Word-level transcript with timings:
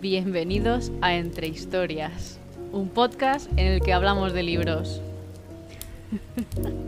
Bienvenidos 0.00 0.92
a 1.00 1.14
Entre 1.14 1.48
Historias, 1.48 2.38
un 2.72 2.88
podcast 2.88 3.50
en 3.52 3.66
el 3.66 3.80
que 3.82 3.92
hablamos 3.92 4.32
de 4.32 4.42
libros. 4.42 5.00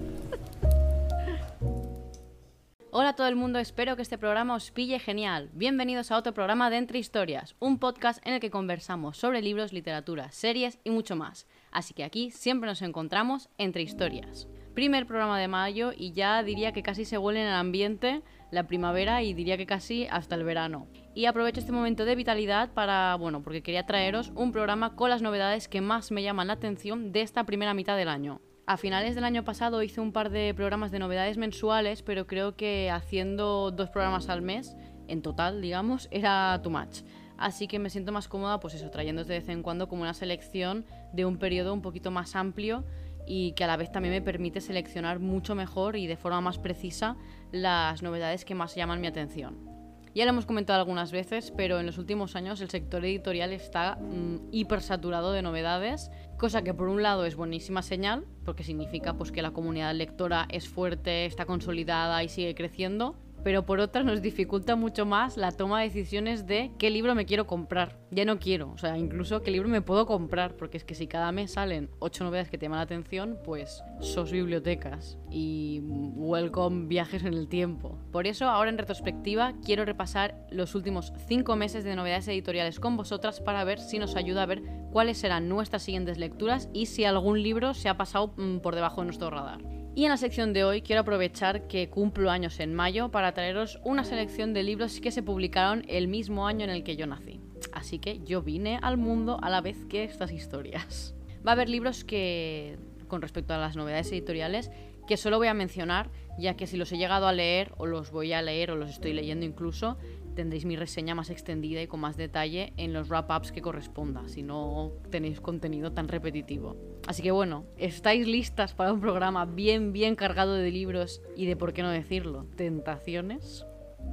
Hola 3.11 3.15
a 3.15 3.17
todo 3.17 3.27
el 3.27 3.35
mundo, 3.35 3.59
espero 3.59 3.97
que 3.97 4.03
este 4.03 4.19
programa 4.19 4.55
os 4.55 4.71
pille 4.71 5.01
genial. 5.01 5.51
Bienvenidos 5.53 6.13
a 6.13 6.17
otro 6.17 6.33
programa 6.33 6.71
de 6.71 6.77
Entre 6.77 7.01
Historias, 7.01 7.57
un 7.59 7.81
podcast 7.81 8.25
en 8.25 8.35
el 8.35 8.41
que 8.41 8.53
conversamos 8.53 9.17
sobre 9.17 9.43
libros, 9.43 9.73
literatura, 9.73 10.31
series 10.31 10.79
y 10.85 10.91
mucho 10.91 11.17
más. 11.17 11.49
Así 11.73 11.93
que 11.93 12.05
aquí 12.05 12.31
siempre 12.31 12.69
nos 12.69 12.83
encontramos 12.83 13.49
entre 13.59 13.83
historias. 13.83 14.47
Primer 14.75 15.09
programa 15.09 15.41
de 15.41 15.49
mayo 15.49 15.91
y 15.93 16.13
ya 16.13 16.41
diría 16.45 16.71
que 16.71 16.85
casi 16.85 17.05
se 17.05 17.19
huele 17.19 17.43
en 17.43 17.49
el 17.49 17.55
ambiente 17.55 18.23
la 18.53 18.69
primavera 18.69 19.25
y 19.25 19.35
diría 19.35 19.57
que 19.57 19.67
casi 19.67 20.07
hasta 20.07 20.37
el 20.37 20.45
verano. 20.45 20.87
Y 21.13 21.25
aprovecho 21.25 21.59
este 21.59 21.73
momento 21.73 22.05
de 22.05 22.15
vitalidad 22.15 22.73
para, 22.75 23.17
bueno, 23.17 23.43
porque 23.43 23.65
quería 23.65 23.87
traeros 23.87 24.31
un 24.37 24.53
programa 24.53 24.95
con 24.95 25.11
las 25.11 25.21
novedades 25.21 25.67
que 25.67 25.81
más 25.81 26.13
me 26.13 26.23
llaman 26.23 26.47
la 26.47 26.53
atención 26.53 27.11
de 27.11 27.23
esta 27.23 27.43
primera 27.43 27.75
mitad 27.75 27.97
del 27.97 28.09
año. 28.09 28.41
A 28.71 28.77
finales 28.77 29.17
del 29.17 29.25
año 29.25 29.43
pasado 29.43 29.83
hice 29.83 30.01
un 30.01 30.13
par 30.13 30.31
de 30.31 30.55
programas 30.55 30.93
de 30.93 31.01
novedades 31.01 31.37
mensuales, 31.37 32.03
pero 32.03 32.29
creo 32.29 32.55
que 32.55 32.89
haciendo 32.89 33.73
dos 33.73 33.91
programas 33.91 34.29
al 34.29 34.43
mes, 34.43 34.77
en 35.09 35.23
total, 35.23 35.61
digamos, 35.61 36.07
era 36.13 36.61
too 36.63 36.71
much. 36.71 37.01
Así 37.37 37.67
que 37.67 37.81
me 37.81 37.91
siento 37.91 38.13
más 38.13 38.29
cómoda, 38.29 38.61
pues 38.61 38.75
eso, 38.75 38.89
trayendo 38.89 39.25
de 39.25 39.41
vez 39.41 39.49
en 39.49 39.65
cuando 39.65 39.89
como 39.89 40.03
una 40.03 40.15
selección 40.15 40.87
de 41.13 41.25
un 41.25 41.39
periodo 41.39 41.75
un 41.75 41.83
poquito 41.83 42.13
más 42.13 42.37
amplio 42.37 42.85
y 43.27 43.55
que 43.55 43.65
a 43.65 43.67
la 43.67 43.77
vez 43.77 43.91
también 43.91 44.15
me 44.15 44.23
permite 44.23 44.61
seleccionar 44.61 45.19
mucho 45.19 45.57
mejor 45.57 45.97
y 45.97 46.07
de 46.07 46.17
forma 46.17 46.41
más 46.41 46.59
precisa 46.59 47.17
las 47.51 48.05
novedades 48.05 48.45
que 48.45 48.55
más 48.55 48.77
llaman 48.77 49.01
mi 49.01 49.09
atención. 49.09 49.70
Ya 50.13 50.25
lo 50.25 50.31
hemos 50.31 50.45
comentado 50.45 50.81
algunas 50.81 51.13
veces, 51.13 51.53
pero 51.57 51.79
en 51.79 51.87
los 51.87 51.97
últimos 51.97 52.35
años 52.35 52.61
el 52.61 52.69
sector 52.69 53.05
editorial 53.05 53.53
está 53.53 53.95
mm, 53.95 54.49
hiper 54.51 54.81
saturado 54.83 55.31
de 55.33 55.43
novedades, 55.43 56.11
cosa 56.37 56.63
que 56.63 56.75
por 56.75 56.89
un 56.89 57.03
lado 57.03 57.27
es 57.27 57.37
buenísima 57.37 57.83
señal, 57.83 58.25
porque 58.45 58.65
significa 58.65 59.15
pues, 59.15 59.31
que 59.31 59.41
la 59.41 59.53
comunidad 59.53 59.95
lectora 59.95 60.47
es 60.51 60.69
fuerte, 60.69 61.27
está 61.27 61.47
consolidada 61.47 62.25
y 62.25 62.29
sigue 62.29 62.57
creciendo, 62.57 63.15
pero 63.43 63.65
por 63.65 63.81
otra 63.81 64.03
nos 64.03 64.23
dificulta 64.23 64.77
mucho 64.77 65.07
más 65.07 65.37
la 65.37 65.53
toma 65.53 65.81
de 65.81 65.87
decisiones 65.87 66.47
de 66.47 66.73
qué 66.79 66.91
libro 66.91 67.15
me 67.15 67.27
quiero 67.27 67.47
comprar. 67.47 67.99
Ya 68.11 68.25
no 68.25 68.39
quiero, 68.39 68.73
o 68.73 68.79
sea, 68.79 68.99
incluso 68.99 69.43
qué 69.43 69.51
libro 69.51 69.69
me 69.69 69.83
puedo 69.83 70.07
comprar, 70.07 70.57
porque 70.57 70.77
es 70.77 70.85
que 70.85 70.95
si 70.95 71.07
cada 71.07 71.33
mes 71.33 71.53
salen 71.53 71.91
ocho 71.99 72.25
novedades 72.25 72.51
que 72.51 72.59
te 72.59 72.67
llaman 72.67 72.79
la 72.79 72.85
atención, 72.85 73.39
pues 73.45 73.83
sos 74.01 74.33
bibliotecas 74.33 75.19
y 75.31 75.81
welcome 75.83 76.87
viajes 76.87 77.23
en 77.23 77.35
el 77.35 77.49
tiempo. 77.49 77.99
Por 78.13 78.27
eso, 78.27 78.47
ahora 78.47 78.71
en 78.71 78.79
retrospectiva, 78.79 79.55
quiero 79.65 79.85
repasar 79.85 80.47
los 80.51 80.75
últimos 80.75 81.13
cinco 81.27 81.57
meses 81.57 81.85
de 81.85 81.97
novedades 81.97 82.29
editoriales 82.29 82.81
con 82.81 82.97
vosotras 82.97 83.41
para 83.41 83.65
ver 83.65 83.79
si 83.79 83.99
nos 83.99 84.17
ayuda 84.17 84.43
a 84.43 84.47
ver 84.47 84.63
cuáles 84.91 85.19
serán 85.19 85.49
nuestras 85.49 85.83
siguientes 85.83 86.19
lecturas 86.19 86.69
y 86.73 86.87
si 86.87 87.05
algún 87.05 87.43
libro 87.43 87.75
se 87.75 87.89
ha 87.89 87.97
pasado 87.97 88.35
mm, 88.37 88.59
por 88.59 88.75
debajo 88.75 89.01
de 89.01 89.07
nuestro 89.07 89.31
radar. 89.31 89.80
Y 89.95 90.05
en 90.05 90.11
la 90.11 90.17
sección 90.17 90.53
de 90.53 90.63
hoy 90.63 90.83
quiero 90.83 91.01
aprovechar 91.01 91.67
que 91.67 91.91
cumplo 91.91 92.31
años 92.31 92.61
en 92.61 92.75
mayo 92.75 93.11
para 93.11 93.35
traeros 93.35 93.81
una 93.85 94.05
selección 94.05 94.55
de 94.55 94.63
libros 94.63 95.01
que 95.01 95.11
se 95.11 95.23
publicaron 95.23 95.85
el 95.89 96.07
mismo 96.07 96.47
año 96.47 96.65
en 96.65 96.71
el 96.71 96.85
que 96.85 96.97
yo 96.97 97.07
nací. 97.07 97.41
Así 97.73 97.99
que 97.99 98.21
yo 98.21 98.41
vine 98.41 98.79
al 98.83 98.99
mundo 98.99 99.39
a 99.43 99.51
la 99.51 99.61
vez 99.61 99.85
que 99.87 100.05
estas 100.05 100.31
historias. 100.31 101.15
Va 101.45 101.53
a 101.53 101.55
haber 101.55 101.69
libros 101.69 102.05
que, 102.05 102.79
con 103.09 103.21
respecto 103.21 103.53
a 103.53 103.59
las 103.59 103.75
novedades 103.75 104.13
editoriales, 104.13 104.71
que 105.09 105.17
solo 105.17 105.39
voy 105.39 105.49
a 105.49 105.55
mencionar, 105.55 106.09
ya 106.39 106.55
que 106.55 106.69
si 106.69 106.77
los 106.77 106.93
he 106.93 106.97
llegado 106.97 107.27
a 107.27 107.33
leer 107.33 107.73
o 107.77 107.87
los 107.87 108.13
voy 108.13 108.33
a 108.33 108.43
leer 108.43 108.71
o 108.71 108.77
los 108.77 108.91
estoy 108.91 109.13
leyendo 109.13 109.45
incluso, 109.45 109.99
tendréis 110.35 110.65
mi 110.65 110.77
reseña 110.77 111.15
más 111.15 111.31
extendida 111.31 111.83
y 111.83 111.87
con 111.87 112.01
más 112.01 112.17
detalle 112.17 112.73
en 112.77 112.93
los 112.93 113.09
wrap-ups 113.09 113.53
que 113.53 113.63
corresponda, 113.63 114.29
si 114.29 114.43
no 114.43 114.93
tenéis 115.11 115.41
contenido 115.41 115.93
tan 115.93 116.09
repetitivo. 116.09 116.77
Así 117.07 117.23
que 117.23 117.31
bueno, 117.31 117.67
¿estáis 117.77 118.27
listas 118.27 118.75
para 118.75 118.93
un 118.93 119.01
programa 119.01 119.45
bien, 119.45 119.93
bien 119.93 120.17
cargado 120.17 120.55
de 120.55 120.71
libros 120.71 121.23
y 121.37 121.47
de, 121.47 121.57
por 121.57 121.73
qué 121.73 121.83
no 121.83 121.91
decirlo, 121.91 122.47
tentaciones? 122.57 123.67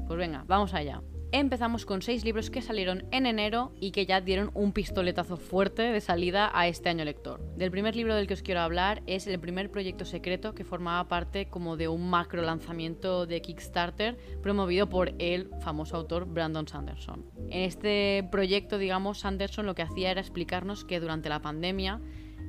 Pues 0.08 0.18
venga, 0.18 0.44
vamos 0.48 0.74
allá. 0.74 1.02
Empezamos 1.34 1.86
con 1.86 2.02
seis 2.02 2.24
libros 2.24 2.50
que 2.50 2.62
salieron 2.62 3.06
en 3.12 3.26
enero 3.26 3.74
y 3.82 3.92
que 3.92 4.06
ya 4.06 4.22
dieron 4.22 4.50
un 4.54 4.72
pistoletazo 4.72 5.36
fuerte 5.36 5.82
de 5.82 6.00
salida 6.00 6.50
a 6.54 6.70
este 6.70 6.88
año 6.88 7.04
lector. 7.04 7.42
Del 7.58 7.70
primer 7.70 7.98
libro 7.98 8.16
del 8.16 8.28
que 8.28 8.34
os 8.34 8.42
quiero 8.42 8.62
hablar 8.62 9.04
es 9.08 9.28
el 9.28 9.38
primer 9.38 9.70
proyecto 9.70 10.06
secreto 10.06 10.56
que 10.56 10.64
formaba 10.64 11.10
parte 11.10 11.50
como 11.50 11.76
de 11.76 11.90
un 11.90 12.10
macro 12.10 12.44
lanzamiento 12.44 13.26
de 13.26 13.42
Kickstarter 13.42 14.18
promovido 14.42 14.88
por 14.88 15.16
el 15.20 15.50
famoso 15.60 15.98
autor 15.98 16.26
Brandon 16.26 16.66
Sanderson. 16.66 17.26
En 17.50 17.64
este 17.64 18.26
proyecto, 18.32 18.78
digamos, 18.78 19.20
Sanderson 19.20 19.66
lo 19.66 19.76
que 19.76 19.82
hacía 19.82 20.12
era 20.12 20.22
explicarnos 20.22 20.86
que 20.86 21.02
durante 21.02 21.28
la 21.28 21.42
pandemia 21.42 22.00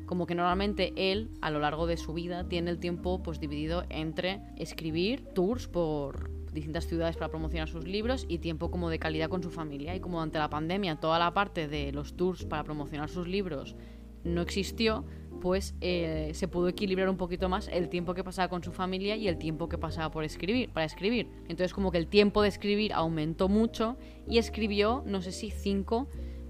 como 0.07 0.27
que 0.27 0.37
normalmente 0.37 0.93
él 0.97 1.31
a 1.43 1.51
lo 1.51 1.59
largo 1.59 1.89
de 1.89 1.97
su 1.97 2.15
vida 2.15 2.49
tiene 2.49 2.71
el 2.71 2.79
tiempo 2.79 3.23
pues 3.25 3.41
dividido 3.41 3.85
entre 3.91 4.41
escribir 4.57 5.25
tours 5.35 5.67
por 5.67 6.38
distintas 6.59 6.87
ciudades 6.87 7.17
para 7.17 7.31
promocionar 7.31 7.69
sus 7.69 7.87
libros 7.87 8.27
y 8.29 8.39
tiempo 8.39 8.71
como 8.71 8.91
de 8.91 8.99
calidad 8.99 9.29
con 9.29 9.43
su 9.43 9.51
familia. 9.51 9.95
Y 9.95 10.01
como 10.01 10.21
ante 10.21 10.39
la 10.39 10.51
pandemia 10.51 10.97
toda 10.97 11.19
la 11.19 11.33
parte 11.33 11.69
de 11.69 11.93
los 11.93 12.17
tours 12.17 12.45
para 12.45 12.65
promocionar 12.65 13.09
sus 13.09 13.27
libros 13.27 13.77
no 14.25 14.43
existió, 14.43 15.05
pues 15.41 15.75
eh, 15.81 16.31
se 16.35 16.49
pudo 16.49 16.69
equilibrar 16.69 17.09
un 17.09 17.17
poquito 17.17 17.49
más 17.49 17.69
el 17.69 17.89
tiempo 17.89 18.15
que 18.15 18.25
pasaba 18.25 18.49
con 18.49 18.63
su 18.63 18.73
familia 18.73 19.17
y 19.17 19.29
el 19.29 19.39
tiempo 19.39 19.69
que 19.69 19.79
pasaba 19.79 20.11
por 20.11 20.25
escribir, 20.25 20.71
para 20.71 20.85
escribir. 20.85 21.29
Entonces 21.43 21.73
como 21.73 21.93
que 21.93 21.99
el 21.99 22.09
tiempo 22.09 22.43
de 22.43 22.49
escribir 22.49 22.93
aumentó 22.93 23.49
mucho 23.49 23.97
y 24.29 24.39
escribió, 24.39 25.03
no 25.07 25.23
sé 25.23 25.33
si 25.33 25.51
cinco 25.51 26.09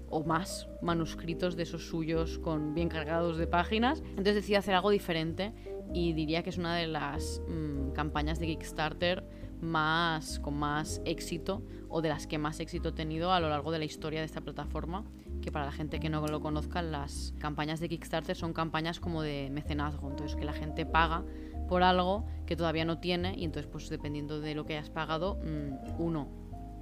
o 0.09 0.23
más 0.23 0.67
manuscritos 0.81 1.55
de 1.55 1.63
esos 1.63 1.87
suyos 1.87 2.39
con 2.39 2.73
bien 2.73 2.89
cargados 2.89 3.37
de 3.37 3.47
páginas. 3.47 4.01
Entonces 4.09 4.35
decidió 4.35 4.59
hacer 4.59 4.73
algo 4.73 4.89
diferente 4.89 5.53
y 5.93 6.13
diría 6.13 6.43
que 6.43 6.49
es 6.49 6.57
una 6.57 6.75
de 6.75 6.87
las 6.87 7.41
mm, 7.47 7.91
campañas 7.91 8.39
de 8.39 8.47
Kickstarter 8.47 9.23
más 9.61 10.39
con 10.39 10.57
más 10.57 11.01
éxito 11.05 11.63
o 11.89 12.01
de 12.01 12.09
las 12.09 12.27
que 12.27 12.37
más 12.37 12.59
éxito 12.59 12.89
he 12.89 12.91
tenido 12.93 13.31
a 13.31 13.39
lo 13.39 13.49
largo 13.49 13.71
de 13.71 13.79
la 13.79 13.85
historia 13.85 14.19
de 14.19 14.25
esta 14.25 14.41
plataforma 14.41 15.03
que 15.41 15.51
para 15.51 15.65
la 15.65 15.71
gente 15.71 15.99
que 15.99 16.09
no 16.09 16.25
lo 16.27 16.41
conozca 16.41 16.81
las 16.81 17.33
campañas 17.39 17.79
de 17.79 17.89
Kickstarter 17.89 18.35
son 18.35 18.53
campañas 18.53 18.99
como 18.99 19.21
de 19.21 19.49
mecenazgo. 19.51 20.09
Entonces 20.09 20.35
que 20.35 20.45
la 20.45 20.53
gente 20.53 20.85
paga 20.85 21.23
por 21.67 21.83
algo 21.83 22.25
que 22.45 22.55
todavía 22.55 22.85
no 22.85 22.99
tiene 22.99 23.35
y 23.37 23.45
entonces 23.45 23.69
pues 23.71 23.89
dependiendo 23.89 24.41
de 24.41 24.55
lo 24.55 24.65
que 24.65 24.77
hayas 24.77 24.89
pagado 24.89 25.35
mm, 25.35 26.01
uno 26.01 26.27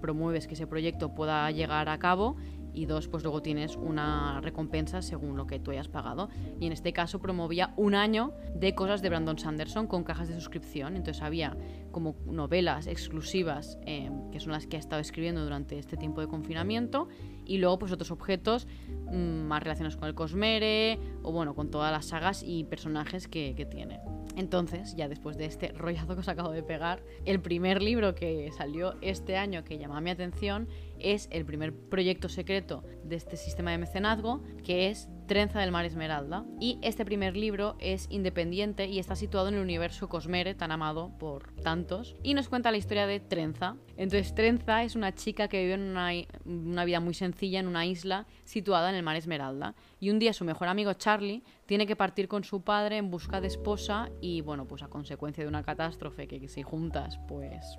promueves 0.02 0.48
que 0.48 0.54
ese 0.54 0.68
proyecto 0.68 1.14
pueda 1.14 1.50
llegar 1.52 1.90
a 1.90 1.98
cabo 1.98 2.38
y 2.78 2.86
dos, 2.86 3.08
pues 3.08 3.24
luego 3.24 3.42
tienes 3.42 3.76
una 3.76 4.40
recompensa 4.40 5.02
según 5.02 5.36
lo 5.36 5.48
que 5.48 5.60
tú 5.60 5.72
hayas 5.72 5.88
pagado. 5.88 6.30
Y 6.60 6.68
en 6.68 6.74
este 6.74 6.94
caso 6.94 7.20
promovía 7.20 7.74
un 7.76 7.96
año 7.96 8.34
de 8.54 8.76
cosas 8.76 9.02
de 9.02 9.10
Brandon 9.10 9.40
Sanderson 9.40 9.88
con 9.88 10.04
cajas 10.04 10.28
de 10.28 10.36
suscripción. 10.36 10.96
Entonces 10.96 11.24
había 11.24 11.58
como 11.92 12.16
novelas 12.28 12.86
exclusivas, 12.86 13.80
eh, 13.88 14.12
que 14.32 14.40
son 14.40 14.52
las 14.52 14.68
que 14.68 14.78
ha 14.78 14.80
estado 14.80 15.02
escribiendo 15.02 15.44
durante 15.44 15.80
este 15.80 15.98
tiempo 15.98 16.22
de 16.22 16.28
confinamiento, 16.28 17.08
y 17.46 17.58
luego 17.58 17.80
pues 17.80 17.92
otros 17.92 18.12
objetos 18.12 18.68
mm, 19.12 19.42
más 19.48 19.64
relacionados 19.64 19.98
con 19.98 20.08
el 20.08 20.14
Cosmere, 20.14 21.00
o 21.24 21.32
bueno, 21.32 21.56
con 21.56 21.72
todas 21.72 21.92
las 21.92 22.06
sagas 22.06 22.44
y 22.44 22.64
personajes 22.66 23.28
que, 23.28 23.68
tiene. 23.72 24.00
Entonces, 24.36 24.96
ya 24.96 25.08
después 25.10 25.36
de 25.36 25.46
este 25.46 25.70
rollazo 25.70 26.14
que 26.14 26.20
os 26.20 26.28
acabo 26.28 26.52
de 26.52 26.62
pegar, 26.62 27.02
el 27.26 27.42
primer 27.42 27.82
libro 27.82 28.14
que 28.14 28.52
salió 28.56 28.94
este 29.02 29.36
año 29.36 29.64
que 29.64 29.80
llamó 29.80 30.00
mi 30.00 30.12
atención 30.12 30.68
es 31.00 31.28
el 31.32 31.46
primer 31.46 31.74
proyecto 31.74 32.30
secreto 32.30 32.84
de 33.04 33.16
este 33.16 33.38
sistema 33.38 33.72
de 33.72 33.78
mecenazgo, 33.78 34.42
que 34.64 34.90
es 34.90 35.10
Trenza 35.28 35.60
del 35.60 35.72
Mar 35.72 35.86
Esmeralda. 35.86 36.46
Y 36.60 36.80
este 36.82 37.06
primer 37.06 37.36
libro 37.36 37.76
es 37.80 38.08
independiente 38.10 38.88
y 38.88 39.00
está 39.00 39.16
situado 39.16 39.50
en 39.50 39.56
el 39.56 39.62
universo 39.62 40.10
Cosmere, 40.10 40.56
tan 40.56 40.72
amado 40.72 41.12
por 41.20 41.54
tantos, 41.56 42.16
y 42.24 42.34
nos 42.34 42.50
cuenta 42.50 42.72
la 42.72 42.78
historia 42.78 43.08
de 43.08 43.20
Trenza. 43.20 43.76
Entonces, 43.98 44.34
Trenza 44.34 44.84
es 44.84 44.96
una 44.96 45.14
chica 45.14 45.48
que 45.48 45.62
vive 45.62 45.76
una, 45.76 46.12
una 46.46 46.86
vida 46.86 47.00
muy 47.00 47.14
sencilla 47.14 47.60
en 47.60 47.68
una 47.68 47.86
isla 47.86 48.26
situada 48.46 48.90
en 48.90 48.96
el 48.96 49.04
Mar 49.04 49.16
Esmeralda. 49.16 49.76
Y 50.00 50.10
un 50.10 50.20
día 50.20 50.34
su 50.34 50.46
mejor 50.46 50.68
amigo 50.68 50.94
Charlie 50.94 51.44
tiene 51.66 51.86
que 51.86 51.96
partir 51.96 52.28
con 52.28 52.44
su 52.44 52.62
padre 52.62 52.98
en 52.98 53.12
busca 53.12 53.42
de 53.42 53.48
esposa 53.48 54.10
y, 54.22 54.42
bueno, 54.42 54.66
pues 54.66 54.84
a 54.84 54.88
consecuencia 54.88 55.44
de 55.44 55.50
una 55.50 55.64
catástrofe 55.64 56.28
que 56.28 56.48
si 56.48 56.64
juntas, 56.64 57.20
pues 57.28 57.78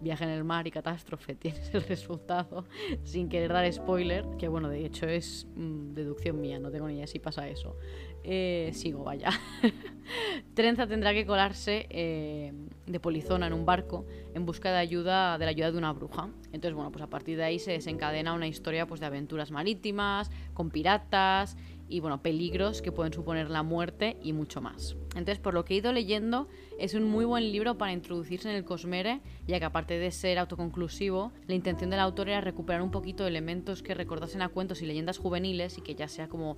viaje 0.00 0.24
en 0.24 0.30
el 0.30 0.44
mar 0.44 0.66
y 0.66 0.70
catástrofe, 0.70 1.34
tienes 1.36 1.72
el 1.74 1.82
resultado, 1.82 2.64
sin 3.04 3.28
querer 3.28 3.52
dar 3.52 3.70
spoiler, 3.72 4.24
que 4.38 4.48
bueno, 4.48 4.68
de 4.68 4.84
hecho 4.84 5.06
es 5.06 5.46
mm, 5.56 5.94
deducción 5.94 6.40
mía, 6.40 6.58
no 6.58 6.70
tengo 6.70 6.88
ni 6.88 6.94
idea 6.94 7.06
si 7.06 7.18
pasa 7.18 7.48
eso. 7.48 7.76
Eh, 8.24 8.70
sigo, 8.74 9.04
vaya. 9.04 9.30
Trenza 10.54 10.86
tendrá 10.86 11.14
que 11.14 11.24
colarse 11.24 11.86
eh, 11.88 12.52
de 12.86 13.00
polizona 13.00 13.46
en 13.46 13.52
un 13.52 13.64
barco 13.64 14.06
en 14.34 14.44
busca 14.44 14.70
de 14.70 14.78
ayuda 14.78 15.38
de 15.38 15.44
la 15.44 15.50
ayuda 15.50 15.70
de 15.70 15.78
una 15.78 15.92
bruja. 15.92 16.28
Entonces, 16.46 16.74
bueno, 16.74 16.90
pues 16.90 17.02
a 17.02 17.06
partir 17.06 17.36
de 17.36 17.44
ahí 17.44 17.58
se 17.58 17.72
desencadena 17.72 18.34
una 18.34 18.46
historia 18.46 18.86
pues, 18.86 19.00
de 19.00 19.06
aventuras 19.06 19.50
marítimas, 19.50 20.30
con 20.52 20.70
piratas 20.70 21.56
y 21.88 22.00
bueno, 22.00 22.22
peligros 22.22 22.82
que 22.82 22.92
pueden 22.92 23.12
suponer 23.12 23.50
la 23.50 23.62
muerte 23.62 24.16
y 24.22 24.32
mucho 24.32 24.60
más. 24.60 24.96
Entonces, 25.10 25.38
por 25.38 25.54
lo 25.54 25.64
que 25.64 25.74
he 25.74 25.78
ido 25.78 25.92
leyendo, 25.92 26.48
es 26.78 26.94
un 26.94 27.04
muy 27.04 27.24
buen 27.24 27.50
libro 27.50 27.78
para 27.78 27.92
introducirse 27.92 28.50
en 28.50 28.56
el 28.56 28.64
Cosmere, 28.64 29.20
ya 29.46 29.58
que 29.58 29.64
aparte 29.64 29.98
de 29.98 30.10
ser 30.10 30.38
autoconclusivo, 30.38 31.32
la 31.46 31.54
intención 31.54 31.90
del 31.90 32.00
autor 32.00 32.28
era 32.28 32.40
recuperar 32.40 32.82
un 32.82 32.90
poquito 32.90 33.26
elementos 33.26 33.82
que 33.82 33.94
recordasen 33.94 34.42
a 34.42 34.48
cuentos 34.48 34.82
y 34.82 34.86
leyendas 34.86 35.18
juveniles 35.18 35.78
y 35.78 35.80
que 35.80 35.94
ya 35.94 36.08
sea 36.08 36.28
como 36.28 36.56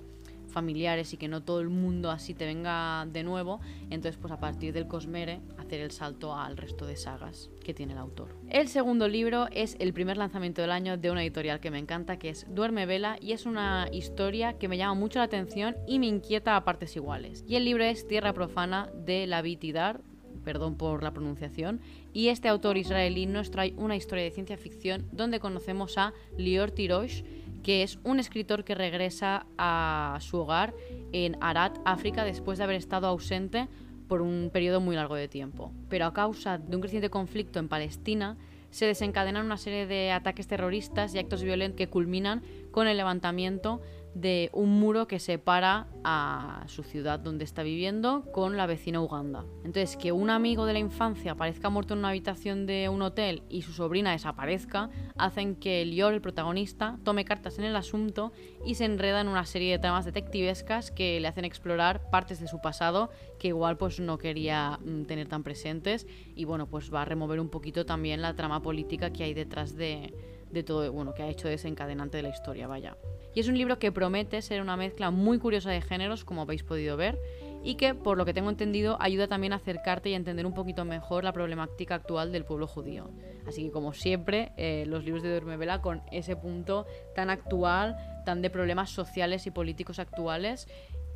familiares 0.51 1.13
y 1.13 1.17
que 1.17 1.27
no 1.27 1.43
todo 1.43 1.61
el 1.61 1.69
mundo 1.69 2.11
así 2.11 2.33
te 2.33 2.45
venga 2.45 3.05
de 3.05 3.23
nuevo, 3.23 3.59
entonces 3.89 4.17
pues 4.19 4.31
a 4.31 4.39
partir 4.39 4.73
del 4.73 4.87
Cosmere 4.87 5.41
hacer 5.57 5.81
el 5.81 5.91
salto 5.91 6.35
al 6.35 6.57
resto 6.57 6.85
de 6.85 6.95
sagas 6.95 7.49
que 7.63 7.73
tiene 7.73 7.93
el 7.93 7.99
autor. 7.99 8.35
El 8.49 8.67
segundo 8.67 9.07
libro 9.07 9.47
es 9.51 9.75
el 9.79 9.93
primer 9.93 10.17
lanzamiento 10.17 10.61
del 10.61 10.71
año 10.71 10.97
de 10.97 11.11
una 11.11 11.23
editorial 11.23 11.59
que 11.59 11.71
me 11.71 11.79
encanta, 11.79 12.19
que 12.19 12.29
es 12.29 12.45
Duerme 12.49 12.85
Vela, 12.85 13.17
y 13.21 13.31
es 13.31 13.45
una 13.45 13.87
historia 13.91 14.53
que 14.53 14.67
me 14.67 14.77
llama 14.77 14.95
mucho 14.95 15.19
la 15.19 15.25
atención 15.25 15.75
y 15.87 15.99
me 15.99 16.07
inquieta 16.07 16.55
a 16.55 16.63
partes 16.63 16.95
iguales. 16.95 17.43
Y 17.47 17.55
el 17.55 17.65
libro 17.65 17.83
es 17.83 18.07
Tierra 18.07 18.33
Profana 18.33 18.89
de 18.93 19.27
la 19.27 19.41
Tidar, 19.41 20.01
perdón 20.43 20.75
por 20.75 21.03
la 21.03 21.13
pronunciación, 21.13 21.81
y 22.13 22.27
este 22.27 22.47
autor 22.47 22.77
israelí 22.77 23.25
nos 23.25 23.51
trae 23.51 23.73
una 23.77 23.95
historia 23.95 24.23
de 24.23 24.31
ciencia 24.31 24.57
ficción 24.57 25.07
donde 25.11 25.39
conocemos 25.39 25.97
a 25.97 26.13
Lior 26.37 26.71
Tirosh, 26.71 27.23
que 27.63 27.83
es 27.83 27.99
un 28.03 28.19
escritor 28.19 28.63
que 28.63 28.75
regresa 28.75 29.45
a 29.57 30.17
su 30.21 30.37
hogar 30.37 30.73
en 31.11 31.37
Arad, 31.41 31.73
África, 31.85 32.23
después 32.23 32.57
de 32.57 32.63
haber 32.63 32.75
estado 32.75 33.07
ausente 33.07 33.67
por 34.07 34.21
un 34.21 34.49
periodo 34.51 34.81
muy 34.81 34.95
largo 34.95 35.15
de 35.15 35.27
tiempo. 35.27 35.71
Pero 35.89 36.05
a 36.05 36.13
causa 36.13 36.57
de 36.57 36.75
un 36.75 36.81
creciente 36.81 37.09
conflicto 37.09 37.59
en 37.59 37.69
Palestina, 37.69 38.37
se 38.71 38.85
desencadenan 38.85 39.45
una 39.45 39.57
serie 39.57 39.85
de 39.85 40.11
ataques 40.11 40.47
terroristas 40.47 41.13
y 41.13 41.19
actos 41.19 41.43
violentos 41.43 41.77
que 41.77 41.87
culminan 41.87 42.41
con 42.71 42.87
el 42.87 42.97
levantamiento 42.97 43.81
de 44.13 44.49
un 44.53 44.79
muro 44.79 45.07
que 45.07 45.19
separa 45.19 45.87
a 46.03 46.63
su 46.67 46.83
ciudad 46.83 47.19
donde 47.19 47.45
está 47.45 47.63
viviendo 47.63 48.25
con 48.31 48.57
la 48.57 48.65
vecina 48.65 49.01
Uganda. 49.01 49.45
Entonces, 49.63 49.95
que 49.95 50.11
un 50.11 50.29
amigo 50.29 50.65
de 50.65 50.73
la 50.73 50.79
infancia 50.79 51.33
aparezca 51.33 51.69
muerto 51.69 51.93
en 51.93 51.99
una 51.99 52.09
habitación 52.09 52.65
de 52.65 52.89
un 52.89 53.01
hotel 53.01 53.43
y 53.49 53.61
su 53.61 53.71
sobrina 53.71 54.11
desaparezca, 54.11 54.89
hacen 55.17 55.55
que 55.55 55.85
Lior, 55.85 56.13
el 56.13 56.21
protagonista, 56.21 56.97
tome 57.03 57.25
cartas 57.25 57.57
en 57.57 57.65
el 57.65 57.75
asunto 57.75 58.31
y 58.65 58.75
se 58.75 58.85
enreda 58.85 59.21
en 59.21 59.27
una 59.27 59.45
serie 59.45 59.71
de 59.71 59.79
tramas 59.79 60.05
detectivescas 60.05 60.91
que 60.91 61.19
le 61.19 61.27
hacen 61.27 61.45
explorar 61.45 62.09
partes 62.09 62.39
de 62.39 62.47
su 62.47 62.59
pasado 62.59 63.09
que 63.39 63.49
igual 63.49 63.77
pues 63.77 63.99
no 63.99 64.17
quería 64.17 64.79
mm, 64.83 65.03
tener 65.03 65.27
tan 65.27 65.43
presentes 65.43 66.07
y 66.35 66.45
bueno, 66.45 66.67
pues 66.67 66.93
va 66.93 67.03
a 67.03 67.05
remover 67.05 67.39
un 67.39 67.49
poquito 67.49 67.85
también 67.85 68.21
la 68.21 68.35
trama 68.35 68.61
política 68.61 69.11
que 69.11 69.23
hay 69.23 69.33
detrás 69.33 69.75
de, 69.75 70.13
de 70.51 70.63
todo, 70.63 70.91
bueno, 70.91 71.13
que 71.13 71.23
ha 71.23 71.29
hecho 71.29 71.47
desencadenante 71.47 72.17
de 72.17 72.23
la 72.23 72.29
historia, 72.29 72.67
vaya. 72.67 72.97
Y 73.33 73.39
es 73.39 73.47
un 73.47 73.57
libro 73.57 73.79
que 73.79 73.91
promete 73.91 74.41
ser 74.41 74.61
una 74.61 74.77
mezcla 74.77 75.11
muy 75.11 75.39
curiosa 75.39 75.71
de 75.71 75.81
géneros, 75.81 76.25
como 76.25 76.41
habéis 76.41 76.63
podido 76.63 76.97
ver, 76.97 77.17
y 77.63 77.75
que, 77.75 77.93
por 77.93 78.17
lo 78.17 78.25
que 78.25 78.33
tengo 78.33 78.49
entendido, 78.49 78.97
ayuda 78.99 79.27
también 79.27 79.53
a 79.53 79.57
acercarte 79.57 80.09
y 80.09 80.13
a 80.13 80.17
entender 80.17 80.45
un 80.45 80.53
poquito 80.53 80.83
mejor 80.83 81.23
la 81.23 81.31
problemática 81.31 81.95
actual 81.95 82.31
del 82.31 82.43
pueblo 82.43 82.67
judío. 82.67 83.11
Así 83.47 83.63
que, 83.63 83.71
como 83.71 83.93
siempre, 83.93 84.51
eh, 84.57 84.85
los 84.87 85.03
libros 85.05 85.23
de 85.23 85.39
Vela 85.39 85.81
con 85.81 86.01
ese 86.11 86.35
punto 86.35 86.85
tan 87.15 87.29
actual, 87.29 87.95
tan 88.25 88.41
de 88.41 88.49
problemas 88.49 88.89
sociales 88.89 89.45
y 89.47 89.51
políticos 89.51 89.99
actuales, 89.99 90.67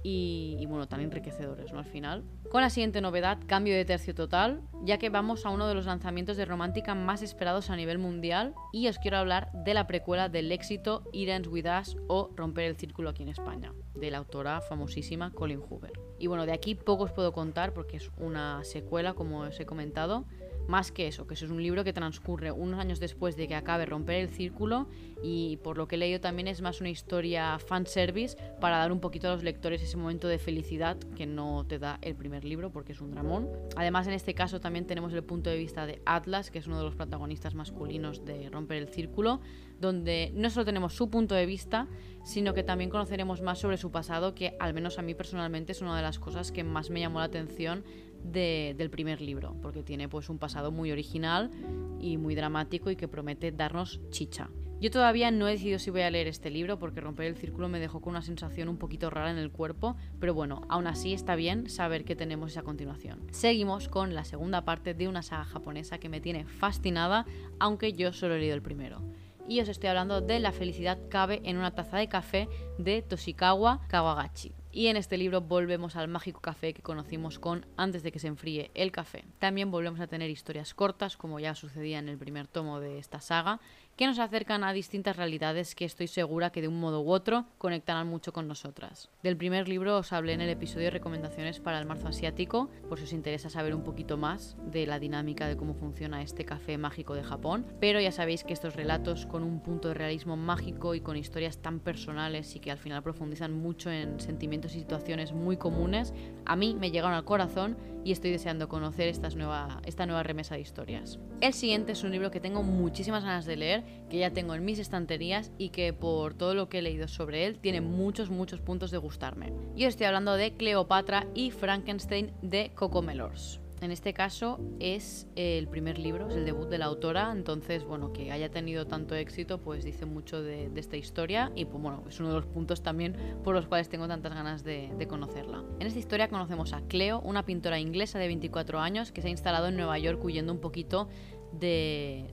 y, 0.07 0.63
bueno, 0.67 0.87
tan 0.87 0.99
enriquecedores, 0.99 1.73
¿no? 1.73 1.79
Al 1.79 1.85
final. 1.85 2.23
Con 2.51 2.61
la 2.61 2.69
siguiente 2.69 3.01
novedad, 3.01 3.39
cambio 3.47 3.73
de 3.73 3.85
tercio 3.85 4.13
total, 4.13 4.61
ya 4.83 4.99
que 4.99 5.09
vamos 5.09 5.47
a 5.47 5.49
uno 5.49 5.67
de 5.67 5.73
los 5.73 5.87
lanzamientos 5.87 6.37
de 6.37 6.45
romántica 6.45 6.93
más 6.93 7.23
esperados 7.23 7.71
a 7.71 7.75
nivel 7.75 7.97
mundial 7.97 8.53
y 8.71 8.87
os 8.87 8.99
quiero 8.99 9.17
hablar 9.17 9.49
de 9.51 9.73
la 9.73 9.87
precuela 9.87 10.29
del 10.29 10.51
éxito 10.51 11.09
It 11.11 11.29
Ends 11.29 11.47
With 11.47 11.65
Us 11.65 11.97
o 12.07 12.29
Romper 12.35 12.65
el 12.65 12.75
Círculo 12.75 13.09
aquí 13.09 13.23
en 13.23 13.29
España, 13.29 13.73
de 13.95 14.11
la 14.11 14.19
autora 14.19 14.61
famosísima 14.61 15.31
Colin 15.31 15.59
Hoover. 15.59 15.93
Y 16.19 16.27
bueno, 16.27 16.45
de 16.45 16.53
aquí 16.53 16.75
poco 16.75 17.05
os 17.05 17.11
puedo 17.11 17.33
contar 17.33 17.73
porque 17.73 17.97
es 17.97 18.11
una 18.17 18.63
secuela, 18.63 19.13
como 19.13 19.39
os 19.39 19.59
he 19.59 19.65
comentado, 19.65 20.25
más 20.67 20.91
que 20.91 21.07
eso, 21.07 21.27
que 21.27 21.33
eso 21.33 21.45
es 21.45 21.51
un 21.51 21.61
libro 21.61 21.83
que 21.83 21.93
transcurre 21.93 22.51
unos 22.51 22.79
años 22.79 22.99
después 22.99 23.35
de 23.35 23.47
que 23.47 23.55
acabe 23.55 23.85
Romper 23.85 24.15
el 24.15 24.29
Círculo 24.29 24.87
y 25.23 25.57
por 25.57 25.77
lo 25.77 25.87
que 25.87 25.95
he 25.95 25.99
leído 25.99 26.19
también 26.19 26.47
es 26.47 26.61
más 26.61 26.81
una 26.81 26.89
historia 26.89 27.59
fanservice 27.59 28.37
para 28.59 28.77
dar 28.77 28.91
un 28.91 28.99
poquito 28.99 29.27
a 29.27 29.33
los 29.33 29.43
lectores 29.43 29.81
ese 29.81 29.97
momento 29.97 30.27
de 30.27 30.37
felicidad 30.37 30.97
que 31.15 31.25
no 31.25 31.65
te 31.67 31.79
da 31.79 31.99
el 32.01 32.15
primer 32.15 32.43
libro 32.45 32.71
porque 32.71 32.93
es 32.93 33.01
un 33.01 33.11
dramón. 33.11 33.49
Además 33.75 34.07
en 34.07 34.13
este 34.13 34.33
caso 34.33 34.59
también 34.59 34.85
tenemos 34.85 35.13
el 35.13 35.23
punto 35.23 35.49
de 35.49 35.57
vista 35.57 35.85
de 35.85 36.01
Atlas, 36.05 36.51
que 36.51 36.59
es 36.59 36.67
uno 36.67 36.77
de 36.77 36.83
los 36.83 36.95
protagonistas 36.95 37.55
masculinos 37.55 38.25
de 38.25 38.49
Romper 38.49 38.77
el 38.77 38.87
Círculo, 38.89 39.41
donde 39.79 40.31
no 40.35 40.49
solo 40.49 40.65
tenemos 40.65 40.93
su 40.93 41.09
punto 41.09 41.35
de 41.35 41.45
vista, 41.45 41.87
sino 42.23 42.53
que 42.53 42.63
también 42.63 42.89
conoceremos 42.89 43.41
más 43.41 43.59
sobre 43.59 43.77
su 43.77 43.91
pasado, 43.91 44.35
que 44.35 44.55
al 44.59 44.73
menos 44.73 44.99
a 44.99 45.01
mí 45.01 45.13
personalmente 45.13 45.73
es 45.73 45.81
una 45.81 45.95
de 45.95 46.01
las 46.01 46.19
cosas 46.19 46.51
que 46.51 46.63
más 46.63 46.89
me 46.89 46.99
llamó 46.99 47.19
la 47.19 47.25
atención 47.25 47.83
del 48.31 48.89
primer 48.89 49.21
libro, 49.21 49.55
porque 49.61 49.83
tiene 49.83 50.09
pues 50.09 50.29
un 50.29 50.37
pasado 50.37 50.71
muy 50.71 50.91
original 50.91 51.51
y 51.99 52.17
muy 52.17 52.35
dramático 52.35 52.91
y 52.91 52.95
que 52.95 53.07
promete 53.07 53.51
darnos 53.51 54.01
chicha. 54.09 54.49
Yo 54.81 54.91
todavía 54.91 55.31
no 55.31 55.47
he 55.47 55.51
decidido 55.51 55.79
si 55.79 55.89
voy 55.89 56.01
a 56.01 56.11
leer 56.11 56.27
este 56.27 56.49
libro 56.49 56.77
porque 56.77 56.99
romper 56.99 57.27
el 57.27 57.37
círculo 57.37 57.69
me 57.69 57.79
dejó 57.79 58.01
con 58.01 58.11
una 58.11 58.21
sensación 58.21 58.67
un 58.67 58.77
poquito 58.77 59.09
rara 59.09 59.31
en 59.31 59.37
el 59.37 59.49
cuerpo, 59.49 59.95
pero 60.19 60.33
bueno, 60.33 60.61
aún 60.67 60.85
así 60.85 61.13
está 61.13 61.35
bien 61.35 61.69
saber 61.69 62.03
que 62.03 62.15
tenemos 62.15 62.57
a 62.57 62.63
continuación. 62.63 63.25
Seguimos 63.31 63.87
con 63.87 64.13
la 64.13 64.25
segunda 64.25 64.65
parte 64.65 64.93
de 64.93 65.07
una 65.07 65.21
saga 65.21 65.45
japonesa 65.45 65.97
que 65.97 66.09
me 66.09 66.19
tiene 66.19 66.45
fascinada, 66.45 67.25
aunque 67.57 67.93
yo 67.93 68.11
solo 68.11 68.35
he 68.35 68.39
leído 68.39 68.55
el 68.55 68.61
primero. 68.61 69.01
Y 69.47 69.61
os 69.61 69.69
estoy 69.69 69.89
hablando 69.89 70.21
de 70.21 70.39
La 70.39 70.51
felicidad 70.51 70.99
cabe 71.09 71.41
en 71.45 71.57
una 71.57 71.71
taza 71.71 71.97
de 71.97 72.09
café 72.09 72.49
de 72.77 73.01
Toshikawa 73.01 73.81
Kawagachi. 73.87 74.53
Y 74.75 74.87
en 74.87 74.97
este 74.97 75.17
libro 75.17 75.39
volvemos 75.39 75.95
al 75.95 76.09
mágico 76.09 76.41
café 76.41 76.73
que 76.73 76.81
conocimos 76.81 77.39
con 77.39 77.65
Antes 77.77 78.03
de 78.03 78.11
que 78.11 78.19
se 78.19 78.27
enfríe 78.27 78.71
el 78.73 78.91
café. 78.91 79.23
También 79.39 79.71
volvemos 79.71 80.01
a 80.01 80.07
tener 80.07 80.29
historias 80.29 80.73
cortas, 80.73 81.15
como 81.15 81.39
ya 81.39 81.55
sucedía 81.55 81.97
en 81.97 82.09
el 82.09 82.17
primer 82.17 82.45
tomo 82.45 82.81
de 82.81 82.99
esta 82.99 83.21
saga, 83.21 83.61
que 83.95 84.07
nos 84.07 84.19
acercan 84.19 84.63
a 84.63 84.73
distintas 84.73 85.15
realidades 85.15 85.73
que 85.73 85.85
estoy 85.85 86.07
segura 86.07 86.51
que 86.51 86.61
de 86.61 86.67
un 86.67 86.79
modo 86.79 87.01
u 87.01 87.11
otro 87.11 87.45
conectarán 87.57 88.07
mucho 88.07 88.33
con 88.33 88.47
nosotras. 88.47 89.09
Del 89.23 89.37
primer 89.37 89.69
libro 89.69 89.97
os 89.97 90.11
hablé 90.11 90.33
en 90.33 90.41
el 90.41 90.49
episodio 90.49 90.85
de 90.85 90.91
recomendaciones 90.91 91.61
para 91.61 91.79
el 91.79 91.85
marzo 91.85 92.09
asiático, 92.09 92.69
por 92.89 92.97
si 92.97 93.05
os 93.05 93.13
interesa 93.13 93.49
saber 93.49 93.73
un 93.73 93.83
poquito 93.83 94.17
más 94.17 94.57
de 94.69 94.85
la 94.85 94.99
dinámica 94.99 95.47
de 95.47 95.55
cómo 95.55 95.73
funciona 95.73 96.21
este 96.21 96.43
café 96.43 96.77
mágico 96.77 97.15
de 97.15 97.23
Japón, 97.23 97.65
pero 97.79 98.01
ya 98.01 98.11
sabéis 98.11 98.43
que 98.43 98.53
estos 98.53 98.75
relatos 98.75 99.25
con 99.25 99.43
un 99.43 99.61
punto 99.61 99.87
de 99.87 99.93
realismo 99.93 100.35
mágico 100.35 100.93
y 100.93 100.99
con 100.99 101.15
historias 101.15 101.59
tan 101.59 101.79
personales 101.79 102.55
y 102.55 102.59
que 102.59 102.71
al 102.71 102.77
final 102.77 103.01
profundizan 103.01 103.53
mucho 103.53 103.89
en 103.89 104.19
sentimientos 104.19 104.75
y 104.75 104.79
situaciones 104.79 105.31
muy 105.31 105.55
comunes, 105.55 106.13
a 106.45 106.55
mí 106.57 106.75
me 106.77 106.91
llegaron 106.91 107.13
al 107.13 107.23
corazón 107.23 107.77
y 108.03 108.11
estoy 108.11 108.31
deseando 108.31 108.69
conocer 108.69 109.13
nueva, 109.35 109.81
esta 109.85 110.05
nueva 110.05 110.23
remesa 110.23 110.55
de 110.55 110.61
historias. 110.61 111.19
El 111.41 111.53
siguiente 111.53 111.93
es 111.93 112.03
un 112.03 112.11
libro 112.11 112.29
que 112.29 112.39
tengo 112.39 112.61
muchísimas 112.61 113.23
ganas 113.23 113.45
de 113.45 113.57
leer, 113.57 113.83
que 114.09 114.17
ya 114.17 114.31
tengo 114.31 114.55
en 114.55 114.65
mis 114.65 114.79
estanterías 114.79 115.51
y 115.57 115.69
que 115.69 115.93
por 115.93 116.33
todo 116.33 116.53
lo 116.53 116.69
que 116.69 116.79
he 116.79 116.81
leído 116.81 117.07
sobre 117.07 117.45
él 117.45 117.59
tiene 117.59 117.81
muchos, 117.81 118.29
muchos 118.29 118.61
puntos 118.61 118.91
de 118.91 118.97
gustarme. 118.97 119.53
Yo 119.75 119.87
estoy 119.87 120.05
hablando 120.05 120.35
de 120.35 120.53
Cleopatra 120.53 121.27
y 121.33 121.51
Frankenstein 121.51 122.31
de 122.41 122.71
Coco 122.75 123.01
Melors. 123.01 123.59
En 123.81 123.91
este 123.91 124.13
caso 124.13 124.59
es 124.79 125.27
el 125.35 125.67
primer 125.67 125.99
libro, 125.99 126.29
es 126.29 126.35
el 126.35 126.45
debut 126.45 126.69
de 126.69 126.77
la 126.77 126.85
autora, 126.85 127.31
entonces, 127.31 127.83
bueno, 127.83 128.13
que 128.13 128.31
haya 128.31 128.49
tenido 128.49 128.87
tanto 128.87 129.15
éxito, 129.15 129.59
pues 129.59 129.83
dice 129.83 130.05
mucho 130.05 130.41
de, 130.41 130.71
esta 130.75 130.97
historia 130.97 131.51
y, 131.55 131.65
pues 131.65 131.83
bueno, 131.83 132.03
es 132.07 132.19
uno 132.19 132.29
de 132.29 132.35
los 132.35 132.45
puntos 132.45 132.81
también 132.81 133.15
por 133.43 133.53
los 133.53 133.67
cuales 133.67 133.89
tengo 133.89 134.07
tantas 134.07 134.33
ganas 134.33 134.63
de, 134.63 134.91
de, 134.97 135.07
conocerla. 135.07 135.63
En 135.79 135.87
esta 135.87 135.99
historia 135.99 136.29
conocemos 136.29 136.73
a 136.73 136.81
Cleo, 136.81 137.19
una 137.19 137.45
pintora 137.45 137.79
inglesa 137.79 138.17
de 138.17 138.27
24 138.27 138.79
años 138.79 139.11
que 139.11 139.21
se 139.21 139.27
ha 139.27 139.31
instalado 139.31 139.67
en 139.67 139.75
Nueva 139.75 139.99
York 139.99 140.23
huyendo 140.23 140.53
un 140.53 140.59
poquito 140.59 141.09
de, 141.51 142.25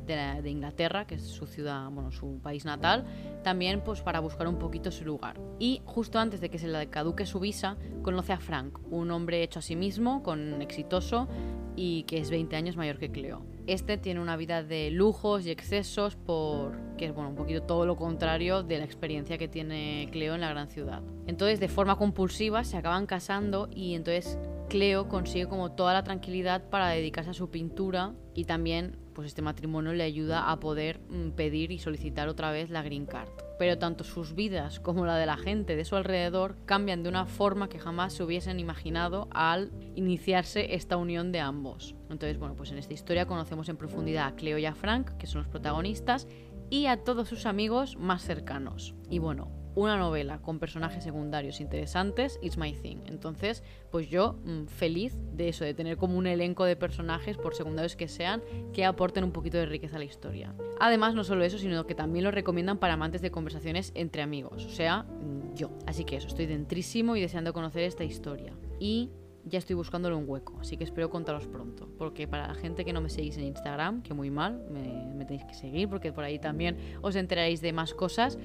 Inglaterra, 0.44 1.06
que 1.06 1.16
es 1.16 1.22
su 1.22 1.46
ciudad, 1.46 1.88
bueno, 1.90 2.10
su 2.12 2.40
país 2.42 2.64
natal, 2.64 3.04
también 3.42 3.82
pues 3.82 4.00
para 4.00 4.20
buscar 4.20 4.48
un 4.48 4.58
poquito 4.58 4.90
su 4.90 5.04
lugar. 5.04 5.40
Y 5.58 5.82
justo 5.84 6.18
antes 6.18 6.40
de 6.40 6.50
que 6.50 6.58
se 6.58 6.68
le 6.68 6.88
caduque 6.88 7.26
su 7.26 7.40
visa, 7.40 7.76
conoce 8.02 8.32
a 8.32 8.38
Frank, 8.38 8.78
un 8.90 9.10
hombre 9.10 9.42
hecho 9.42 9.60
a 9.60 9.62
sí 9.62 9.76
mismo, 9.76 10.22
con 10.22 10.60
exitoso 10.62 11.28
y 11.76 12.02
que 12.04 12.18
es 12.18 12.30
20 12.30 12.54
años 12.56 12.76
mayor 12.76 12.98
que 12.98 13.10
Cleo. 13.10 13.44
Este 13.66 13.96
tiene 13.96 14.20
una 14.20 14.36
vida 14.36 14.62
de 14.62 14.90
lujos 14.90 15.46
y 15.46 15.50
excesos, 15.50 16.16
por 16.16 16.76
que 16.96 17.06
es 17.06 17.14
bueno, 17.14 17.30
un 17.30 17.36
poquito 17.36 17.62
todo 17.62 17.86
lo 17.86 17.96
contrario 17.96 18.62
de 18.62 18.78
la 18.78 18.84
experiencia 18.84 19.38
que 19.38 19.48
tiene 19.48 20.08
Cleo 20.10 20.34
en 20.34 20.40
la 20.40 20.50
gran 20.50 20.68
ciudad. 20.68 21.02
Entonces, 21.26 21.60
de 21.60 21.68
forma 21.68 21.96
compulsiva, 21.96 22.64
se 22.64 22.76
acaban 22.76 23.06
casando 23.06 23.68
y 23.72 23.94
entonces 23.94 24.38
Cleo 24.68 25.08
consigue 25.08 25.46
como 25.46 25.72
toda 25.72 25.92
la 25.92 26.02
tranquilidad 26.02 26.68
para 26.70 26.88
dedicarse 26.88 27.30
a 27.30 27.34
su 27.34 27.50
pintura 27.50 28.14
y 28.34 28.44
también 28.44 28.96
pues 29.12 29.28
este 29.28 29.42
matrimonio 29.42 29.92
le 29.92 30.04
ayuda 30.04 30.50
a 30.50 30.60
poder 30.60 31.00
mm, 31.08 31.30
pedir 31.30 31.70
y 31.70 31.78
solicitar 31.78 32.28
otra 32.28 32.50
vez 32.50 32.70
la 32.70 32.82
green 32.82 33.06
card. 33.06 33.30
Pero 33.58 33.78
tanto 33.78 34.04
sus 34.04 34.34
vidas 34.34 34.80
como 34.80 35.06
la 35.06 35.16
de 35.16 35.26
la 35.26 35.36
gente 35.36 35.76
de 35.76 35.84
su 35.84 35.96
alrededor 35.96 36.56
cambian 36.64 37.02
de 37.02 37.08
una 37.08 37.26
forma 37.26 37.68
que 37.68 37.78
jamás 37.78 38.12
se 38.14 38.24
hubiesen 38.24 38.60
imaginado 38.60 39.28
al 39.30 39.70
iniciarse 39.94 40.74
esta 40.74 40.96
unión 40.96 41.32
de 41.32 41.40
ambos. 41.40 41.94
Entonces, 42.10 42.38
bueno, 42.38 42.56
pues 42.56 42.72
en 42.72 42.78
esta 42.78 42.94
historia 42.94 43.26
conocemos 43.26 43.68
en 43.68 43.76
profundidad 43.76 44.26
a 44.26 44.34
Cleo 44.34 44.58
y 44.58 44.66
a 44.66 44.74
Frank, 44.74 45.16
que 45.18 45.26
son 45.26 45.42
los 45.42 45.48
protagonistas, 45.48 46.26
y 46.70 46.86
a 46.86 47.04
todos 47.04 47.28
sus 47.28 47.46
amigos 47.46 47.96
más 47.98 48.22
cercanos. 48.22 48.94
Y 49.10 49.18
bueno, 49.18 49.61
una 49.74 49.96
novela 49.96 50.38
con 50.38 50.58
personajes 50.58 51.04
secundarios 51.04 51.60
interesantes, 51.60 52.38
it's 52.42 52.56
my 52.56 52.72
thing. 52.72 52.98
Entonces, 53.06 53.62
pues 53.90 54.08
yo 54.08 54.38
mm, 54.44 54.66
feliz 54.66 55.14
de 55.32 55.48
eso, 55.48 55.64
de 55.64 55.74
tener 55.74 55.96
como 55.96 56.18
un 56.18 56.26
elenco 56.26 56.64
de 56.64 56.76
personajes, 56.76 57.36
por 57.36 57.54
secundarios 57.54 57.96
que 57.96 58.08
sean, 58.08 58.42
que 58.72 58.84
aporten 58.84 59.24
un 59.24 59.32
poquito 59.32 59.58
de 59.58 59.66
riqueza 59.66 59.96
a 59.96 59.98
la 59.98 60.04
historia. 60.04 60.54
Además, 60.80 61.14
no 61.14 61.24
solo 61.24 61.44
eso, 61.44 61.58
sino 61.58 61.86
que 61.86 61.94
también 61.94 62.24
lo 62.24 62.30
recomiendan 62.30 62.78
para 62.78 62.94
amantes 62.94 63.22
de 63.22 63.30
conversaciones 63.30 63.92
entre 63.94 64.22
amigos, 64.22 64.64
o 64.66 64.70
sea, 64.70 65.04
mm, 65.04 65.54
yo. 65.54 65.70
Así 65.86 66.04
que 66.04 66.16
eso, 66.16 66.28
estoy 66.28 66.46
dentrísimo 66.46 67.16
y 67.16 67.20
deseando 67.20 67.52
conocer 67.52 67.82
esta 67.82 68.04
historia. 68.04 68.52
Y 68.78 69.10
ya 69.44 69.58
estoy 69.58 69.74
buscándole 69.74 70.14
un 70.14 70.28
hueco, 70.28 70.56
así 70.60 70.76
que 70.76 70.84
espero 70.84 71.10
contaros 71.10 71.46
pronto. 71.48 71.88
Porque 71.98 72.28
para 72.28 72.48
la 72.48 72.54
gente 72.54 72.84
que 72.84 72.92
no 72.92 73.00
me 73.00 73.08
seguís 73.08 73.36
en 73.38 73.44
Instagram, 73.44 74.02
que 74.02 74.14
muy 74.14 74.30
mal, 74.30 74.64
me, 74.70 75.12
me 75.14 75.24
tenéis 75.24 75.44
que 75.44 75.54
seguir, 75.54 75.88
porque 75.88 76.12
por 76.12 76.24
ahí 76.24 76.38
también 76.38 76.76
os 77.00 77.16
enteraréis 77.16 77.60
de 77.60 77.72
más 77.72 77.94
cosas. 77.94 78.38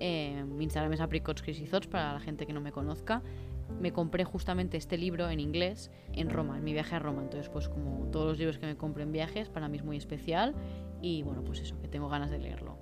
Eh, 0.00 0.44
mi 0.46 0.64
Instagram 0.64 0.92
es 0.92 1.00
apricots 1.00 1.42
Crazy 1.42 1.64
Thoughts 1.64 1.86
para 1.86 2.12
la 2.12 2.20
gente 2.20 2.46
que 2.46 2.52
no 2.52 2.60
me 2.60 2.72
conozca. 2.72 3.22
Me 3.80 3.92
compré 3.92 4.24
justamente 4.24 4.76
este 4.76 4.98
libro 4.98 5.28
en 5.30 5.40
inglés 5.40 5.90
en 6.12 6.30
Roma, 6.30 6.58
en 6.58 6.64
mi 6.64 6.72
viaje 6.72 6.94
a 6.94 6.98
Roma. 6.98 7.22
Entonces, 7.22 7.48
pues 7.48 7.68
como 7.68 8.06
todos 8.10 8.26
los 8.26 8.38
libros 8.38 8.58
que 8.58 8.66
me 8.66 8.76
compro 8.76 9.02
en 9.02 9.12
viajes, 9.12 9.48
para 9.48 9.68
mí 9.68 9.78
es 9.78 9.84
muy 9.84 9.96
especial. 9.96 10.54
Y 11.00 11.22
bueno, 11.22 11.42
pues 11.42 11.60
eso, 11.60 11.78
que 11.80 11.88
tengo 11.88 12.08
ganas 12.08 12.30
de 12.30 12.38
leerlo. 12.38 12.78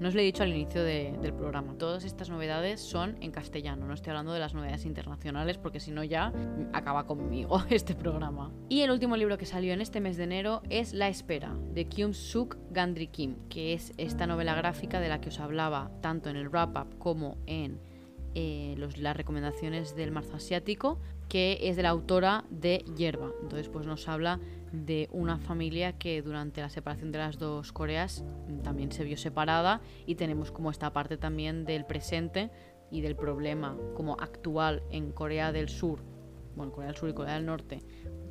No 0.00 0.08
os 0.08 0.14
lo 0.14 0.20
he 0.20 0.24
dicho 0.24 0.42
al 0.42 0.50
inicio 0.50 0.82
del 0.82 1.32
programa. 1.34 1.76
Todas 1.78 2.04
estas 2.04 2.30
novedades 2.30 2.80
son 2.80 3.16
en 3.20 3.30
castellano. 3.30 3.86
No 3.86 3.94
estoy 3.94 4.10
hablando 4.10 4.32
de 4.32 4.40
las 4.40 4.54
novedades 4.54 4.84
internacionales 4.84 5.58
porque 5.58 5.80
si 5.80 5.90
no 5.90 6.04
ya 6.04 6.32
acaba 6.72 7.06
conmigo 7.06 7.62
este 7.70 7.94
programa. 7.94 8.52
Y 8.68 8.80
el 8.80 8.90
último 8.90 9.16
libro 9.16 9.38
que 9.38 9.46
salió 9.46 9.72
en 9.72 9.80
este 9.80 10.00
mes 10.00 10.16
de 10.16 10.24
enero 10.24 10.62
es 10.70 10.92
La 10.92 11.08
Espera, 11.08 11.54
de 11.72 11.86
Kyung 11.86 12.14
Suk 12.14 12.56
Gandri 12.70 13.08
Kim, 13.08 13.36
que 13.48 13.72
es 13.72 13.92
esta 13.96 14.26
novela 14.26 14.54
gráfica 14.54 15.00
de 15.00 15.08
la 15.08 15.20
que 15.20 15.28
os 15.28 15.40
hablaba 15.40 15.90
tanto 16.00 16.30
en 16.30 16.36
el 16.36 16.48
wrap-up 16.48 16.98
como 16.98 17.36
en 17.46 17.80
eh, 18.34 18.74
las 18.98 19.16
recomendaciones 19.16 19.94
del 19.94 20.10
marzo 20.10 20.36
asiático, 20.36 20.98
que 21.28 21.58
es 21.62 21.76
de 21.76 21.82
la 21.82 21.90
autora 21.90 22.44
de 22.50 22.84
Hierba. 22.96 23.30
Entonces, 23.42 23.68
pues 23.68 23.86
nos 23.86 24.08
habla 24.08 24.40
de 24.74 25.08
una 25.12 25.38
familia 25.38 25.92
que 25.92 26.20
durante 26.22 26.60
la 26.60 26.68
separación 26.68 27.12
de 27.12 27.18
las 27.18 27.38
dos 27.38 27.72
Coreas 27.72 28.24
también 28.62 28.90
se 28.92 29.04
vio 29.04 29.16
separada 29.16 29.80
y 30.06 30.16
tenemos 30.16 30.50
como 30.50 30.70
esta 30.70 30.92
parte 30.92 31.16
también 31.16 31.64
del 31.64 31.84
presente 31.84 32.50
y 32.90 33.00
del 33.00 33.16
problema 33.16 33.76
como 33.94 34.14
actual 34.20 34.82
en 34.90 35.12
Corea 35.12 35.52
del 35.52 35.68
Sur, 35.68 36.00
bueno, 36.56 36.72
Corea 36.72 36.88
del 36.88 36.96
Sur 36.96 37.08
y 37.08 37.14
Corea 37.14 37.34
del 37.34 37.46
Norte 37.46 37.82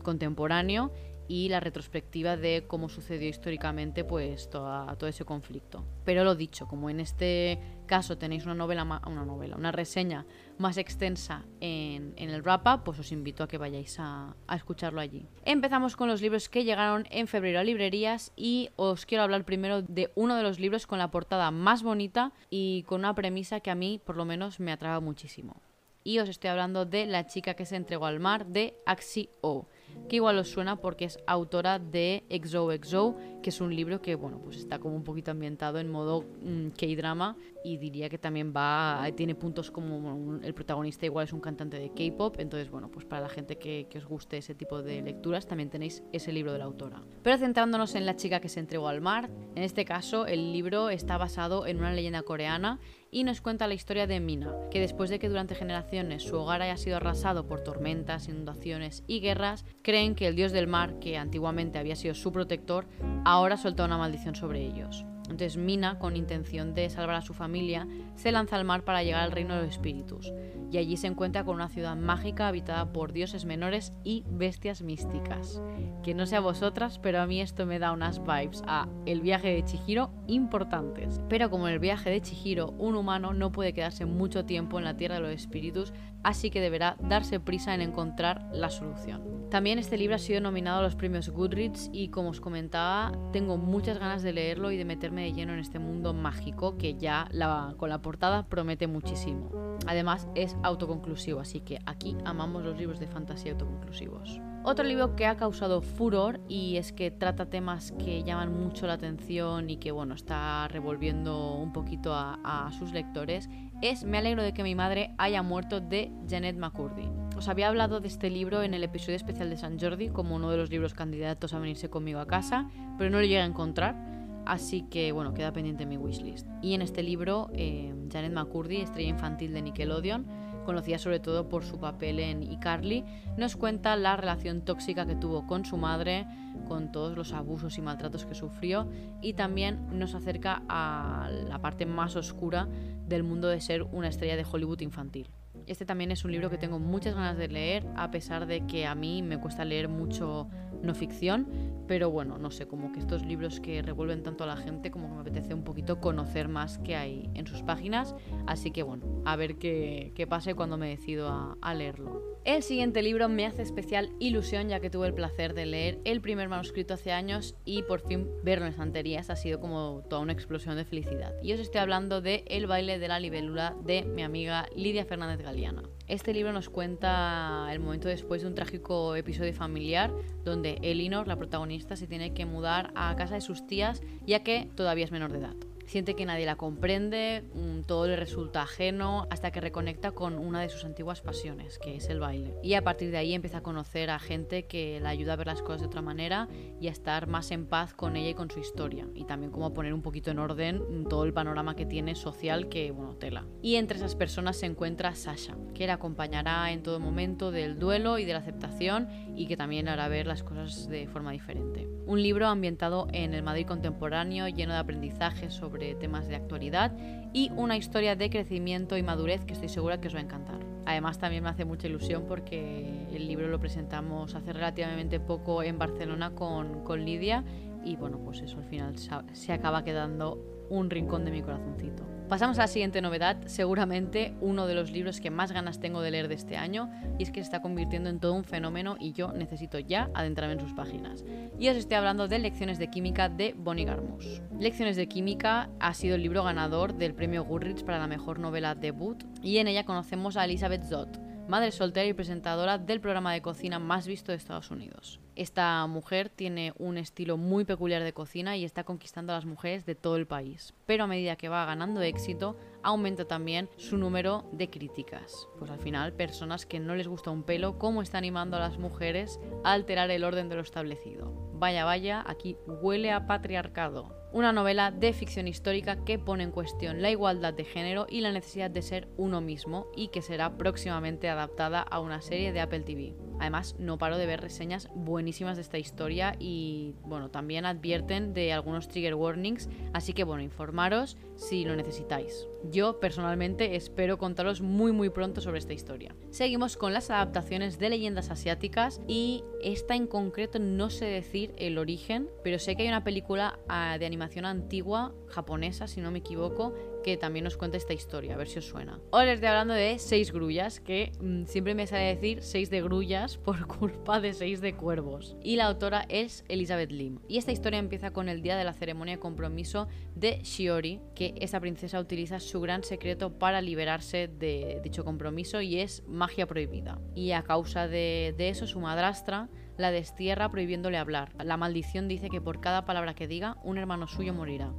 contemporáneo 0.03 0.91
y 1.27 1.49
la 1.49 1.59
retrospectiva 1.59 2.37
de 2.37 2.65
cómo 2.67 2.89
sucedió 2.89 3.29
históricamente 3.29 4.03
pues 4.03 4.49
todo 4.49 5.07
ese 5.07 5.25
conflicto. 5.25 5.85
Pero 6.03 6.23
lo 6.23 6.35
dicho, 6.35 6.67
como 6.67 6.89
en 6.89 6.99
este 6.99 7.59
caso 7.85 8.17
tenéis 8.17 8.45
una 8.45 8.55
novela, 8.55 8.83
una 8.83 9.25
novela, 9.25 9.55
una 9.55 9.71
reseña 9.71 10.25
más 10.57 10.77
extensa 10.77 11.45
en, 11.59 12.13
el 12.17 12.41
wrap-up, 12.41 12.83
pues 12.83 12.99
os 12.99 13.11
invito 13.11 13.43
a 13.43 13.47
que 13.47 13.57
vayáis 13.57 13.97
a, 13.99 14.35
escucharlo 14.53 15.01
allí. 15.01 15.27
Empezamos 15.45 15.95
con 15.95 16.07
los 16.07 16.21
libros 16.21 16.49
que 16.49 16.63
llegaron 16.63 17.05
en 17.09 17.27
febrero 17.27 17.59
a 17.59 17.63
librerías 17.63 18.31
y 18.35 18.69
os 18.75 19.05
quiero 19.05 19.23
hablar 19.23 19.45
primero 19.45 19.81
de 19.81 20.11
uno 20.15 20.35
de 20.35 20.43
los 20.43 20.59
libros 20.59 20.87
con 20.87 20.99
la 20.99 21.11
portada 21.11 21.51
más 21.51 21.83
bonita 21.83 22.33
y 22.49 22.83
con 22.83 22.99
una 23.01 23.15
premisa 23.15 23.59
que 23.59 23.71
a 23.71 23.75
mí 23.75 23.99
por 24.03 24.17
lo 24.17 24.25
menos 24.25 24.59
me 24.59 24.71
atraba 24.71 24.99
muchísimo. 24.99 25.61
Y 26.03 26.19
os 26.19 26.27
estoy 26.27 26.49
hablando 26.49 26.85
de 26.85 27.05
La 27.05 27.27
chica 27.27 27.53
que 27.53 27.65
se 27.65 27.77
entregó 27.77 28.05
al 28.05 28.19
mar 28.19 28.45
de 28.47 28.75
Axi 28.85 29.29
O 29.41 29.67
que 30.07 30.17
igual 30.17 30.37
os 30.37 30.49
suena 30.49 30.75
porque 30.75 31.05
es 31.05 31.17
autora 31.27 31.79
de 31.79 32.23
XOXO, 32.29 33.15
que 33.41 33.49
es 33.49 33.61
un 33.61 33.75
libro 33.75 34.01
que, 34.01 34.15
bueno, 34.15 34.39
pues 34.39 34.57
está 34.57 34.79
como 34.79 34.95
un 34.95 35.03
poquito 35.03 35.31
ambientado 35.31 35.79
en 35.79 35.89
modo 35.89 36.25
mm, 36.41 36.69
K-drama 36.69 37.37
y 37.63 37.77
diría 37.77 38.09
que 38.09 38.17
también 38.17 38.53
va, 38.55 39.05
tiene 39.15 39.35
puntos 39.35 39.71
como 39.71 40.39
el 40.41 40.53
protagonista 40.53 41.05
igual 41.05 41.25
es 41.25 41.33
un 41.33 41.39
cantante 41.39 41.79
de 41.79 41.89
K-pop, 41.89 42.35
entonces, 42.39 42.69
bueno, 42.69 42.89
pues 42.89 43.05
para 43.05 43.23
la 43.23 43.29
gente 43.29 43.57
que, 43.57 43.87
que 43.89 43.97
os 43.97 44.05
guste 44.05 44.37
ese 44.37 44.55
tipo 44.55 44.81
de 44.81 45.01
lecturas 45.01 45.47
también 45.47 45.69
tenéis 45.69 46.03
ese 46.11 46.31
libro 46.31 46.53
de 46.53 46.59
la 46.59 46.65
autora. 46.65 47.01
Pero 47.21 47.37
centrándonos 47.37 47.95
en 47.95 48.05
la 48.05 48.15
chica 48.15 48.39
que 48.39 48.49
se 48.49 48.59
entregó 48.59 48.87
al 48.87 49.01
mar, 49.01 49.29
en 49.55 49.63
este 49.63 49.85
caso 49.85 50.25
el 50.25 50.51
libro 50.51 50.89
está 50.89 51.17
basado 51.17 51.65
en 51.65 51.77
una 51.77 51.93
leyenda 51.93 52.23
coreana 52.23 52.79
y 53.13 53.23
nos 53.23 53.41
cuenta 53.41 53.67
la 53.67 53.75
historia 53.75 54.07
de 54.07 54.19
Mina, 54.19 54.51
que 54.71 54.79
después 54.79 55.11
de 55.11 55.19
que 55.19 55.29
durante 55.29 55.53
generaciones 55.53 56.23
su 56.23 56.35
hogar 56.35 56.63
haya 56.63 56.77
sido 56.77 56.97
arrasado 56.97 57.45
por 57.45 57.63
tormentas, 57.63 58.27
inundaciones 58.27 59.03
y 59.05 59.19
guerras, 59.19 59.65
creen 59.83 60.15
que 60.15 60.25
el 60.27 60.35
dios 60.35 60.51
del 60.51 60.65
mar, 60.65 60.97
que 60.99 61.17
antiguamente 61.17 61.77
había 61.77 61.95
sido 61.95 62.15
su 62.15 62.31
protector, 62.31 62.87
ahora 63.23 63.55
suelta 63.55 63.85
una 63.85 63.99
maldición 63.99 64.33
sobre 64.33 64.65
ellos. 64.65 65.05
Entonces 65.29 65.57
Mina, 65.57 65.99
con 65.99 66.17
intención 66.17 66.73
de 66.73 66.89
salvar 66.89 67.15
a 67.15 67.21
su 67.21 67.33
familia, 67.33 67.87
se 68.15 68.31
lanza 68.31 68.55
al 68.55 68.65
mar 68.65 68.83
para 68.83 69.03
llegar 69.03 69.21
al 69.21 69.31
reino 69.31 69.55
de 69.55 69.63
los 69.63 69.71
espíritus, 69.71 70.33
y 70.73 70.77
allí 70.77 70.97
se 70.97 71.07
encuentra 71.07 71.43
con 71.43 71.55
una 71.55 71.69
ciudad 71.69 71.95
mágica 71.95 72.47
habitada 72.47 72.91
por 72.91 73.13
dioses 73.13 73.45
menores 73.45 73.93
y 74.03 74.23
bestias 74.27 74.81
místicas. 74.81 75.61
Que 76.01 76.15
no 76.15 76.25
sé 76.25 76.35
a 76.35 76.39
vosotras, 76.39 76.97
pero 76.97 77.21
a 77.21 77.27
mí 77.27 77.41
esto 77.41 77.67
me 77.67 77.77
da 77.77 77.91
unas 77.91 78.23
vibes 78.23 78.63
a 78.65 78.89
el 79.05 79.21
viaje 79.21 79.49
de 79.49 79.63
Chihiro 79.63 80.11
importantes. 80.27 81.21
Pero 81.29 81.51
como 81.51 81.67
en 81.67 81.75
el 81.75 81.79
viaje 81.79 82.09
de 82.09 82.21
Chihiro, 82.21 82.71
un 82.79 82.95
humano 82.95 83.33
no 83.33 83.51
puede 83.51 83.73
quedarse 83.73 84.05
mucho 84.05 84.45
tiempo 84.45 84.79
en 84.79 84.85
la 84.85 84.97
tierra 84.97 85.15
de 85.15 85.21
los 85.21 85.31
espíritus, 85.31 85.93
así 86.23 86.49
que 86.49 86.59
deberá 86.59 86.97
darse 86.99 87.39
prisa 87.39 87.75
en 87.75 87.81
encontrar 87.81 88.49
la 88.51 88.69
solución. 88.69 89.33
También 89.51 89.77
este 89.77 89.97
libro 89.97 90.15
ha 90.15 90.19
sido 90.19 90.41
nominado 90.41 90.79
a 90.79 90.81
los 90.81 90.95
premios 90.95 91.29
Goodreads 91.29 91.91
y 91.93 92.07
como 92.07 92.29
os 92.29 92.41
comentaba, 92.41 93.11
tengo 93.31 93.57
muchas 93.57 93.99
ganas 93.99 94.23
de 94.23 94.33
leerlo 94.33 94.71
y 94.71 94.77
de 94.77 94.85
meterme 94.85 95.25
de 95.25 95.33
lleno 95.33 95.53
en 95.53 95.59
este 95.59 95.77
mundo 95.77 96.15
mágico 96.15 96.75
que 96.75 96.95
ya 96.95 97.29
con 97.77 97.89
la 97.89 98.01
portada 98.03 98.43
promete 98.43 98.85
muchísimo. 98.85 99.49
Además 99.87 100.27
es 100.35 100.55
autoconclusivo, 100.61 101.39
así 101.39 101.61
que 101.61 101.79
aquí 101.87 102.15
amamos 102.25 102.63
los 102.63 102.77
libros 102.77 102.99
de 102.99 103.07
fantasía 103.07 103.53
autoconclusivos. 103.53 104.39
Otro 104.65 104.85
libro 104.85 105.17
que 105.17 105.25
ha 105.25 105.35
causado 105.35 105.81
furor 105.81 106.39
y 106.47 106.77
es 106.77 106.93
que 106.93 107.11
trata 107.11 107.49
temas 107.49 107.91
que 107.99 108.23
llaman 108.23 108.57
mucho 108.57 108.87
la 108.87 108.93
atención 108.93 109.69
y 109.69 109.75
que 109.75 109.91
bueno, 109.91 110.13
está 110.13 110.69
revolviendo 110.69 111.55
un 111.55 111.73
poquito 111.73 112.13
a, 112.13 112.69
sus 112.77 112.93
lectores 112.93 113.49
es 113.81 114.05
Me 114.05 114.17
alegro 114.17 114.41
de 114.41 114.53
que 114.53 114.63
mi 114.63 114.75
madre 114.75 115.13
haya 115.17 115.43
muerto 115.43 115.81
de 115.81 116.13
Janet 116.29 116.55
McCurdy. 116.55 117.09
Os 117.35 117.49
había 117.49 117.67
hablado 117.67 117.99
de 117.99 118.07
este 118.07 118.29
libro 118.29 118.63
en 118.63 118.73
el 118.73 118.83
episodio 118.83 119.17
especial 119.17 119.49
de 119.49 119.57
San 119.57 119.77
Jordi 119.77 120.07
como 120.07 120.35
uno 120.35 120.49
de 120.49 120.57
los 120.57 120.69
libros 120.69 120.93
candidatos 120.93 121.53
a 121.53 121.59
venirse 121.59 121.89
conmigo 121.89 122.19
a 122.19 122.27
casa, 122.27 122.69
pero 122.97 123.09
no 123.09 123.17
lo 123.17 123.23
llegué 123.23 123.41
a 123.41 123.45
encontrar, 123.45 124.12
así 124.45 124.83
que 124.83 125.11
bueno, 125.11 125.33
queda 125.33 125.51
pendiente 125.53 125.85
mi 125.85 125.97
wishlist. 125.97 126.47
Y 126.61 126.73
en 126.73 126.81
este 126.81 127.03
libro, 127.03 127.49
eh, 127.53 127.93
Janet 128.11 128.33
McCurdy, 128.33 128.77
estrella 128.77 129.09
infantil 129.09 129.53
de 129.53 129.61
Nickelodeon, 129.61 130.25
conocida 130.65 130.97
sobre 130.97 131.19
todo 131.19 131.49
por 131.49 131.63
su 131.63 131.79
papel 131.79 132.19
en 132.19 132.43
iCarly, 132.43 133.03
nos 133.37 133.55
cuenta 133.55 133.95
la 133.95 134.15
relación 134.15 134.61
tóxica 134.61 135.05
que 135.05 135.15
tuvo 135.15 135.45
con 135.45 135.65
su 135.65 135.77
madre, 135.77 136.25
con 136.67 136.91
todos 136.91 137.17
los 137.17 137.33
abusos 137.33 137.77
y 137.77 137.81
maltratos 137.81 138.25
que 138.25 138.35
sufrió 138.35 138.87
y 139.21 139.33
también 139.33 139.87
nos 139.97 140.15
acerca 140.15 140.63
a 140.69 141.29
la 141.49 141.59
parte 141.59 141.85
más 141.85 142.15
oscura 142.15 142.67
del 143.07 143.23
mundo 143.23 143.47
de 143.49 143.61
ser 143.61 143.83
una 143.83 144.07
estrella 144.07 144.35
de 144.35 144.45
Hollywood 144.49 144.79
infantil. 144.81 145.27
Este 145.67 145.85
también 145.85 146.11
es 146.11 146.25
un 146.25 146.31
libro 146.31 146.49
que 146.49 146.57
tengo 146.57 146.79
muchas 146.79 147.15
ganas 147.15 147.37
de 147.37 147.47
leer, 147.47 147.85
a 147.95 148.11
pesar 148.11 148.45
de 148.45 148.65
que 148.65 148.85
a 148.85 148.95
mí 148.95 149.21
me 149.21 149.39
cuesta 149.39 149.65
leer 149.65 149.87
mucho 149.87 150.49
no 150.81 150.93
ficción, 150.93 151.47
pero 151.87 152.11
bueno, 152.11 152.37
no 152.37 152.51
sé, 152.51 152.67
como 152.67 152.91
que 152.91 152.99
estos 152.99 153.25
libros 153.25 153.59
que 153.59 153.81
revuelven 153.81 154.23
tanto 154.23 154.43
a 154.43 154.47
la 154.47 154.57
gente, 154.57 154.91
como 154.91 155.07
que 155.07 155.15
me 155.15 155.21
apetece 155.21 155.53
un 155.53 155.63
poquito 155.63 156.01
conocer 156.01 156.49
más 156.49 156.77
que 156.79 156.95
hay 156.95 157.29
en 157.33 157.47
sus 157.47 157.61
páginas, 157.61 158.15
así 158.47 158.71
que 158.71 158.83
bueno, 158.83 159.05
a 159.25 159.35
ver 159.35 159.57
qué, 159.57 160.11
qué 160.15 160.27
pasa 160.27 160.53
cuando 160.55 160.77
me 160.77 160.89
decido 160.89 161.29
a, 161.29 161.57
a 161.61 161.73
leerlo. 161.73 162.32
El 162.45 162.61
siguiente 162.61 163.01
libro 163.01 163.29
me 163.29 163.45
hace 163.45 163.61
especial 163.61 164.09
ilusión 164.19 164.67
ya 164.67 164.81
que 164.81 164.89
tuve 164.89 165.07
el 165.07 165.13
placer 165.13 165.53
de 165.53 165.65
leer 165.65 166.01
el 166.03 166.19
primer 166.19 166.49
manuscrito 166.49 166.93
hace 166.93 167.13
años 167.13 167.55
y 167.63 167.83
por 167.83 168.01
fin 168.01 168.27
verlo 168.43 168.65
en 168.65 168.71
estanterías 168.71 169.29
ha 169.29 169.37
sido 169.37 169.61
como 169.61 170.03
toda 170.09 170.21
una 170.21 170.33
explosión 170.33 170.75
de 170.75 170.83
felicidad. 170.83 171.33
Y 171.41 171.53
os 171.53 171.61
estoy 171.61 171.79
hablando 171.79 172.19
de 172.19 172.43
El 172.47 172.67
baile 172.67 172.99
de 172.99 173.07
la 173.07 173.21
libélula 173.21 173.77
de 173.85 174.03
mi 174.03 174.23
amiga 174.23 174.67
Lidia 174.75 175.05
Fernández 175.05 175.41
Galeana. 175.41 175.83
Este 176.09 176.33
libro 176.33 176.51
nos 176.51 176.67
cuenta 176.67 177.69
el 177.71 177.79
momento 177.79 178.09
después 178.09 178.41
de 178.41 178.49
un 178.49 178.55
trágico 178.55 179.15
episodio 179.15 179.53
familiar 179.53 180.11
donde 180.43 180.79
Elinor, 180.81 181.29
la 181.29 181.37
protagonista, 181.37 181.95
se 181.95 182.07
tiene 182.07 182.33
que 182.33 182.45
mudar 182.45 182.91
a 182.95 183.15
casa 183.15 183.35
de 183.35 183.41
sus 183.41 183.65
tías 183.67 184.01
ya 184.27 184.43
que 184.43 184.69
todavía 184.75 185.05
es 185.05 185.11
menor 185.13 185.31
de 185.31 185.39
edad. 185.39 185.55
Siente 185.93 186.15
que 186.15 186.25
nadie 186.25 186.47
la 186.47 186.55
comprende, 186.55 187.43
mm, 187.53 187.81
todo 187.81 188.07
le 188.07 188.15
resulta 188.15 188.63
ajeno, 188.63 189.27
hasta 189.29 189.51
que 189.51 189.61
reconecta 189.61 190.09
con 190.09 190.39
una 190.39 190.59
de 190.59 190.69
sus 190.69 190.85
antiguas 190.85 191.21
pasiones, 191.21 191.77
que 191.77 191.97
es 191.97 192.09
el 192.09 192.19
baile. 192.19 192.55
Y 192.63 192.73
a 192.73 192.83
partir 192.83 193.11
de 193.11 193.17
ahí 193.17 193.35
empieza 193.35 193.59
a 193.59 193.61
conocer 193.61 194.09
a 194.09 194.17
gente 194.17 194.65
que 194.65 194.99
la 194.99 195.09
ayuda 195.09 195.33
a 195.33 195.35
ver 195.35 195.45
las 195.45 195.61
cosas 195.61 195.81
de 195.81 195.85
otra 195.85 196.01
manera 196.01 196.47
y 196.81 196.87
a 196.87 196.91
estar 196.91 197.27
más 197.27 197.51
en 197.51 197.67
paz 197.67 197.93
con 197.93 198.15
ella 198.15 198.29
y 198.29 198.33
con 198.33 198.49
su 198.49 198.59
historia. 198.59 199.07
Y 199.13 199.25
también 199.25 199.51
como 199.51 199.71
poner 199.71 199.93
un 199.93 200.01
poquito 200.01 200.31
en 200.31 200.39
orden 200.39 201.05
todo 201.07 201.25
el 201.25 201.33
panorama 201.33 201.75
que 201.75 201.85
tiene 201.85 202.15
social 202.15 202.69
que, 202.69 202.89
bueno, 202.89 203.15
tela. 203.15 203.45
Y 203.61 203.75
entre 203.75 203.97
esas 203.97 204.15
personas 204.15 204.57
se 204.57 204.65
encuentra 204.65 205.13
Sasha, 205.13 205.55
que 205.75 205.85
la 205.85 205.93
acompañará 205.93 206.71
en 206.71 206.81
todo 206.81 206.99
momento 206.99 207.51
del 207.51 207.77
duelo 207.77 208.17
y 208.17 208.25
de 208.25 208.33
la 208.33 208.39
aceptación 208.39 209.09
y 209.35 209.45
que 209.45 209.57
también 209.57 209.87
hará 209.87 210.07
ver 210.07 210.25
las 210.25 210.41
cosas 210.41 210.89
de 210.89 211.05
forma 211.05 211.33
diferente. 211.33 211.87
Un 212.07 212.23
libro 212.23 212.47
ambientado 212.47 213.07
en 213.13 213.35
el 213.35 213.43
Madrid 213.43 213.67
contemporáneo, 213.67 214.47
lleno 214.47 214.73
de 214.73 214.79
aprendizaje 214.79 215.51
sobre 215.51 215.82
temas 215.99 216.27
de 216.27 216.35
actualidad 216.35 216.91
y 217.33 217.51
una 217.55 217.77
historia 217.77 218.15
de 218.15 218.29
crecimiento 218.29 218.97
y 218.97 219.03
madurez 219.03 219.45
que 219.45 219.53
estoy 219.53 219.69
segura 219.69 219.99
que 219.99 220.07
os 220.07 220.15
va 220.15 220.19
a 220.19 220.23
encantar. 220.23 220.59
Además 220.85 221.17
también 221.17 221.43
me 221.43 221.49
hace 221.49 221.65
mucha 221.65 221.87
ilusión 221.87 222.25
porque 222.27 223.07
el 223.11 223.27
libro 223.27 223.47
lo 223.47 223.59
presentamos 223.59 224.35
hace 224.35 224.53
relativamente 224.53 225.19
poco 225.19 225.63
en 225.63 225.77
Barcelona 225.77 226.31
con, 226.31 226.83
con 226.83 227.05
Lidia 227.05 227.43
y 227.85 227.95
bueno, 227.95 228.19
pues 228.19 228.41
eso 228.41 228.57
al 228.57 228.65
final 228.65 228.95
se 229.33 229.53
acaba 229.53 229.83
quedando 229.83 230.39
un 230.69 230.89
rincón 230.89 231.25
de 231.25 231.31
mi 231.31 231.41
corazoncito. 231.41 232.12
Pasamos 232.33 232.57
a 232.57 232.61
la 232.61 232.67
siguiente 232.67 232.99
novedad, 232.99 233.37
seguramente 233.45 234.33
uno 234.41 234.65
de 234.65 234.73
los 234.73 234.89
libros 234.89 235.21
que 235.21 235.29
más 235.29 235.51
ganas 235.51 235.79
tengo 235.79 236.01
de 236.01 236.09
leer 236.09 236.29
de 236.29 236.33
este 236.33 236.57
año, 236.57 236.89
y 237.19 237.21
es 237.21 237.29
que 237.29 237.41
se 237.41 237.43
está 237.45 237.61
convirtiendo 237.61 238.09
en 238.09 238.19
todo 238.19 238.33
un 238.33 238.43
fenómeno 238.43 238.95
y 238.99 239.13
yo 239.13 239.31
necesito 239.33 239.77
ya 239.77 240.09
adentrarme 240.15 240.53
en 240.53 240.59
sus 240.59 240.73
páginas. 240.73 241.23
Y 241.59 241.69
os 241.69 241.77
estoy 241.77 241.95
hablando 241.95 242.27
de 242.27 242.39
Lecciones 242.39 242.79
de 242.79 242.89
Química 242.89 243.29
de 243.29 243.53
Bonnie 243.55 243.85
Garmus. 243.85 244.41
Lecciones 244.59 244.95
de 244.95 245.07
Química 245.07 245.69
ha 245.79 245.93
sido 245.93 246.15
el 246.15 246.23
libro 246.23 246.43
ganador 246.43 246.95
del 246.95 247.13
premio 247.13 247.43
Goodreads 247.43 247.83
para 247.83 247.99
la 247.99 248.07
mejor 248.07 248.39
novela 248.39 248.73
debut, 248.73 249.23
y 249.43 249.59
en 249.59 249.67
ella 249.67 249.83
conocemos 249.83 250.35
a 250.35 250.45
Elizabeth 250.45 250.85
Zott, 250.85 251.19
madre 251.47 251.71
soltera 251.71 252.07
y 252.07 252.13
presentadora 252.13 252.77
del 252.77 253.01
programa 253.01 253.33
de 253.33 253.41
cocina 253.41 253.79
más 253.79 254.07
visto 254.07 254.31
de 254.31 254.37
Estados 254.37 254.71
Unidos. 254.71 255.19
Esta 255.35 255.85
mujer 255.87 256.29
tiene 256.29 256.73
un 256.77 256.97
estilo 256.97 257.37
muy 257.37 257.65
peculiar 257.65 258.03
de 258.03 258.13
cocina 258.13 258.55
y 258.55 258.65
está 258.65 258.83
conquistando 258.83 259.33
a 259.33 259.35
las 259.35 259.45
mujeres 259.45 259.85
de 259.85 259.95
todo 259.95 260.15
el 260.15 260.27
país. 260.27 260.73
Pero 260.85 261.05
a 261.05 261.07
medida 261.07 261.35
que 261.35 261.49
va 261.49 261.65
ganando 261.65 262.01
éxito, 262.01 262.55
aumenta 262.83 263.25
también 263.25 263.69
su 263.77 263.97
número 263.97 264.45
de 264.51 264.69
críticas. 264.69 265.47
Pues 265.57 265.71
al 265.71 265.79
final, 265.79 266.13
personas 266.13 266.65
que 266.65 266.79
no 266.79 266.95
les 266.95 267.07
gusta 267.07 267.31
un 267.31 267.43
pelo, 267.43 267.79
cómo 267.79 268.01
está 268.01 268.19
animando 268.19 268.57
a 268.57 268.59
las 268.59 268.77
mujeres 268.77 269.39
a 269.63 269.73
alterar 269.73 270.11
el 270.11 270.23
orden 270.23 270.49
de 270.49 270.55
lo 270.55 270.61
establecido. 270.61 271.33
Vaya, 271.53 271.83
vaya, 271.83 272.23
aquí 272.27 272.57
huele 272.67 273.11
a 273.11 273.25
patriarcado 273.25 274.22
una 274.33 274.51
novela 274.51 274.89
de 274.89 275.13
ficción 275.13 275.47
histórica 275.47 276.03
que 276.03 276.17
pone 276.17 276.43
en 276.43 276.51
cuestión 276.51 277.01
la 277.01 277.11
igualdad 277.11 277.53
de 277.53 277.65
género 277.65 278.07
y 278.09 278.21
la 278.21 278.31
necesidad 278.31 278.71
de 278.71 278.81
ser 278.81 279.07
uno 279.15 279.41
mismo 279.41 279.87
y 279.95 280.07
que 280.07 280.23
será 280.23 280.57
próximamente 280.57 281.29
adaptada 281.29 281.81
a 281.81 281.99
una 281.99 282.19
serie 282.21 282.51
de 282.51 282.59
Apple 282.59 282.81
TV. 282.81 283.13
Además, 283.39 283.75
no 283.77 283.97
paro 283.97 284.17
de 284.17 284.25
ver 284.25 284.41
reseñas 284.41 284.89
buenísimas 284.95 285.57
de 285.57 285.63
esta 285.63 285.77
historia 285.77 286.35
y, 286.39 286.95
bueno, 287.03 287.29
también 287.29 287.65
advierten 287.65 288.33
de 288.33 288.53
algunos 288.53 288.87
trigger 288.87 289.15
warnings, 289.15 289.69
así 289.91 290.13
que, 290.13 290.23
bueno, 290.23 290.41
informaros 290.41 291.17
si 291.35 291.65
lo 291.65 291.75
necesitáis. 291.75 292.47
Yo, 292.71 292.99
personalmente, 292.99 293.75
espero 293.75 294.17
contaros 294.17 294.61
muy, 294.61 294.91
muy 294.93 295.09
pronto 295.09 295.41
sobre 295.41 295.59
esta 295.59 295.73
historia. 295.73 296.15
Seguimos 296.29 296.77
con 296.77 296.93
las 296.93 297.09
adaptaciones 297.09 297.79
de 297.79 297.89
leyendas 297.89 298.29
asiáticas 298.29 299.01
y 299.07 299.43
esta 299.61 299.95
en 299.95 300.07
concreto 300.07 300.59
no 300.59 300.89
sé 300.89 301.05
decir 301.05 301.53
el 301.57 301.77
origen, 301.77 302.29
pero 302.43 302.59
sé 302.59 302.75
que 302.75 302.83
hay 302.83 302.87
una 302.87 303.03
película 303.03 303.59
ah, 303.67 303.97
de 303.99 304.05
animación 304.05 304.22
antigua, 304.45 305.13
japonesa, 305.27 305.87
si 305.87 306.01
no 306.01 306.11
me 306.11 306.19
equivoco, 306.19 306.73
que 307.03 307.17
también 307.17 307.43
nos 307.43 307.57
cuenta 307.57 307.77
esta 307.77 307.93
historia, 307.93 308.33
a 308.33 308.37
ver 308.37 308.47
si 308.47 308.59
os 308.59 308.65
suena. 308.65 308.99
Hoy 309.11 309.25
les 309.25 309.35
estoy 309.35 309.49
hablando 309.49 309.73
de 309.73 309.99
Seis 309.99 310.31
Grullas, 310.31 310.79
que 310.79 311.11
mm, 311.19 311.45
siempre 311.45 311.75
me 311.75 311.85
sale 311.85 312.05
decir 312.05 312.41
Seis 312.41 312.69
de 312.69 312.81
Grullas 312.81 313.37
por 313.37 313.67
culpa 313.79 314.19
de 314.19 314.33
Seis 314.33 314.61
de 314.61 314.75
Cuervos. 314.75 315.35
Y 315.43 315.57
la 315.57 315.65
autora 315.65 316.05
es 316.09 316.43
Elizabeth 316.47 316.91
Lim. 316.91 317.19
Y 317.27 317.37
esta 317.37 317.51
historia 317.51 317.79
empieza 317.79 318.11
con 318.11 318.29
el 318.29 318.41
día 318.41 318.57
de 318.57 318.63
la 318.63 318.73
ceremonia 318.73 319.15
de 319.15 319.19
compromiso 319.19 319.87
de 320.15 320.39
Shiori, 320.43 321.01
que 321.15 321.35
esa 321.39 321.59
princesa 321.59 321.99
utiliza 321.99 322.39
su 322.39 322.61
gran 322.61 322.83
secreto 322.83 323.37
para 323.37 323.61
liberarse 323.61 324.27
de 324.27 324.79
dicho 324.83 325.03
compromiso 325.03 325.61
y 325.61 325.79
es 325.79 326.03
magia 326.07 326.47
prohibida. 326.47 326.99
Y 327.15 327.31
a 327.31 327.43
causa 327.43 327.87
de 327.87 328.33
eso, 328.37 328.65
su 328.67 328.79
madrastra 328.79 329.49
la 329.77 329.91
destierra 329.91 330.49
prohibiéndole 330.49 330.97
hablar. 330.97 331.31
La 331.43 331.57
maldición 331.57 332.07
dice 332.07 332.29
que 332.29 332.41
por 332.41 332.61
cada 332.61 332.85
palabra 332.85 333.13
que 333.13 333.27
diga, 333.27 333.57
un 333.63 333.77
hermano 333.77 334.07
suyo 334.07 334.33
morirá 334.33 334.71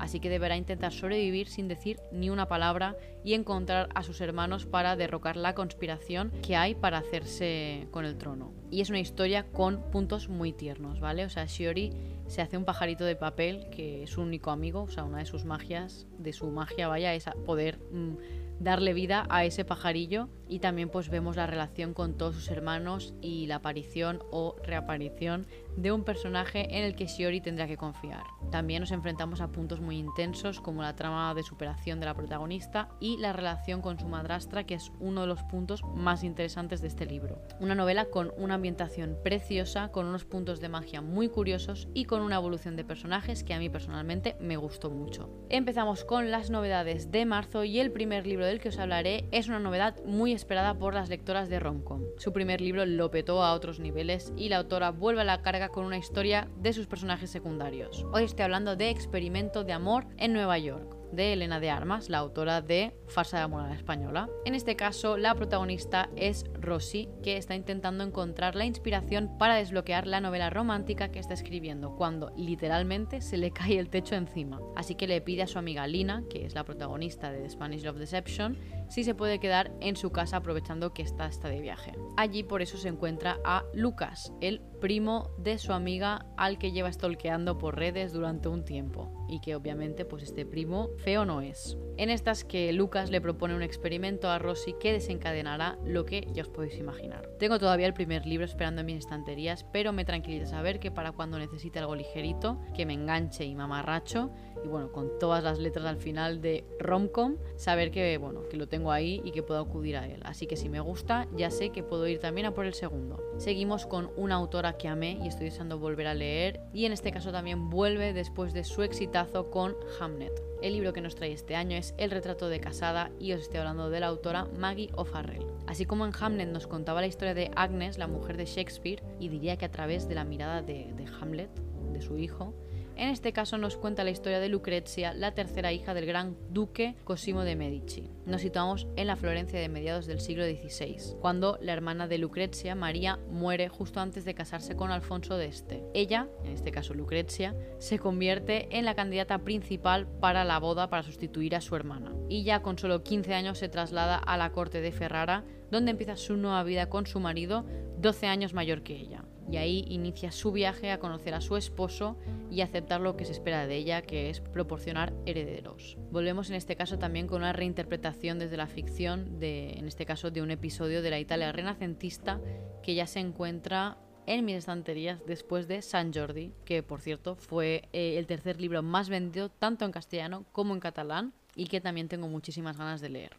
así 0.00 0.18
que 0.18 0.30
deberá 0.30 0.56
intentar 0.56 0.92
sobrevivir 0.92 1.48
sin 1.48 1.68
decir 1.68 2.00
ni 2.10 2.30
una 2.30 2.48
palabra 2.48 2.96
y 3.22 3.34
encontrar 3.34 3.90
a 3.94 4.02
sus 4.02 4.20
hermanos 4.20 4.64
para 4.66 4.96
derrocar 4.96 5.36
la 5.36 5.54
conspiración 5.54 6.32
que 6.42 6.56
hay 6.56 6.74
para 6.74 6.98
hacerse 6.98 7.86
con 7.90 8.06
el 8.06 8.16
trono. 8.16 8.52
Y 8.70 8.80
es 8.80 8.88
una 8.88 8.98
historia 8.98 9.46
con 9.52 9.90
puntos 9.90 10.28
muy 10.28 10.52
tiernos, 10.52 11.00
¿vale? 11.00 11.24
O 11.24 11.28
sea, 11.28 11.44
Shiori 11.44 11.92
se 12.26 12.40
hace 12.40 12.56
un 12.56 12.64
pajarito 12.64 13.04
de 13.04 13.14
papel 13.14 13.68
que 13.70 14.04
es 14.04 14.10
su 14.10 14.22
único 14.22 14.50
amigo, 14.50 14.82
o 14.82 14.88
sea, 14.88 15.04
una 15.04 15.18
de 15.18 15.26
sus 15.26 15.44
magias, 15.44 16.06
de 16.18 16.32
su 16.32 16.50
magia, 16.50 16.88
vaya, 16.88 17.14
es 17.14 17.26
poder... 17.44 17.78
Mm, 17.92 18.16
darle 18.60 18.94
vida 18.94 19.26
a 19.30 19.44
ese 19.44 19.64
pajarillo 19.64 20.28
y 20.46 20.58
también 20.58 20.90
pues 20.90 21.08
vemos 21.08 21.36
la 21.36 21.46
relación 21.46 21.94
con 21.94 22.16
todos 22.16 22.34
sus 22.34 22.50
hermanos 22.50 23.14
y 23.22 23.46
la 23.46 23.56
aparición 23.56 24.22
o 24.30 24.56
reaparición 24.62 25.46
de 25.76 25.92
un 25.92 26.04
personaje 26.04 26.76
en 26.76 26.84
el 26.84 26.94
que 26.94 27.06
Shiori 27.06 27.40
tendrá 27.40 27.66
que 27.66 27.76
confiar. 27.76 28.24
También 28.50 28.80
nos 28.80 28.90
enfrentamos 28.90 29.40
a 29.40 29.48
puntos 29.48 29.80
muy 29.80 29.96
intensos 29.96 30.60
como 30.60 30.82
la 30.82 30.96
trama 30.96 31.32
de 31.34 31.42
superación 31.42 32.00
de 32.00 32.06
la 32.06 32.14
protagonista 32.14 32.88
y 33.00 33.16
la 33.16 33.32
relación 33.32 33.80
con 33.80 33.98
su 33.98 34.08
madrastra 34.08 34.64
que 34.64 34.74
es 34.74 34.92
uno 34.98 35.22
de 35.22 35.26
los 35.28 35.42
puntos 35.44 35.82
más 35.94 36.24
interesantes 36.24 36.82
de 36.82 36.88
este 36.88 37.06
libro. 37.06 37.40
Una 37.60 37.74
novela 37.74 38.06
con 38.06 38.32
una 38.36 38.54
ambientación 38.54 39.16
preciosa, 39.22 39.90
con 39.92 40.06
unos 40.06 40.24
puntos 40.24 40.60
de 40.60 40.68
magia 40.68 41.00
muy 41.00 41.28
curiosos 41.28 41.88
y 41.94 42.04
con 42.04 42.20
una 42.22 42.36
evolución 42.36 42.76
de 42.76 42.84
personajes 42.84 43.44
que 43.44 43.54
a 43.54 43.58
mí 43.58 43.70
personalmente 43.70 44.36
me 44.40 44.56
gustó 44.56 44.90
mucho. 44.90 45.30
Empezamos 45.48 46.04
con 46.04 46.30
las 46.30 46.50
novedades 46.50 47.10
de 47.10 47.24
marzo 47.24 47.64
y 47.64 47.78
el 47.78 47.92
primer 47.92 48.26
libro 48.26 48.49
del 48.50 48.60
que 48.60 48.68
os 48.68 48.78
hablaré 48.78 49.24
es 49.30 49.48
una 49.48 49.60
novedad 49.60 49.96
muy 50.04 50.32
esperada 50.32 50.74
por 50.74 50.92
las 50.92 51.08
lectoras 51.08 51.48
de 51.48 51.60
Romcom. 51.60 52.02
Su 52.18 52.32
primer 52.32 52.60
libro 52.60 52.84
lo 52.84 53.10
petó 53.10 53.42
a 53.42 53.54
otros 53.54 53.78
niveles 53.78 54.32
y 54.36 54.48
la 54.48 54.58
autora 54.58 54.90
vuelve 54.90 55.22
a 55.22 55.24
la 55.24 55.40
carga 55.42 55.68
con 55.68 55.84
una 55.84 55.98
historia 55.98 56.48
de 56.58 56.72
sus 56.72 56.86
personajes 56.86 57.30
secundarios. 57.30 58.04
Hoy 58.12 58.24
estoy 58.24 58.44
hablando 58.44 58.76
de 58.76 58.90
Experimento 58.90 59.64
de 59.64 59.72
Amor 59.72 60.06
en 60.18 60.32
Nueva 60.32 60.58
York 60.58 60.99
de 61.12 61.32
Elena 61.32 61.60
de 61.60 61.70
Armas, 61.70 62.08
la 62.08 62.18
autora 62.18 62.60
de 62.60 62.94
Farsa 63.08 63.38
de 63.38 63.42
Amor 63.44 63.62
a 63.62 63.68
la 63.68 63.74
Española. 63.74 64.28
En 64.44 64.54
este 64.54 64.76
caso, 64.76 65.16
la 65.16 65.34
protagonista 65.34 66.10
es 66.16 66.44
Rosy, 66.54 67.08
que 67.22 67.36
está 67.36 67.54
intentando 67.54 68.04
encontrar 68.04 68.54
la 68.54 68.64
inspiración 68.64 69.36
para 69.38 69.56
desbloquear 69.56 70.06
la 70.06 70.20
novela 70.20 70.50
romántica 70.50 71.10
que 71.10 71.18
está 71.18 71.34
escribiendo, 71.34 71.96
cuando 71.96 72.32
literalmente 72.36 73.20
se 73.20 73.36
le 73.36 73.50
cae 73.52 73.78
el 73.78 73.90
techo 73.90 74.14
encima. 74.14 74.60
Así 74.76 74.94
que 74.94 75.06
le 75.06 75.20
pide 75.20 75.42
a 75.42 75.46
su 75.46 75.58
amiga 75.58 75.86
Lina, 75.86 76.24
que 76.30 76.46
es 76.46 76.54
la 76.54 76.64
protagonista 76.64 77.30
de 77.32 77.40
The 77.40 77.50
Spanish 77.50 77.84
Love 77.84 77.98
Deception, 77.98 78.58
si 78.90 79.04
se 79.04 79.14
puede 79.14 79.38
quedar 79.38 79.72
en 79.80 79.96
su 79.96 80.10
casa 80.10 80.36
aprovechando 80.36 80.92
que 80.92 81.02
está, 81.02 81.30
de 81.30 81.60
viaje. 81.60 81.92
Allí 82.16 82.42
por 82.42 82.60
eso 82.60 82.76
se 82.76 82.88
encuentra 82.88 83.38
a 83.44 83.64
Lucas, 83.72 84.32
el 84.40 84.60
primo 84.80 85.30
de 85.38 85.58
su 85.58 85.72
amiga 85.72 86.26
al 86.36 86.58
que 86.58 86.72
lleva 86.72 86.92
stalkeando 86.92 87.56
por 87.58 87.76
redes 87.76 88.12
durante 88.12 88.48
un 88.48 88.64
tiempo 88.64 89.26
y 89.28 89.40
que 89.40 89.54
obviamente 89.54 90.04
pues 90.04 90.24
este 90.24 90.44
primo 90.44 90.88
feo 90.98 91.24
no 91.24 91.40
es. 91.40 91.76
En 91.96 92.10
estas 92.10 92.44
que 92.44 92.72
Lucas 92.72 93.10
le 93.10 93.20
propone 93.20 93.54
un 93.54 93.62
experimento 93.62 94.28
a 94.28 94.38
Rosy 94.38 94.74
que 94.80 94.92
desencadenará 94.92 95.78
lo 95.84 96.04
que 96.04 96.26
ya 96.32 96.42
os 96.42 96.48
podéis 96.48 96.78
imaginar. 96.78 97.28
Tengo 97.38 97.58
todavía 97.58 97.86
el 97.86 97.94
primer 97.94 98.26
libro 98.26 98.44
esperando 98.44 98.80
en 98.80 98.86
mis 98.86 98.98
estanterías, 98.98 99.64
pero 99.72 99.92
me 99.92 100.04
tranquiliza 100.04 100.46
saber 100.46 100.80
que 100.80 100.90
para 100.90 101.12
cuando 101.12 101.38
necesite 101.38 101.78
algo 101.78 101.94
ligerito, 101.94 102.58
que 102.74 102.86
me 102.86 102.94
enganche 102.94 103.44
y 103.44 103.54
mamarracho, 103.54 104.30
y 104.64 104.68
bueno, 104.68 104.92
con 104.92 105.18
todas 105.18 105.42
las 105.42 105.58
letras 105.58 105.86
al 105.86 105.96
final 105.96 106.40
de 106.40 106.64
romcom, 106.78 107.36
saber 107.56 107.90
que 107.90 108.18
bueno, 108.18 108.48
que 108.48 108.56
lo 108.56 108.68
tengo 108.68 108.92
ahí 108.92 109.20
y 109.24 109.32
que 109.32 109.42
puedo 109.42 109.60
acudir 109.60 109.96
a 109.96 110.06
él. 110.06 110.20
Así 110.24 110.46
que 110.46 110.56
si 110.56 110.68
me 110.68 110.80
gusta, 110.80 111.28
ya 111.36 111.50
sé 111.50 111.70
que 111.70 111.82
puedo 111.82 112.06
ir 112.06 112.18
también 112.18 112.46
a 112.46 112.54
por 112.54 112.66
el 112.66 112.74
segundo. 112.74 113.22
Seguimos 113.38 113.86
con 113.86 114.10
una 114.16 114.36
autora 114.36 114.76
que 114.76 114.88
amé 114.88 115.18
y 115.22 115.28
estoy 115.28 115.46
deseando 115.46 115.78
volver 115.78 116.06
a 116.06 116.14
leer, 116.14 116.60
y 116.72 116.84
en 116.84 116.92
este 116.92 117.12
caso 117.12 117.32
también 117.32 117.70
vuelve 117.70 118.12
después 118.12 118.52
de 118.52 118.64
su 118.64 118.82
exitazo 118.82 119.50
con 119.50 119.74
Hamnet. 119.98 120.42
El 120.62 120.74
libro 120.74 120.92
que 120.92 121.00
nos 121.00 121.14
trae 121.14 121.32
este 121.32 121.56
año 121.56 121.76
es 121.76 121.94
El 121.96 122.10
retrato 122.10 122.48
de 122.48 122.60
casada 122.60 123.10
y 123.18 123.32
os 123.32 123.40
estoy 123.40 123.60
hablando 123.60 123.88
de 123.88 124.00
la 124.00 124.08
autora 124.08 124.46
Maggie 124.58 124.90
O'Farrell. 124.94 125.46
Así 125.66 125.86
como 125.86 126.04
en 126.04 126.12
Hamlet 126.18 126.50
nos 126.50 126.66
contaba 126.66 127.00
la 127.00 127.06
historia 127.06 127.32
de 127.32 127.50
Agnes, 127.56 127.96
la 127.96 128.06
mujer 128.06 128.36
de 128.36 128.44
Shakespeare, 128.44 129.02
y 129.18 129.28
diría 129.28 129.56
que 129.56 129.64
a 129.64 129.70
través 129.70 130.06
de 130.06 130.14
la 130.14 130.24
mirada 130.24 130.60
de, 130.60 130.92
de 130.94 131.06
Hamlet, 131.18 131.50
de 131.92 132.02
su 132.02 132.18
hijo, 132.18 132.54
En 133.00 133.08
este 133.08 133.32
caso 133.32 133.56
nos 133.56 133.78
cuenta 133.78 134.04
la 134.04 134.10
historia 134.10 134.40
de 134.40 134.50
Lucrezia, 134.50 135.14
la 135.14 135.32
tercera 135.32 135.72
hija 135.72 135.94
del 135.94 136.04
gran 136.04 136.36
duque 136.50 136.96
Cosimo 137.04 137.44
de 137.44 137.56
Medici. 137.56 138.10
Nos 138.26 138.42
situamos 138.42 138.88
en 138.96 139.06
la 139.06 139.16
Florencia 139.16 139.58
de 139.58 139.70
mediados 139.70 140.04
del 140.04 140.20
siglo 140.20 140.44
XVI, 140.44 141.16
cuando 141.18 141.56
la 141.62 141.72
hermana 141.72 142.08
de 142.08 142.18
Lucrezia, 142.18 142.74
María, 142.74 143.18
muere 143.30 143.70
justo 143.70 144.00
antes 144.00 144.26
de 144.26 144.34
casarse 144.34 144.76
con 144.76 144.90
Alfonso 144.90 145.38
de 145.38 145.46
Este. 145.46 145.82
Ella, 145.94 146.28
en 146.44 146.52
este 146.52 146.72
caso 146.72 146.92
Lucrezia, 146.92 147.56
se 147.78 147.98
convierte 147.98 148.68
en 148.76 148.84
la 148.84 148.94
candidata 148.94 149.38
principal 149.38 150.06
para 150.06 150.44
la 150.44 150.58
boda 150.58 150.90
para 150.90 151.02
sustituir 151.02 151.56
a 151.56 151.62
su 151.62 151.74
hermana. 151.76 152.12
Y 152.28 152.44
ya 152.44 152.60
con 152.60 152.76
solo 152.76 153.02
15 153.02 153.32
años 153.32 153.56
se 153.56 153.70
traslada 153.70 154.16
a 154.16 154.36
la 154.36 154.52
corte 154.52 154.82
de 154.82 154.92
Ferrara, 154.92 155.46
donde 155.70 155.92
empieza 155.92 156.16
su 156.16 156.36
nueva 156.36 156.62
vida 156.64 156.90
con 156.90 157.06
su 157.06 157.18
marido, 157.18 157.64
12 157.96 158.26
años 158.26 158.52
mayor 158.52 158.82
que 158.82 158.96
ella 158.96 159.24
y 159.50 159.56
ahí 159.56 159.84
inicia 159.88 160.32
su 160.32 160.52
viaje 160.52 160.90
a 160.90 160.98
conocer 160.98 161.34
a 161.34 161.40
su 161.40 161.56
esposo 161.56 162.16
y 162.50 162.60
aceptar 162.60 163.00
lo 163.00 163.16
que 163.16 163.24
se 163.24 163.32
espera 163.32 163.66
de 163.66 163.76
ella, 163.76 164.02
que 164.02 164.30
es 164.30 164.40
proporcionar 164.40 165.12
herederos. 165.26 165.96
Volvemos 166.10 166.50
en 166.50 166.56
este 166.56 166.76
caso 166.76 166.98
también 166.98 167.26
con 167.26 167.42
una 167.42 167.52
reinterpretación 167.52 168.38
desde 168.38 168.56
la 168.56 168.66
ficción, 168.66 169.40
de, 169.40 169.72
en 169.72 169.88
este 169.88 170.06
caso 170.06 170.30
de 170.30 170.42
un 170.42 170.50
episodio 170.50 171.02
de 171.02 171.10
la 171.10 171.18
Italia 171.18 171.52
renacentista 171.52 172.40
que 172.82 172.94
ya 172.94 173.06
se 173.06 173.20
encuentra 173.20 173.98
en 174.26 174.44
mis 174.44 174.56
estanterías 174.56 175.24
después 175.26 175.66
de 175.66 175.82
San 175.82 176.12
Jordi, 176.12 176.52
que 176.64 176.82
por 176.82 177.00
cierto 177.00 177.34
fue 177.34 177.88
eh, 177.92 178.18
el 178.18 178.26
tercer 178.26 178.60
libro 178.60 178.82
más 178.82 179.08
vendido 179.08 179.48
tanto 179.48 179.84
en 179.84 179.92
castellano 179.92 180.44
como 180.52 180.74
en 180.74 180.80
catalán 180.80 181.32
y 181.56 181.66
que 181.66 181.80
también 181.80 182.08
tengo 182.08 182.28
muchísimas 182.28 182.76
ganas 182.76 183.00
de 183.00 183.08
leer. 183.08 183.36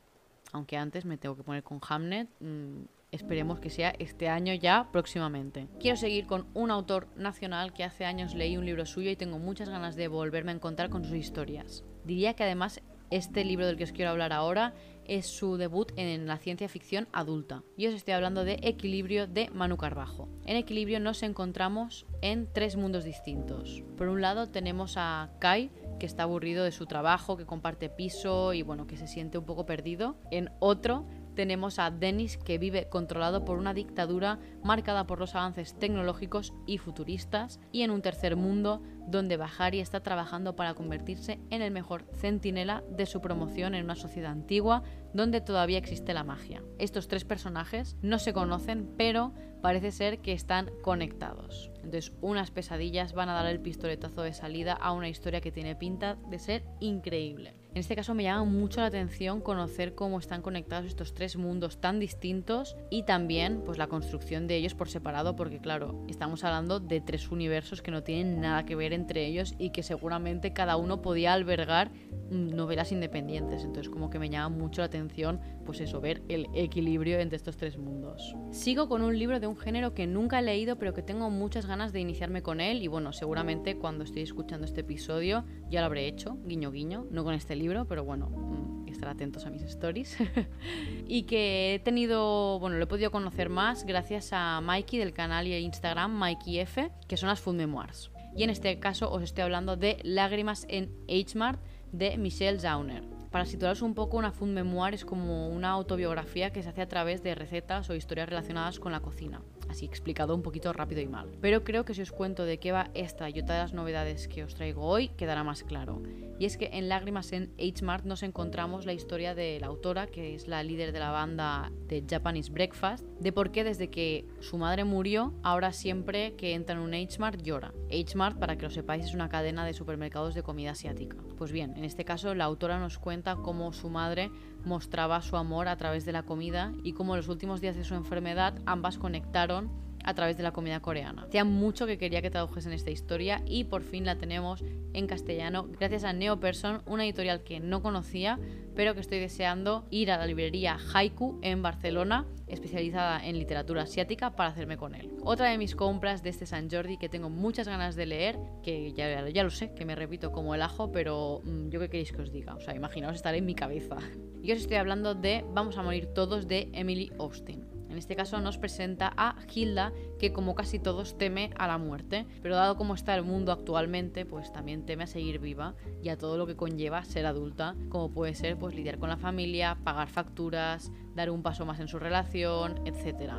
Aunque 0.51 0.75
antes 0.75 1.05
me 1.05 1.17
tengo 1.17 1.37
que 1.37 1.43
poner 1.43 1.63
con 1.63 1.79
Hamnet. 1.87 2.27
Mm, 2.41 2.81
Esperemos 3.11 3.59
que 3.59 3.69
sea 3.69 3.93
este 3.99 4.29
año 4.29 4.53
ya 4.53 4.87
próximamente. 4.93 5.67
Quiero 5.81 5.97
seguir 5.97 6.27
con 6.27 6.47
un 6.53 6.71
autor 6.71 7.09
nacional 7.17 7.73
que 7.73 7.83
hace 7.83 8.05
años 8.05 8.35
leí 8.35 8.55
un 8.55 8.65
libro 8.65 8.85
suyo 8.85 9.09
y 9.09 9.17
tengo 9.17 9.37
muchas 9.37 9.67
ganas 9.67 9.97
de 9.97 10.07
volverme 10.07 10.53
a 10.53 10.55
encontrar 10.55 10.89
con 10.89 11.03
sus 11.03 11.15
historias. 11.15 11.83
Diría 12.05 12.35
que 12.35 12.45
además 12.45 12.81
este 13.09 13.43
libro 13.43 13.67
del 13.67 13.75
que 13.75 13.83
os 13.83 13.91
quiero 13.91 14.11
hablar 14.11 14.31
ahora 14.31 14.73
es 15.03 15.25
su 15.25 15.57
debut 15.57 15.91
en 15.97 16.25
la 16.25 16.37
ciencia 16.37 16.69
ficción 16.69 17.09
adulta. 17.11 17.63
Y 17.75 17.87
os 17.87 17.93
estoy 17.93 18.13
hablando 18.13 18.45
de 18.45 18.59
Equilibrio 18.61 19.27
de 19.27 19.49
Manu 19.49 19.75
Carbajo. 19.75 20.29
En 20.45 20.55
Equilibrio 20.55 21.01
nos 21.01 21.21
encontramos 21.21 22.05
en 22.21 22.47
tres 22.53 22.77
mundos 22.77 23.03
distintos. 23.03 23.83
Por 23.97 24.07
un 24.07 24.21
lado 24.21 24.47
tenemos 24.47 24.93
a 24.95 25.31
Kai, 25.39 25.69
que 25.99 26.05
está 26.05 26.23
aburrido 26.23 26.63
de 26.63 26.71
su 26.71 26.85
trabajo, 26.85 27.35
que 27.35 27.45
comparte 27.45 27.89
piso 27.89 28.53
y 28.53 28.61
bueno, 28.61 28.87
que 28.87 28.95
se 28.95 29.07
siente 29.07 29.37
un 29.37 29.45
poco 29.45 29.65
perdido. 29.65 30.15
En 30.31 30.49
otro 30.59 31.05
tenemos 31.35 31.79
a 31.79 31.91
Denis 31.91 32.37
que 32.37 32.57
vive 32.57 32.89
controlado 32.89 33.45
por 33.45 33.57
una 33.57 33.73
dictadura 33.73 34.39
marcada 34.63 35.07
por 35.07 35.19
los 35.19 35.35
avances 35.35 35.77
tecnológicos 35.77 36.53
y 36.65 36.77
futuristas 36.77 37.59
y 37.71 37.83
en 37.83 37.91
un 37.91 38.01
tercer 38.01 38.35
mundo 38.35 38.81
donde 39.07 39.37
Bahari 39.37 39.79
está 39.79 40.01
trabajando 40.01 40.55
para 40.55 40.73
convertirse 40.73 41.39
en 41.49 41.61
el 41.61 41.71
mejor 41.71 42.05
centinela 42.13 42.83
de 42.89 43.05
su 43.05 43.21
promoción 43.21 43.75
en 43.75 43.85
una 43.85 43.95
sociedad 43.95 44.31
antigua 44.31 44.83
donde 45.13 45.41
todavía 45.41 45.77
existe 45.77 46.13
la 46.13 46.23
magia. 46.23 46.63
Estos 46.77 47.07
tres 47.07 47.25
personajes 47.25 47.97
no 48.01 48.19
se 48.19 48.33
conocen 48.33 48.93
pero 48.97 49.33
parece 49.61 49.91
ser 49.91 50.19
que 50.19 50.33
están 50.33 50.71
conectados. 50.81 51.71
Entonces 51.77 52.13
unas 52.21 52.51
pesadillas 52.51 53.13
van 53.13 53.29
a 53.29 53.33
dar 53.33 53.47
el 53.47 53.59
pistoletazo 53.59 54.21
de 54.21 54.33
salida 54.33 54.73
a 54.73 54.91
una 54.91 55.09
historia 55.09 55.41
que 55.41 55.51
tiene 55.51 55.75
pinta 55.75 56.17
de 56.29 56.39
ser 56.39 56.63
increíble. 56.79 57.60
En 57.73 57.77
este 57.77 57.95
caso 57.95 58.13
me 58.13 58.23
llama 58.23 58.43
mucho 58.43 58.81
la 58.81 58.87
atención 58.87 59.39
conocer 59.39 59.95
cómo 59.95 60.19
están 60.19 60.41
conectados 60.41 60.87
estos 60.87 61.13
tres 61.13 61.37
mundos 61.37 61.79
tan 61.79 62.01
distintos 62.01 62.75
y 62.89 63.03
también 63.03 63.61
pues 63.65 63.77
la 63.77 63.87
construcción 63.87 64.45
de 64.45 64.57
ellos 64.57 64.73
por 64.73 64.89
separado 64.89 65.37
porque 65.37 65.59
claro, 65.59 66.03
estamos 66.09 66.43
hablando 66.43 66.81
de 66.81 66.99
tres 66.99 67.31
universos 67.31 67.81
que 67.81 67.91
no 67.91 68.03
tienen 68.03 68.41
nada 68.41 68.65
que 68.65 68.75
ver 68.75 68.91
entre 68.91 69.25
ellos 69.25 69.55
y 69.57 69.69
que 69.69 69.83
seguramente 69.83 70.51
cada 70.51 70.75
uno 70.75 71.01
podía 71.01 71.31
albergar 71.31 71.91
mm, 72.29 72.53
novelas 72.53 72.91
independientes. 72.91 73.63
Entonces 73.63 73.89
como 73.89 74.09
que 74.09 74.19
me 74.19 74.29
llama 74.29 74.53
mucho 74.53 74.81
la 74.81 74.87
atención 74.87 75.39
pues 75.63 75.79
eso, 75.81 76.01
ver 76.01 76.21
el 76.27 76.47
equilibrio 76.53 77.19
entre 77.19 77.37
estos 77.37 77.57
tres 77.57 77.77
mundos. 77.77 78.35
Sigo 78.51 78.87
con 78.89 79.01
un 79.01 79.17
libro 79.17 79.39
de 79.39 79.47
un 79.47 79.57
género 79.57 79.93
que 79.93 80.07
nunca 80.07 80.39
he 80.39 80.41
leído 80.41 80.77
pero 80.77 80.93
que 80.93 81.01
tengo 81.01 81.29
muchas 81.29 81.65
ganas 81.65 81.93
de 81.93 81.99
iniciarme 81.99 82.41
con 82.41 82.61
él 82.61 82.81
y 82.81 82.87
bueno, 82.87 83.13
seguramente 83.13 83.77
cuando 83.77 84.03
estoy 84.03 84.21
escuchando 84.23 84.65
este 84.65 84.81
episodio 84.81 85.45
ya 85.69 85.81
lo 85.81 85.87
habré 85.87 86.07
hecho, 86.07 86.37
guiño 86.45 86.71
guiño, 86.71 87.05
no 87.11 87.23
con 87.23 87.33
este 87.33 87.55
libro, 87.55 87.85
pero 87.85 88.03
bueno, 88.03 88.29
mm, 88.29 88.87
estar 88.87 89.09
atentos 89.09 89.45
a 89.45 89.49
mis 89.49 89.63
stories. 89.63 90.17
y 91.07 91.23
que 91.23 91.75
he 91.75 91.79
tenido, 91.79 92.59
bueno, 92.59 92.77
lo 92.77 92.83
he 92.83 92.87
podido 92.87 93.11
conocer 93.11 93.49
más 93.49 93.85
gracias 93.85 94.29
a 94.31 94.61
Mikey 94.61 94.99
del 94.99 95.13
canal 95.13 95.47
y 95.47 95.55
Instagram 95.55 96.11
Mikey 96.11 96.59
F, 96.59 96.91
que 97.07 97.17
son 97.17 97.29
las 97.29 97.39
Food 97.39 97.55
Memoirs. 97.55 98.11
Y 98.35 98.43
en 98.43 98.49
este 98.49 98.79
caso 98.79 99.11
os 99.11 99.23
estoy 99.23 99.43
hablando 99.43 99.75
de 99.75 99.97
Lágrimas 100.03 100.65
en 100.69 100.91
H-Mart 101.09 101.59
de 101.91 102.17
Michelle 102.17 102.59
Zauner. 102.59 103.20
Para 103.31 103.45
situaros 103.45 103.81
un 103.81 103.95
poco, 103.95 104.17
una 104.17 104.31
food 104.31 104.49
memoir 104.49 104.93
es 104.93 105.05
como 105.05 105.47
una 105.47 105.69
autobiografía 105.69 106.51
que 106.51 106.61
se 106.61 106.69
hace 106.69 106.81
a 106.81 106.87
través 106.87 107.23
de 107.23 107.33
recetas 107.33 107.89
o 107.89 107.95
historias 107.95 108.29
relacionadas 108.29 108.79
con 108.79 108.91
la 108.91 108.99
cocina 108.99 109.41
así 109.71 109.85
explicado 109.85 110.35
un 110.35 110.43
poquito 110.43 110.71
rápido 110.73 111.01
y 111.01 111.07
mal. 111.07 111.29
Pero 111.41 111.63
creo 111.63 111.85
que 111.85 111.93
si 111.93 112.01
os 112.01 112.11
cuento 112.11 112.45
de 112.45 112.59
qué 112.59 112.71
va 112.71 112.91
esta 112.93 113.29
y 113.29 113.39
otras 113.39 113.73
novedades 113.73 114.27
que 114.27 114.43
os 114.43 114.53
traigo 114.53 114.83
hoy, 114.83 115.09
quedará 115.09 115.43
más 115.43 115.63
claro. 115.63 116.01
Y 116.41 116.45
es 116.45 116.57
que 116.57 116.71
en 116.73 116.89
Lágrimas 116.89 117.33
en 117.33 117.53
H-Mart 117.59 118.03
nos 118.03 118.23
encontramos 118.23 118.87
la 118.87 118.93
historia 118.93 119.35
de 119.35 119.59
la 119.59 119.67
autora, 119.67 120.07
que 120.07 120.33
es 120.33 120.47
la 120.47 120.63
líder 120.63 120.91
de 120.91 120.97
la 120.97 121.11
banda 121.11 121.71
de 121.87 122.03
Japanese 122.09 122.51
Breakfast, 122.51 123.05
de 123.19 123.31
por 123.31 123.51
qué 123.51 123.63
desde 123.63 123.91
que 123.91 124.25
su 124.39 124.57
madre 124.57 124.83
murió, 124.83 125.35
ahora 125.43 125.71
siempre 125.71 126.35
que 126.37 126.55
entra 126.55 126.75
en 126.75 126.81
un 126.81 126.95
H-Mart 126.95 127.43
llora. 127.43 127.75
H-Mart, 127.91 128.39
para 128.39 128.57
que 128.57 128.63
lo 128.63 128.71
sepáis, 128.71 129.05
es 129.05 129.13
una 129.13 129.29
cadena 129.29 129.67
de 129.67 129.75
supermercados 129.75 130.33
de 130.33 130.41
comida 130.41 130.71
asiática. 130.71 131.15
Pues 131.37 131.51
bien, 131.51 131.77
en 131.77 131.83
este 131.83 132.05
caso 132.05 132.33
la 132.33 132.45
autora 132.45 132.79
nos 132.79 132.97
cuenta 132.97 133.35
cómo 133.35 133.71
su 133.71 133.91
madre 133.91 134.31
mostraba 134.65 135.21
su 135.21 135.37
amor 135.37 135.67
a 135.67 135.77
través 135.77 136.05
de 136.05 136.11
la 136.11 136.23
comida 136.23 136.73
y 136.83 136.93
cómo 136.93 137.15
los 137.15 137.27
últimos 137.27 137.61
días 137.61 137.75
de 137.75 137.83
su 137.83 137.93
enfermedad 137.93 138.55
ambas 138.65 138.97
conectaron 138.97 139.69
a 140.03 140.13
través 140.13 140.37
de 140.37 140.43
la 140.43 140.51
comida 140.51 140.79
coreana. 140.79 141.23
Hacía 141.23 141.43
mucho 141.43 141.85
que 141.85 141.97
quería 141.97 142.21
que 142.21 142.29
tradujesen 142.29 142.73
esta 142.73 142.91
historia 142.91 143.41
y 143.45 143.65
por 143.65 143.83
fin 143.83 144.05
la 144.05 144.17
tenemos 144.17 144.63
en 144.93 145.07
castellano 145.07 145.67
gracias 145.79 146.03
a 146.03 146.13
Neoperson, 146.13 146.81
una 146.85 147.05
editorial 147.05 147.43
que 147.43 147.59
no 147.59 147.81
conocía, 147.81 148.39
pero 148.75 148.93
que 148.93 149.01
estoy 149.01 149.19
deseando 149.19 149.85
ir 149.89 150.11
a 150.11 150.17
la 150.17 150.25
librería 150.25 150.77
Haiku 150.93 151.39
en 151.41 151.61
Barcelona, 151.61 152.25
especializada 152.47 153.25
en 153.25 153.37
literatura 153.37 153.83
asiática, 153.83 154.35
para 154.35 154.49
hacerme 154.49 154.77
con 154.77 154.95
él. 154.95 155.11
Otra 155.23 155.49
de 155.49 155.57
mis 155.57 155.75
compras 155.75 156.23
de 156.23 156.29
este 156.29 156.45
San 156.45 156.69
Jordi 156.69 156.97
que 156.97 157.09
tengo 157.09 157.29
muchas 157.29 157.67
ganas 157.67 157.95
de 157.95 158.05
leer, 158.05 158.39
que 158.63 158.93
ya, 158.93 159.27
ya 159.29 159.43
lo 159.43 159.49
sé, 159.49 159.73
que 159.73 159.85
me 159.85 159.95
repito 159.95 160.31
como 160.31 160.55
el 160.55 160.61
ajo, 160.61 160.91
pero 160.91 161.41
mm, 161.43 161.69
yo 161.69 161.79
qué 161.79 161.89
queréis 161.89 162.11
que 162.11 162.21
os 162.21 162.31
diga, 162.31 162.55
o 162.55 162.59
sea, 162.61 162.75
imaginaos 162.75 163.15
estar 163.15 163.35
en 163.35 163.45
mi 163.45 163.55
cabeza. 163.55 163.97
Y 164.43 164.51
os 164.53 164.57
estoy 164.57 164.77
hablando 164.77 165.13
de 165.13 165.45
Vamos 165.53 165.77
a 165.77 165.83
morir 165.83 166.07
todos 166.07 166.47
de 166.47 166.69
Emily 166.73 167.11
Austin. 167.19 167.80
En 167.91 167.97
este 167.97 168.15
caso 168.15 168.39
nos 168.39 168.57
presenta 168.57 169.11
a 169.17 169.35
Hilda, 169.53 169.91
que 170.17 170.31
como 170.31 170.55
casi 170.55 170.79
todos 170.79 171.17
teme 171.17 171.49
a 171.57 171.67
la 171.67 171.77
muerte, 171.77 172.25
pero 172.41 172.55
dado 172.55 172.77
como 172.77 172.93
está 172.93 173.13
el 173.15 173.23
mundo 173.23 173.51
actualmente, 173.51 174.25
pues 174.25 174.53
también 174.53 174.85
teme 174.85 175.03
a 175.03 175.07
seguir 175.07 175.39
viva 175.39 175.75
y 176.01 176.07
a 176.07 176.17
todo 176.17 176.37
lo 176.37 176.47
que 176.47 176.55
conlleva 176.55 177.03
ser 177.03 177.25
adulta, 177.25 177.75
como 177.89 178.09
puede 178.09 178.33
ser 178.33 178.57
pues 178.57 178.75
lidiar 178.75 178.97
con 178.97 179.09
la 179.09 179.17
familia, 179.17 179.77
pagar 179.83 180.07
facturas, 180.07 180.89
dar 181.15 181.29
un 181.29 181.43
paso 181.43 181.65
más 181.65 181.81
en 181.81 181.89
su 181.89 181.99
relación, 181.99 182.79
etc. 182.87 183.33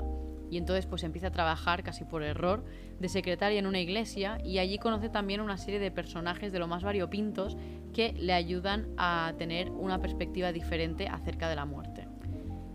Y 0.50 0.58
entonces 0.58 0.84
pues 0.84 1.02
empieza 1.02 1.28
a 1.28 1.32
trabajar 1.32 1.82
casi 1.82 2.04
por 2.04 2.22
error 2.22 2.62
de 3.00 3.08
secretaria 3.08 3.58
en 3.58 3.66
una 3.66 3.80
iglesia 3.80 4.38
y 4.44 4.58
allí 4.58 4.76
conoce 4.76 5.08
también 5.08 5.40
una 5.40 5.56
serie 5.56 5.80
de 5.80 5.90
personajes 5.90 6.52
de 6.52 6.58
lo 6.58 6.66
más 6.66 6.82
variopintos 6.82 7.56
que 7.94 8.12
le 8.12 8.34
ayudan 8.34 8.88
a 8.98 9.32
tener 9.38 9.70
una 9.70 9.98
perspectiva 9.98 10.52
diferente 10.52 11.08
acerca 11.08 11.48
de 11.48 11.56
la 11.56 11.64
muerte. 11.64 12.11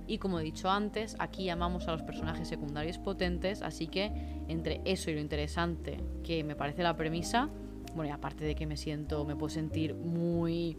Y 0.08 0.20
como 0.20 0.39
he 0.39 0.43
dicho 0.43 0.70
antes, 0.70 1.15
aquí 1.20 1.43
llamamos 1.43 1.88
a 1.88 1.91
los 1.91 2.02
personajes 2.02 2.48
secundarios 2.48 2.98
potentes, 2.98 3.62
así 3.62 3.88
que 3.88 4.12
entre 4.48 4.82
eso 4.86 5.12
y 5.12 5.15
lo 5.15 5.20
interesante 5.20 6.00
que 6.24 6.43
me 6.43 6.56
parece 6.56 6.82
la 6.82 6.96
premisa, 6.96 7.50
bueno, 7.93 8.10
y 8.10 8.13
aparte 8.13 8.46
de 8.46 8.56
que 8.56 8.65
me 8.65 8.78
siento, 8.78 9.26
me 9.26 9.36
puedo 9.36 9.50
sentir 9.50 9.96
muy 9.96 10.78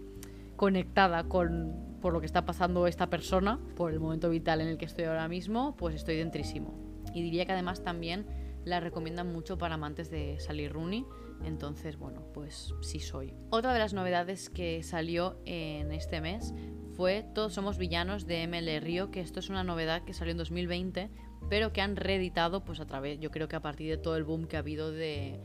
conectada 0.57 1.25
con 1.25 1.88
por 2.01 2.12
lo 2.12 2.21
que 2.21 2.27
está 2.27 2.45
pasando 2.45 2.87
esta 2.87 3.11
persona, 3.11 3.59
por 3.77 3.93
el 3.93 4.01
momento 4.01 4.31
vital 4.31 4.61
en 4.61 4.69
el 4.69 4.79
que 4.79 4.85
estoy 4.85 5.05
ahora 5.05 5.29
mismo, 5.29 5.75
pues 5.77 5.95
estoy 5.95 6.17
dentrísimo. 6.17 6.75
Y 7.12 7.23
diría 7.23 7.45
que 7.45 7.53
además 7.53 7.83
también 7.83 8.27
la 8.64 8.81
recomiendan 8.81 9.33
mucho 9.33 9.59
para 9.59 9.75
amantes 9.75 10.11
de 10.11 10.38
Sally 10.38 10.69
Rooney, 10.69 11.05
entonces 11.45 11.97
bueno, 11.97 12.23
pues 12.33 12.75
sí 12.83 13.01
soy. 13.01 13.35
Otra 13.51 13.73
de 13.73 13.79
las 13.79 13.95
novedades 13.95 14.51
que 14.51 14.83
salió 14.83 15.38
en 15.45 15.93
este 15.93 16.21
mes 16.21 16.55
fue 16.99 17.25
Todos 17.33 17.55
somos 17.55 17.79
villanos 17.79 18.27
de 18.27 18.45
ML 18.49 18.81
Río, 18.81 19.13
que 19.13 19.21
esto 19.21 19.39
es 19.39 19.51
una 19.51 19.63
novedad 19.63 20.03
que 20.03 20.13
salió 20.13 20.33
en 20.33 20.39
2020, 20.39 21.09
pero 21.49 21.73
que 21.73 21.81
han 21.81 21.95
reeditado 21.95 22.65
pues 22.65 22.81
a 22.81 22.87
través, 22.87 23.21
yo 23.21 23.31
creo 23.31 23.47
que 23.47 23.55
a 23.55 23.63
partir 23.63 23.89
de 23.89 23.99
todo 23.99 24.17
el 24.17 24.25
boom 24.25 24.49
que 24.49 24.57
ha 24.57 24.59
habido 24.59 24.91
de, 24.91 25.39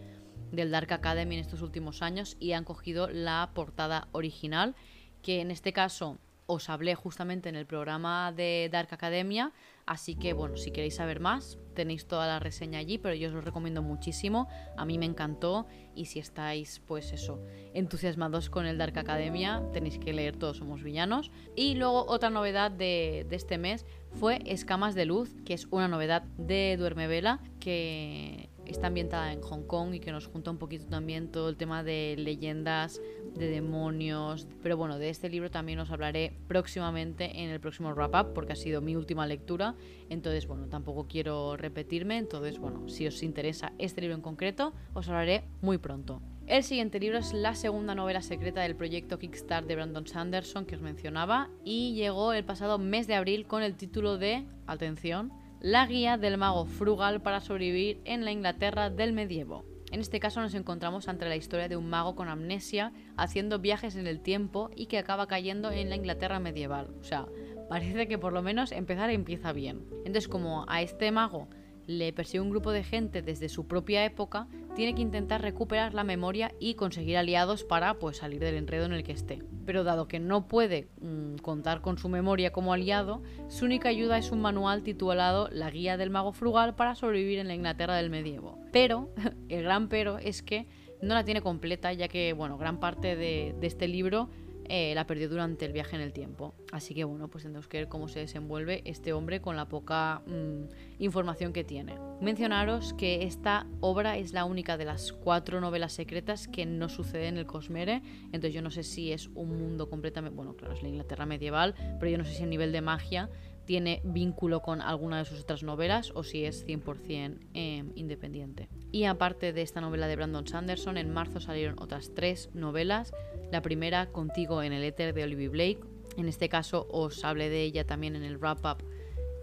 del 0.52 0.72
Dark 0.72 0.92
Academy 0.92 1.36
en 1.36 1.42
estos 1.42 1.62
últimos 1.62 2.02
años 2.02 2.38
y 2.40 2.54
han 2.54 2.64
cogido 2.64 3.08
la 3.08 3.52
portada 3.54 4.08
original, 4.14 4.74
que 5.22 5.42
en 5.42 5.52
este 5.52 5.74
caso 5.74 6.18
os 6.48 6.70
hablé 6.70 6.96
justamente 6.96 7.50
en 7.50 7.56
el 7.56 7.68
programa 7.68 8.32
de 8.32 8.68
Dark 8.72 8.92
Academia, 8.92 9.52
así 9.86 10.16
que 10.16 10.34
bueno, 10.34 10.58
si 10.58 10.72
queréis 10.72 10.96
saber 10.96 11.20
más, 11.20 11.58
tenéis 11.74 12.08
toda 12.08 12.28
la 12.28 12.40
reseña 12.40 12.80
allí, 12.80 12.98
pero 12.98 13.16
yo 13.16 13.28
os 13.30 13.34
lo 13.34 13.42
recomiendo 13.42 13.82
muchísimo, 13.82 14.48
a 14.78 14.86
mí 14.86 14.98
me 14.98 15.06
encantó 15.06 15.68
y 15.96 16.06
si 16.06 16.20
estáis 16.20 16.82
pues 16.88 17.12
eso, 17.12 17.40
entusiasmados 17.74 18.50
con 18.50 18.66
el 18.66 18.78
Dark 18.78 18.98
Academia, 18.98 19.64
tenéis 19.74 19.98
que 20.00 20.14
leer 20.14 20.38
Todos 20.38 20.58
somos 20.58 20.84
villanos. 20.84 21.32
Y 21.56 21.76
luego 21.76 22.06
otra 22.08 22.30
novedad 22.30 22.72
de, 22.72 23.26
de 23.30 23.36
este 23.36 23.58
mes 23.58 23.86
fue 24.12 24.42
Escamas 24.46 24.96
de 24.96 25.06
Luz, 25.06 25.36
que 25.46 25.54
es 25.54 25.68
una 25.72 25.88
novedad 25.88 26.24
de 26.38 26.76
Duerme 26.78 27.08
Vela, 27.08 27.40
que 27.60 28.50
está 28.66 28.88
ambientada 28.88 29.32
en 29.34 29.42
Hong 29.42 29.64
Kong 29.64 29.94
y 29.94 30.00
que 30.00 30.12
nos 30.12 30.28
junta 30.28 30.52
un 30.52 30.58
poquito 30.58 30.86
también 30.86 31.32
todo 31.32 31.50
el 31.50 31.58
tema 31.58 31.84
de 31.84 32.16
leyendas, 32.18 33.02
de 33.36 33.48
demonios. 33.48 34.48
Pero 34.62 34.78
bueno, 34.78 34.98
de 35.00 35.10
este 35.10 35.30
libro 35.30 35.52
también 35.52 35.80
os 35.80 35.92
hablaré 35.92 36.38
próximamente 36.48 37.42
en 37.44 37.50
el 37.50 37.60
próximo 37.60 37.94
wrap 37.94 38.16
up 38.16 38.34
porque 38.34 38.54
ha 38.54 38.56
sido 38.56 38.82
mi 38.82 38.96
última 38.96 39.28
lectura. 39.28 39.76
Entonces, 40.10 40.48
bueno, 40.48 40.68
tampoco 40.68 41.08
quiero 41.08 41.58
repetirme. 41.58 42.18
Entonces, 42.18 42.60
bueno, 42.60 42.88
si 42.90 43.08
os 43.08 43.24
interesa 43.24 43.74
este 43.78 44.02
libro 44.02 44.16
en 44.16 44.22
concreto, 44.22 44.74
os 44.94 45.08
hablaré 45.10 45.44
muy 45.62 45.78
pronto. 45.78 46.22
El 46.46 46.64
siguiente 46.64 47.00
libro 47.00 47.20
es 47.20 47.32
la 47.32 47.56
segunda 47.56 47.96
novela 47.96 48.22
secreta 48.22 48.62
del 48.62 48.76
proyecto 48.76 49.18
Kickstart 49.18 49.66
de 49.66 49.76
Brandon 49.76 50.06
Sanderson 50.06 50.66
que 50.66 50.76
os 50.76 50.82
mencionaba 50.82 51.50
y 51.64 51.94
llegó 51.94 52.34
el 52.34 52.44
pasado 52.44 52.78
mes 52.78 53.08
de 53.08 53.16
abril 53.16 53.48
con 53.48 53.64
el 53.64 53.76
título 53.76 54.18
de, 54.18 54.46
atención, 54.68 55.32
La 55.64 55.88
guía 55.88 56.18
del 56.18 56.38
mago 56.38 56.66
frugal 56.66 57.22
para 57.22 57.40
sobrevivir 57.40 58.02
en 58.04 58.26
la 58.26 58.34
Inglaterra 58.34 58.90
del 58.90 59.14
medievo. 59.14 59.64
En 59.94 60.02
este 60.02 60.20
caso 60.20 60.42
nos 60.42 60.56
encontramos 60.56 61.08
ante 61.08 61.26
la 61.26 61.38
historia 61.38 61.70
de 61.70 61.78
un 61.78 61.90
mago 61.90 62.18
con 62.18 62.28
amnesia 62.28 62.92
haciendo 63.16 63.60
viajes 63.60 63.96
en 63.96 64.06
el 64.06 64.20
tiempo 64.20 64.72
y 64.76 64.88
que 64.88 64.98
acaba 64.98 65.26
cayendo 65.26 65.72
en 65.72 65.90
la 65.90 65.96
Inglaterra 65.96 66.42
medieval. 66.42 66.94
O 67.00 67.06
sea, 67.06 67.28
parece 67.70 68.10
que 68.10 68.18
por 68.18 68.34
lo 68.34 68.42
menos 68.42 68.74
empezar 68.74 69.10
empieza 69.10 69.54
bien. 69.54 69.86
Entonces 70.00 70.28
como 70.28 70.66
a 70.68 70.82
este 70.82 71.10
mago 71.14 71.48
le 71.88 72.14
persigue 72.14 72.42
un 72.42 72.50
grupo 72.50 72.72
de 72.72 72.84
gente 72.84 73.22
desde 73.22 73.50
su 73.50 73.68
propia 73.68 74.06
época, 74.06 74.48
tiene 74.76 74.96
que 74.96 75.02
intentar 75.02 75.42
recuperar 75.42 75.94
la 75.94 76.04
memoria 76.04 76.52
y 76.60 76.74
conseguir 76.74 77.18
aliados 77.18 77.64
para 77.64 78.00
pues, 78.00 78.18
salir 78.18 78.40
del 78.40 78.56
enredo 78.56 78.86
en 78.86 78.94
el 78.94 79.04
que 79.04 79.12
esté. 79.12 79.44
Pero 79.66 79.84
dado 79.84 80.08
que 80.08 80.20
no 80.20 80.48
puede 80.48 80.88
mm, 81.02 81.36
contar 81.38 81.82
con 81.82 81.98
su 81.98 82.10
memoria 82.10 82.52
como 82.52 82.74
aliado, 82.74 83.22
su 83.50 83.66
única 83.66 83.90
ayuda 83.90 84.18
es 84.18 84.32
un 84.32 84.42
manual 84.42 84.84
titulado 84.84 85.48
La 85.52 85.70
Guía 85.70 85.98
del 85.98 86.10
Mago 86.10 86.34
Frugal 86.34 86.76
para 86.76 86.96
sobrevivir 86.96 87.40
en 87.40 87.48
la 87.48 87.56
Inglaterra 87.56 87.96
del 87.96 88.10
medievo. 88.10 88.58
Pero, 88.72 89.10
el 89.50 89.64
gran 89.64 89.90
pero 89.90 90.18
es 90.18 90.42
que 90.42 90.68
no 91.02 91.14
la 91.14 91.26
tiene 91.26 91.42
completa, 91.42 91.92
ya 91.94 92.08
que 92.08 92.34
bueno, 92.34 92.58
gran 92.58 92.80
parte 92.80 93.16
de 93.16 93.56
este 93.62 93.88
libro 93.88 94.30
eh, 94.70 94.94
la 94.96 95.06
perdió 95.08 95.30
durante 95.30 95.66
el 95.66 95.74
viaje 95.74 95.96
en 95.96 96.02
el 96.02 96.14
tiempo. 96.14 96.56
Así 96.72 96.94
que 96.94 97.04
bueno, 97.04 97.28
pues 97.28 97.44
tendremos 97.44 97.68
que 97.68 97.78
ver 97.78 97.88
cómo 97.88 98.08
se 98.08 98.20
desenvuelve 98.20 98.82
este 98.86 99.14
hombre 99.14 99.42
con 99.42 99.56
la 99.56 99.68
poca 99.68 100.22
mm, 100.26 101.02
información 101.04 101.54
que 101.54 101.64
tiene. 101.64 101.98
Mencionaros 102.22 102.94
que 102.94 103.24
esta 103.24 103.68
obra 103.80 104.18
es 104.18 104.34
la 104.34 104.46
única 104.46 104.78
de 104.78 104.86
las 104.86 105.14
cuatro 105.14 105.62
novelas 105.62 105.94
secretas 105.94 106.48
que 106.48 106.66
no 106.66 106.90
sucede 106.90 107.28
en 107.28 107.38
el 107.38 107.46
Cosmere, 107.46 108.02
entonces 108.26 108.54
yo 108.54 108.62
no 108.62 108.72
sé 108.72 108.84
si 108.84 109.12
es 109.12 109.28
un 109.36 109.58
mundo 109.58 109.90
completamente, 109.90 110.36
bueno, 110.36 110.56
claro, 110.56 110.74
es 110.74 110.82
la 110.82 110.90
Inglaterra 110.90 111.26
medieval, 111.26 111.76
pero 112.00 112.12
yo 112.12 112.18
no 112.18 112.26
sé 112.26 112.34
si 112.34 112.44
a 112.44 112.48
nivel 112.48 112.72
de 112.72 112.82
magia 112.82 113.30
tiene 113.66 114.02
vínculo 114.04 114.62
con 114.62 114.82
alguna 114.82 115.20
de 115.20 115.26
sus 115.26 115.42
otras 115.42 115.64
novelas 115.64 116.12
o 116.16 116.24
si 116.24 116.46
es 116.46 116.66
100% 116.66 117.38
em, 117.54 117.92
independiente. 117.96 118.70
Y 118.92 119.06
aparte 119.06 119.54
de 119.54 119.62
esta 119.62 119.82
novela 119.82 120.08
de 120.08 120.16
Brandon 120.16 120.48
Sanderson, 120.48 120.98
en 120.98 121.12
marzo 121.12 121.40
salieron 121.40 121.80
otras 121.80 122.12
tres 122.14 122.50
novelas. 122.54 123.14
La 123.54 123.62
primera, 123.62 124.08
Contigo 124.08 124.64
en 124.64 124.74
el 124.74 124.84
éter 124.84 125.14
de 125.14 125.24
Olivia 125.24 125.48
Blake. 125.48 125.80
En 126.18 126.28
este 126.28 126.50
caso 126.50 126.88
os 126.90 127.24
hablé 127.24 127.52
de 127.52 127.62
ella 127.62 127.86
también 127.86 128.16
en 128.16 128.24
el 128.24 128.40
wrap-up 128.40 128.84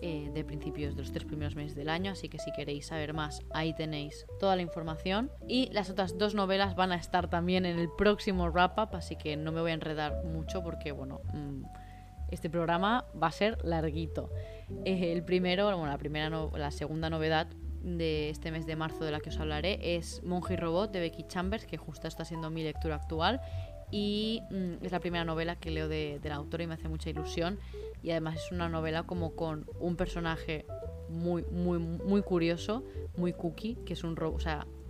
eh, 0.03 0.33
de 0.35 0.43
principios 0.43 0.97
de 0.97 1.03
los 1.03 1.13
tres 1.13 1.25
primeros 1.25 1.55
meses 1.55 1.77
del 1.77 1.89
año, 1.89 2.11
así 2.11 2.29
que 2.29 2.41
si 2.41 2.51
queréis 2.51 2.87
saber 2.87 3.15
más, 3.15 3.39
ahí 3.55 3.73
tenéis 3.73 4.27
toda 4.41 4.57
la 4.57 4.63
información. 4.63 5.31
Y 5.47 5.71
las 5.71 5.91
otras 5.91 6.19
dos 6.19 6.35
novelas 6.35 6.75
van 6.75 6.91
a 6.91 6.97
estar 6.97 7.31
también 7.31 7.65
en 7.65 7.79
el 7.79 7.89
próximo 7.89 8.51
wrap-up, 8.51 8.97
así 8.97 9.15
que 9.15 9.37
no 9.37 9.53
me 9.53 9.61
voy 9.61 9.71
a 9.71 9.75
enredar 9.75 10.25
mucho 10.25 10.61
porque, 10.65 10.91
bueno... 10.91 11.21
Mm, 11.33 11.63
este 12.33 12.49
programa 12.49 13.07
va 13.21 13.27
a 13.27 13.33
ser 13.33 13.59
larguito. 13.65 14.31
Eh, 14.85 15.11
el 15.13 15.25
primero, 15.25 15.65
bueno, 15.65 15.87
la 15.87 15.99
primera 15.99 16.31
la 16.31 16.71
segunda 16.71 17.11
novedad 17.11 17.49
de 17.83 18.31
este 18.31 18.51
mes 18.51 18.67
de 18.67 18.77
marzo 18.77 19.05
de 19.05 19.11
la 19.11 19.21
que 19.21 19.31
os 19.31 19.39
hablaré 19.39 19.97
es 19.97 20.23
Monje 20.23 20.55
y 20.55 20.57
Robot 20.57 20.93
de 20.93 21.01
Becky 21.01 21.25
Chambers, 21.25 21.67
que 21.67 21.77
justo 21.77 22.07
está 22.09 22.25
siendo 22.25 22.51
mi 22.51 22.63
lectura 22.63 22.97
actual 22.97 23.41
y 23.91 24.43
mm, 24.51 24.85
es 24.85 24.93
la 24.93 25.01
primera 25.01 25.25
novela 25.25 25.57
que 25.57 25.71
leo 25.71 25.89
de, 25.89 26.21
la 26.23 26.37
autora 26.37 26.65
y 26.65 26.67
me 26.67 26.75
hace 26.75 26.89
mucha 26.89 27.11
ilusión 27.11 27.59
y 28.03 28.11
además 28.11 28.37
es 28.37 28.53
una 28.53 28.69
novela 28.69 29.03
como 29.05 29.35
con 29.35 29.67
un 29.79 29.97
personaje 29.97 30.65
muy 31.09 31.45
muy 31.51 31.79
muy 31.79 32.23
curioso, 32.23 32.85
muy 33.17 33.33
cookie, 33.33 33.77
que 33.85 33.95
es 33.95 34.05
un 34.05 34.17
robot, 34.17 34.43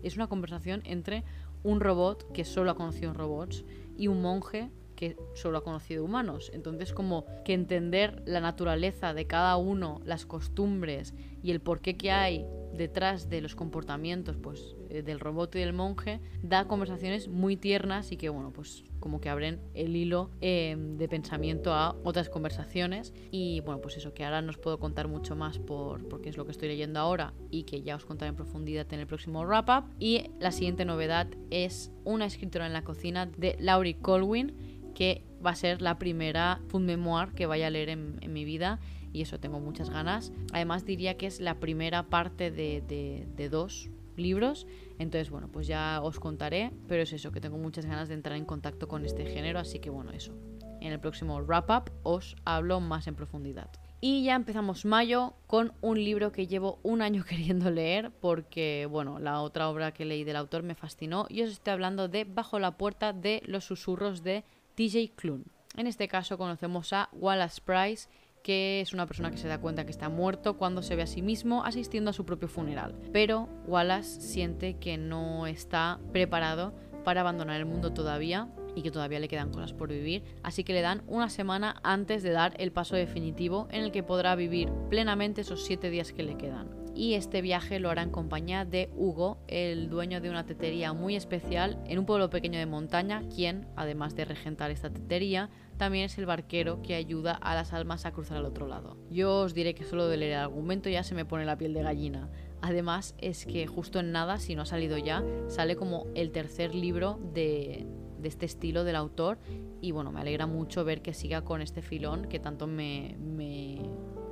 es 0.03 0.17
una 0.17 0.27
conversación 0.27 0.83
entre 0.85 1.25
un 1.63 1.81
robot 1.81 2.31
que 2.33 2.45
solo 2.45 2.71
ha 2.71 2.75
conocido 2.75 3.13
robots 3.13 3.65
y 3.97 4.09
un 4.09 4.23
monje 4.23 4.71
que 4.97 5.17
solo 5.35 5.59
ha 5.59 5.65
conocido 5.65 6.05
humanos. 6.05 6.51
Entonces, 6.53 6.93
como 6.93 7.25
que 7.43 7.55
entender 7.55 8.23
la 8.27 8.41
naturaleza 8.41 9.15
de 9.15 9.27
cada 9.27 9.57
uno, 9.57 10.03
las 10.05 10.27
costumbres 10.27 11.15
y 11.43 11.53
el 11.53 11.61
porqué 11.61 11.97
que 11.97 12.11
hay 12.11 12.47
detrás 12.75 13.31
de 13.31 13.41
los 13.41 13.57
comportamientos 13.57 14.37
pues, 14.37 14.77
del 14.91 15.21
robot 15.21 15.55
y 15.57 15.61
del 15.61 15.73
monje, 15.73 16.21
da 16.43 16.67
conversaciones 16.67 17.29
muy 17.29 17.57
tiernas 17.57 18.13
y 18.13 18.17
que, 18.17 18.29
bueno, 18.29 18.53
pues 18.53 18.85
como 18.99 19.21
que 19.21 19.29
abren 19.29 19.61
el 19.75 19.97
hilo 19.97 20.31
eh, 20.41 20.77
de 20.79 21.09
pensamiento 21.09 21.73
a 21.73 21.97
otras 22.05 22.29
conversaciones. 22.29 23.13
Y 23.31 23.61
bueno, 23.61 23.81
pues 23.81 23.97
eso, 23.97 24.13
que 24.15 24.25
ahora 24.25 24.43
no 24.43 24.51
os 24.51 24.59
puedo 24.59 24.79
contar 24.79 25.09
mucho 25.09 25.37
más 25.37 25.59
por, 25.59 26.07
porque 26.09 26.29
es 26.29 26.37
lo 26.37 26.45
que 26.45 26.53
estoy 26.53 26.69
leyendo 26.69 27.01
ahora 27.01 27.33
y 27.51 27.65
que 27.65 27.83
ya 27.83 27.97
os 27.97 28.05
contaré 28.05 28.31
en 28.31 28.37
profundidad 28.37 28.93
en 28.93 29.01
el 29.01 29.07
próximo 29.07 29.45
wrap-up. 29.45 29.91
Y 29.99 30.31
la 30.39 30.53
siguiente 30.53 30.85
novedad 30.85 31.29
es 31.51 31.93
una 32.05 32.27
escritora 32.27 32.67
en 32.67 32.73
la 32.73 32.85
cocina 32.85 33.27
de 33.27 33.57
Laurie 33.59 33.99
Colwyn 33.99 34.55
que 34.95 35.25
va 35.45 35.51
a 35.51 35.55
ser 35.55 35.81
la 35.81 35.99
primera 35.99 36.61
food 36.69 36.83
memoir 36.83 37.33
que 37.33 37.47
vaya 37.47 37.69
a 37.69 37.71
leer 37.71 37.89
en, 37.89 38.33
mi 38.33 38.45
vida 38.45 38.81
y 39.13 39.23
eso 39.23 39.41
tengo 39.41 39.61
muchas 39.61 39.91
ganas. 39.91 40.33
Además 40.53 40.85
diría 40.85 41.17
que 41.17 41.27
es 41.27 41.41
la 41.41 41.59
primera 41.59 42.05
parte 42.05 42.51
de, 42.51 43.49
dos 43.51 43.91
libros, 44.21 44.67
entonces 44.99 45.31
bueno, 45.31 45.49
pues 45.49 45.67
ya 45.67 46.01
os 46.03 46.21
contaré, 46.21 46.73
pero 46.87 47.03
es 47.03 47.13
eso, 47.13 47.33
que 47.33 47.41
tengo 47.41 47.59
muchas 47.59 47.87
ganas 47.87 48.09
de 48.09 48.15
entrar 48.15 48.37
en 48.37 48.45
contacto 48.45 48.87
con 48.87 49.05
este 49.05 49.27
género, 49.27 49.59
así 49.59 49.79
que 49.79 49.91
bueno, 49.91 50.13
eso. 50.13 50.35
En 50.81 50.93
el 50.93 51.01
próximo 51.01 51.41
wrap 51.41 51.71
up 51.71 51.93
os 52.03 52.37
hablo 52.45 52.81
más 52.81 53.07
en 53.07 53.15
profundidad. 53.15 53.71
Y 54.03 54.25
ya 54.25 54.35
empezamos 54.35 54.87
mayo 54.87 55.35
con 55.47 55.75
un 55.83 56.03
libro 56.03 56.33
que 56.33 56.47
llevo 56.47 56.79
un 56.83 57.03
año 57.03 57.23
queriendo 57.29 57.71
leer 57.71 58.11
porque, 58.21 58.87
bueno, 58.91 59.19
la 59.19 59.43
otra 59.43 59.69
obra 59.69 59.93
que 59.93 60.07
leí 60.07 60.25
del 60.25 60.37
autor 60.37 60.63
me 60.63 60.75
fascinó 60.75 61.27
y 61.29 61.43
os 61.43 61.51
estoy 61.51 61.73
hablando 61.73 62.09
de 62.09 62.25
Bajo 62.25 62.59
la 62.59 62.79
puerta 62.79 63.13
de 63.13 63.43
los 63.45 63.65
susurros 63.65 64.23
de 64.23 64.45
TJ 64.75 65.13
Klune. 65.17 65.45
En 65.77 65.87
este 65.87 66.09
caso 66.09 66.39
conocemos 66.39 66.93
a 66.93 67.11
Wallace 67.13 67.61
Price, 67.65 68.09
que 68.43 68.81
es 68.81 68.93
una 68.93 69.07
persona 69.07 69.31
que 69.31 69.37
se 69.37 69.49
da 69.49 69.61
cuenta 69.61 69.85
que 69.85 69.91
está 69.91 70.09
muerto 70.09 70.57
cuando 70.57 70.83
se 70.83 70.97
ve 70.97 71.03
a 71.03 71.07
sí 71.07 71.23
mismo 71.23 71.65
asistiendo 71.65 72.11
a 72.11 72.15
su 72.15 72.25
propio 72.25 72.49
funeral. 72.49 72.95
Pero 73.13 73.49
Wallace 73.67 74.21
siente 74.21 74.79
que 74.79 74.99
no 74.99 75.47
está 75.47 76.01
preparado 76.13 76.75
para 77.05 77.21
abandonar 77.21 77.57
el 77.57 77.67
mundo 77.67 77.93
todavía 77.93 78.49
y 78.75 78.83
que 78.83 78.91
todavía 78.91 79.19
le 79.19 79.29
quedan 79.29 79.51
cosas 79.51 79.73
por 79.73 79.89
vivir, 79.89 80.23
así 80.43 80.63
que 80.63 80.73
le 80.73 80.81
dan 80.81 81.03
una 81.07 81.29
semana 81.29 81.81
antes 81.83 82.23
de 82.23 82.31
dar 82.31 82.55
el 82.59 82.73
paso 82.73 82.95
definitivo 82.95 83.67
en 83.71 83.83
el 83.83 83.91
que 83.91 84.03
podrá 84.03 84.37
vivir 84.37 84.71
plenamente 84.89 85.41
esos 85.41 85.65
siete 85.65 85.91
días 85.91 86.13
que 86.13 86.23
le 86.23 86.37
quedan 86.37 86.81
y 86.95 87.15
este 87.15 87.41
viaje 87.41 87.79
lo 87.79 87.91
hará 87.91 88.03
en 88.03 88.11
compañía 88.11 88.65
de 88.65 88.91
Hugo, 88.95 89.39
el 89.49 89.89
dueño 89.89 90.21
de 90.21 90.31
una 90.31 90.45
tetería 90.45 90.93
muy 90.93 91.17
especial 91.17 91.83
en 91.87 91.99
un 91.99 92.07
pueblo 92.07 92.31
pequeño 92.31 92.59
de 92.59 92.67
montaña, 92.67 93.23
quien, 93.35 93.67
además 93.77 94.15
de 94.17 94.25
regentar 94.25 94.71
esta 94.71 94.91
tetería, 94.91 95.49
también 95.81 96.05
es 96.05 96.19
el 96.19 96.27
barquero 96.27 96.83
que 96.83 96.95
ayuda 96.95 97.33
a 97.33 97.55
las 97.55 97.73
almas 97.73 98.05
a 98.05 98.13
cruzar 98.13 98.37
al 98.37 98.45
otro 98.45 98.67
lado. 98.67 98.99
Yo 99.09 99.41
os 99.41 99.55
diré 99.55 99.75
que 99.75 99.87
solo 99.87 100.09
de 100.09 100.19
leer 100.19 100.33
el 100.33 100.39
argumento 100.41 100.91
ya 100.91 101.03
se 101.03 101.15
me 101.15 101.25
pone 101.25 101.47
la 101.47 101.57
piel 101.57 101.73
de 101.73 101.83
gallina. 101.83 102.29
Además 102.61 103.15
es 103.17 103.47
que 103.47 103.67
justo 103.67 103.99
en 103.99 104.13
nada, 104.13 104.39
si 104.39 104.55
no 104.55 104.61
ha 104.61 104.67
salido 104.67 104.99
ya, 104.99 105.25
sale 105.49 105.77
como 105.77 106.05
el 106.15 106.33
tercer 106.33 106.75
libro 106.75 107.19
de, 107.33 107.87
este 108.23 108.45
estilo 108.45 108.85
del 108.85 108.95
autor 108.95 109.39
y 109.81 109.93
bueno, 109.93 110.13
me 110.13 110.21
alegra 110.21 110.47
mucho 110.47 110.85
ver 110.85 111.01
que 111.01 111.15
siga 111.15 111.45
con 111.45 111.63
este 111.63 111.81
filón 111.81 112.27
que 112.27 112.39
tanto 112.39 112.67
me, 112.67 113.17
me 113.19 113.81